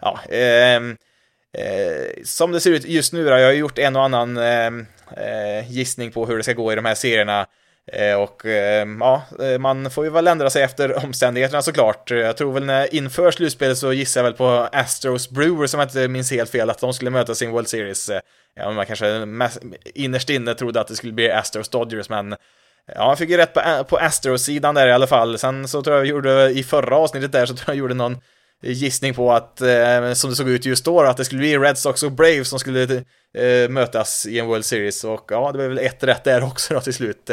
ja. 0.01 0.21
Eh, 0.29 0.77
eh, 0.77 2.23
som 2.25 2.53
det 2.53 2.61
ser 2.61 2.71
ut 2.71 2.85
just 2.85 3.13
nu 3.13 3.25
då, 3.25 3.31
jag 3.31 3.47
har 3.47 3.53
gjort 3.53 3.79
en 3.79 3.97
och 3.97 4.05
annan 4.05 4.37
ehm, 4.37 4.87
eh, 5.17 5.73
gissning 5.73 6.13
på 6.13 6.27
hur 6.27 6.37
det 6.37 6.43
ska 6.43 6.53
gå 6.53 6.73
i 6.73 6.77
de 6.77 6.85
här 6.85 6.95
serierna. 6.95 7.47
Eh, 7.93 8.15
och 8.15 8.47
eh, 8.47 8.87
ja, 9.01 9.23
eh, 9.41 9.59
man 9.59 9.91
får 9.91 10.05
ju 10.05 10.11
väl 10.11 10.27
ändra 10.29 10.51
sig 10.51 10.63
efter 10.63 11.05
omständigheterna 11.05 11.63
såklart. 11.63 12.11
Jag 12.11 12.37
tror 12.37 12.53
väl 12.53 12.65
när 12.65 12.95
inför 12.95 13.31
slutspelet 13.31 13.79
så 13.79 13.93
gissar 13.93 14.21
jag 14.21 14.25
väl 14.25 14.33
på 14.33 14.69
Astros 14.73 15.31
Brewers, 15.31 15.71
som 15.71 15.81
jag 15.81 15.87
inte 15.87 16.09
minns 16.09 16.31
helt 16.31 16.51
fel, 16.51 16.71
att 16.71 16.79
de 16.79 16.93
skulle 16.93 17.11
möta 17.11 17.35
sin 17.35 17.51
World 17.51 17.69
Series 17.69 18.11
ja, 18.55 18.71
man 18.71 18.87
kanske 18.87 19.27
innerst 19.95 20.31
inne 20.31 20.55
trodde 20.55 20.81
att 20.81 20.89
det 20.89 20.97
skulle 20.97 21.13
bli 21.13 21.31
Astros 21.31 21.69
Dodgers, 21.69 22.09
men 22.09 22.31
ja, 22.87 23.09
jag 23.09 23.19
fick 23.19 23.31
ju 23.31 23.37
rätt 23.37 23.55
på, 23.55 23.85
på 23.89 23.97
Astros-sidan 23.97 24.75
där 24.75 24.87
i 24.87 24.93
alla 24.93 25.07
fall. 25.07 25.39
Sen 25.39 25.69
så 25.69 25.83
tror 25.83 25.97
jag 25.97 26.07
jag 26.07 26.11
gjorde, 26.11 26.51
i 26.51 26.63
förra 26.63 26.97
avsnittet 26.97 27.33
där, 27.33 27.47
så 27.47 27.55
tror 27.55 27.65
jag 27.67 27.75
jag 27.75 27.79
gjorde 27.79 27.95
någon 27.95 28.21
gissning 28.63 29.15
på 29.15 29.33
att, 29.33 29.61
eh, 29.61 30.13
som 30.13 30.31
det 30.31 30.37
såg 30.37 30.49
ut 30.49 30.67
just 30.67 30.85
då, 30.85 31.01
att 31.01 31.17
det 31.17 31.25
skulle 31.25 31.39
bli 31.39 31.59
Red 31.59 31.79
Sox 31.79 32.03
och 32.03 32.13
Braves 32.13 32.49
som 32.49 32.59
skulle 32.59 32.83
eh, 33.39 33.69
mötas 33.69 34.27
i 34.27 34.39
en 34.39 34.47
World 34.47 34.65
Series. 34.65 35.05
Och 35.05 35.29
ja, 35.31 35.53
det 35.53 35.59
blev 35.59 35.69
väl 35.69 35.79
ett 35.79 36.05
rätt 36.05 36.25
där 36.25 36.45
också 36.45 36.75
då 36.75 36.81
till 36.81 36.95
slut. 36.95 37.31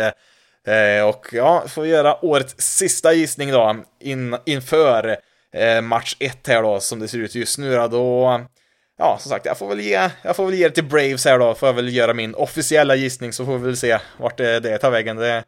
Eh, 0.67 1.03
och 1.03 1.27
ja, 1.31 1.63
får 1.67 1.81
vi 1.81 1.89
göra 1.89 2.25
årets 2.25 2.55
sista 2.57 3.13
gissning 3.13 3.51
då, 3.51 3.75
in, 3.99 4.37
inför 4.45 5.17
eh, 5.53 5.81
match 5.81 6.15
1 6.19 6.47
här 6.47 6.61
då, 6.61 6.79
som 6.79 6.99
det 6.99 7.07
ser 7.07 7.17
ut 7.17 7.35
just 7.35 7.57
nu 7.57 7.75
då. 7.75 7.87
då 7.87 8.41
ja, 8.97 9.17
som 9.19 9.29
sagt, 9.29 9.45
jag 9.45 9.57
får 9.57 9.69
väl 9.69 9.79
ge, 9.79 10.09
jag 10.21 10.35
får 10.35 10.45
väl 10.45 10.55
ge 10.55 10.67
det 10.67 10.75
till 10.75 10.83
Braves 10.83 11.25
här 11.25 11.39
då, 11.39 11.55
får 11.55 11.69
jag 11.69 11.73
väl 11.73 11.95
göra 11.95 12.13
min 12.13 12.35
officiella 12.35 12.95
gissning 12.95 13.33
så 13.33 13.45
får 13.45 13.57
vi 13.57 13.65
väl 13.65 13.77
se 13.77 13.99
vart 14.17 14.37
det, 14.37 14.59
det 14.59 14.77
tar 14.77 14.91
vägen. 14.91 15.17
Det 15.17 15.43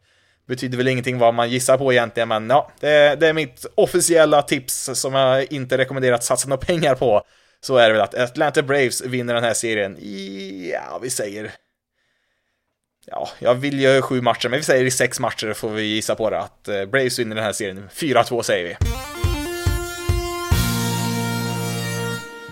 betyder 0.47 0.77
väl 0.77 0.87
ingenting 0.87 1.17
vad 1.17 1.33
man 1.33 1.49
gissar 1.49 1.77
på 1.77 1.93
egentligen, 1.93 2.29
men 2.29 2.49
ja, 2.49 2.71
det, 2.79 3.15
det 3.19 3.27
är 3.27 3.33
mitt 3.33 3.65
officiella 3.75 4.41
tips 4.41 4.89
som 4.93 5.13
jag 5.13 5.53
inte 5.53 5.77
rekommenderar 5.77 6.15
att 6.15 6.23
satsa 6.23 6.49
några 6.49 6.65
pengar 6.65 6.95
på. 6.95 7.21
Så 7.61 7.77
är 7.77 7.87
det 7.87 7.93
väl 7.93 8.01
att 8.01 8.15
Atlanta 8.15 8.61
Braves 8.61 9.01
vinner 9.01 9.33
den 9.33 9.43
här 9.43 9.53
serien 9.53 9.97
i, 9.97 10.71
ja, 10.73 10.99
vi 11.01 11.09
säger 11.09 11.51
Ja, 13.11 13.29
jag 13.39 13.55
vill 13.55 13.79
ju 13.79 14.01
sju 14.01 14.21
matcher, 14.21 14.49
men 14.49 14.59
vi 14.59 14.63
säger 14.63 14.85
i 14.85 14.91
sex 14.91 15.19
matcher 15.19 15.53
får 15.53 15.69
vi 15.69 15.83
gissa 15.83 16.15
på 16.15 16.29
det 16.29 16.39
att 16.39 16.67
eh, 16.67 16.85
Braves 16.85 17.19
vinner 17.19 17.35
den 17.35 17.45
här 17.45 17.53
serien. 17.53 17.89
4-2 17.93 18.41
säger 18.41 18.63
vi. 18.63 18.75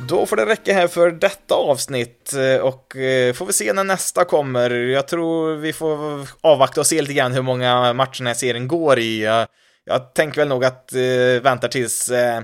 Då 0.09 0.25
får 0.25 0.35
det 0.35 0.45
räcka 0.45 0.73
här 0.73 0.87
för 0.87 1.11
detta 1.11 1.55
avsnitt 1.55 2.33
eh, 2.33 2.61
och 2.61 2.95
eh, 2.95 3.33
får 3.33 3.45
vi 3.45 3.53
se 3.53 3.73
när 3.73 3.83
nästa 3.83 4.25
kommer. 4.25 4.69
Jag 4.69 5.07
tror 5.07 5.55
vi 5.55 5.73
får 5.73 6.27
avvakta 6.41 6.81
och 6.81 6.87
se 6.87 7.01
lite 7.01 7.13
grann 7.13 7.33
hur 7.33 7.41
många 7.41 7.93
matcher 7.93 8.19
den 8.19 8.27
här 8.27 8.33
serien 8.33 8.67
går 8.67 8.99
i. 8.99 9.23
Jag, 9.85 10.13
tänker 10.13 10.41
väl 10.41 10.47
nog 10.47 10.65
att 10.65 10.93
eh, 10.93 11.41
vänta 11.43 11.67
tills 11.67 12.09
eh, 12.09 12.41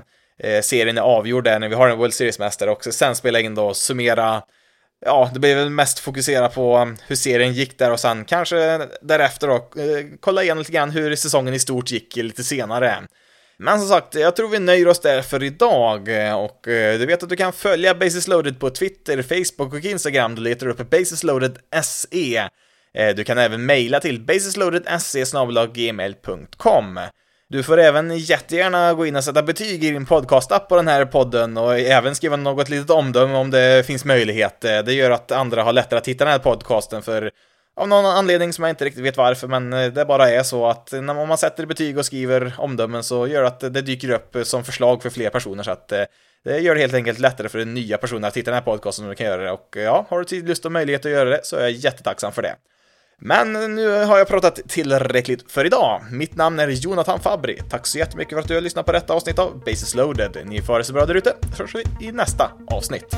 serien 0.62 0.98
är 0.98 1.02
avgjord 1.02 1.44
där 1.44 1.58
när 1.58 1.68
vi 1.68 1.74
har 1.74 1.88
en 1.88 1.98
World 1.98 2.14
Series-mästare 2.14 2.70
också, 2.70 2.92
sen 2.92 3.16
spela 3.16 3.40
in 3.40 3.54
då 3.54 3.66
och 3.66 3.76
summera 3.76 4.42
Ja, 5.04 5.30
det 5.34 5.40
blir 5.40 5.54
väl 5.54 5.70
mest 5.70 5.98
fokusera 5.98 6.48
på 6.48 6.78
um, 6.78 6.96
hur 7.06 7.16
serien 7.16 7.52
gick 7.52 7.78
där 7.78 7.92
och 7.92 8.00
sen 8.00 8.24
kanske 8.24 8.88
därefter 9.02 9.46
då 9.48 9.54
eh, 9.54 10.06
kolla 10.20 10.42
igen 10.42 10.58
lite 10.58 10.72
grann 10.72 10.90
hur 10.90 11.16
säsongen 11.16 11.54
i 11.54 11.58
stort 11.58 11.90
gick 11.90 12.16
lite 12.16 12.44
senare. 12.44 13.02
Men 13.58 13.78
som 13.78 13.88
sagt, 13.88 14.14
jag 14.14 14.36
tror 14.36 14.48
vi 14.48 14.58
nöjer 14.58 14.88
oss 14.88 15.00
där 15.00 15.22
för 15.22 15.42
idag 15.42 16.26
eh, 16.26 16.34
och 16.34 16.68
eh, 16.68 16.98
du 16.98 17.06
vet 17.06 17.22
att 17.22 17.28
du 17.28 17.36
kan 17.36 17.52
följa 17.52 17.94
Basis 17.94 18.28
Loaded 18.28 18.60
på 18.60 18.70
Twitter, 18.70 19.22
Facebook 19.22 19.72
och 19.72 19.84
Instagram. 19.84 20.34
Du 20.34 20.42
letar 20.42 20.66
upp 20.66 20.90
BasisLoaded.se. 20.90 22.48
Du 23.16 23.24
kan 23.24 23.38
även 23.38 23.66
mejla 23.66 24.00
till 24.00 24.20
basisloadedse 24.20 25.24
gmail.com. 25.74 27.00
Du 27.48 27.62
får 27.62 27.78
även 27.78 28.18
jättegärna 28.18 28.94
gå 28.94 29.06
in 29.06 29.16
och 29.16 29.24
sätta 29.24 29.42
betyg 29.42 29.84
i 29.84 29.90
din 29.90 30.06
podcastapp 30.06 30.68
på 30.68 30.76
den 30.76 30.88
här 30.88 31.04
podden 31.04 31.56
och 31.56 31.78
även 31.78 32.14
skriva 32.14 32.36
något 32.36 32.68
litet 32.68 32.90
omdöme 32.90 33.34
om 33.34 33.50
det 33.50 33.86
finns 33.86 34.04
möjlighet. 34.04 34.60
Det 34.60 34.92
gör 34.92 35.10
att 35.10 35.32
andra 35.32 35.62
har 35.62 35.72
lättare 35.72 35.98
att 35.98 36.08
hitta 36.08 36.24
den 36.24 36.32
här 36.32 36.38
podcasten 36.38 37.02
för 37.02 37.30
av 37.76 37.88
någon 37.88 38.06
anledning 38.06 38.52
som 38.52 38.64
jag 38.64 38.72
inte 38.72 38.84
riktigt 38.84 39.04
vet 39.04 39.16
varför, 39.16 39.48
men 39.48 39.70
det 39.70 40.04
bara 40.04 40.30
är 40.30 40.42
så 40.42 40.66
att 40.66 40.92
när 40.92 41.26
man 41.26 41.38
sätter 41.38 41.66
betyg 41.66 41.98
och 41.98 42.06
skriver 42.06 42.54
omdömen 42.58 43.02
så 43.02 43.26
gör 43.26 43.42
det 43.42 43.48
att 43.48 43.60
det 43.60 43.82
dyker 43.82 44.10
upp 44.10 44.36
som 44.46 44.64
förslag 44.64 45.02
för 45.02 45.10
fler 45.10 45.30
personer, 45.30 45.62
så 45.62 45.70
att 45.70 45.92
eh, 45.92 46.02
det 46.44 46.58
gör 46.58 46.74
det 46.74 46.80
helt 46.80 46.94
enkelt 46.94 47.18
lättare 47.18 47.48
för 47.48 47.64
nya 47.64 47.98
personer 47.98 48.28
att 48.28 48.36
hitta 48.36 48.50
den 48.50 48.58
här 48.58 48.64
podcasten 48.64 49.02
som 49.02 49.08
du 49.08 49.14
kan 49.14 49.26
göra 49.26 49.42
det. 49.42 49.50
Och 49.50 49.76
ja, 49.76 50.06
har 50.08 50.18
du 50.18 50.24
tid, 50.24 50.48
lust 50.48 50.64
och 50.64 50.72
möjlighet 50.72 51.06
att 51.06 51.12
göra 51.12 51.30
det 51.30 51.40
så 51.42 51.56
är 51.56 51.60
jag 51.60 51.70
jättetacksam 51.70 52.32
för 52.32 52.42
det. 52.42 52.54
Men 53.20 53.52
nu 53.52 54.04
har 54.04 54.18
jag 54.18 54.28
pratat 54.28 54.60
tillräckligt 54.68 55.52
för 55.52 55.64
idag. 55.64 56.02
Mitt 56.10 56.36
namn 56.36 56.58
är 56.58 56.68
Jonathan 56.68 57.20
Fabri. 57.20 57.60
Tack 57.70 57.86
så 57.86 57.98
jättemycket 57.98 58.34
för 58.34 58.40
att 58.40 58.48
du 58.48 58.54
har 58.54 58.60
lyssnat 58.60 58.86
på 58.86 58.92
detta 58.92 59.14
avsnitt 59.14 59.38
av 59.38 59.62
Basis 59.64 59.94
loaded. 59.94 60.36
Ni 60.44 60.62
får 60.62 60.72
ha 60.72 60.78
det 60.78 60.84
så 60.84 60.92
bra 60.92 61.06
där 61.06 61.14
ute, 61.14 61.36
så 61.56 61.62
hörs 61.62 61.74
vi 61.74 62.06
i 62.06 62.12
nästa 62.12 62.50
avsnitt. 62.70 63.16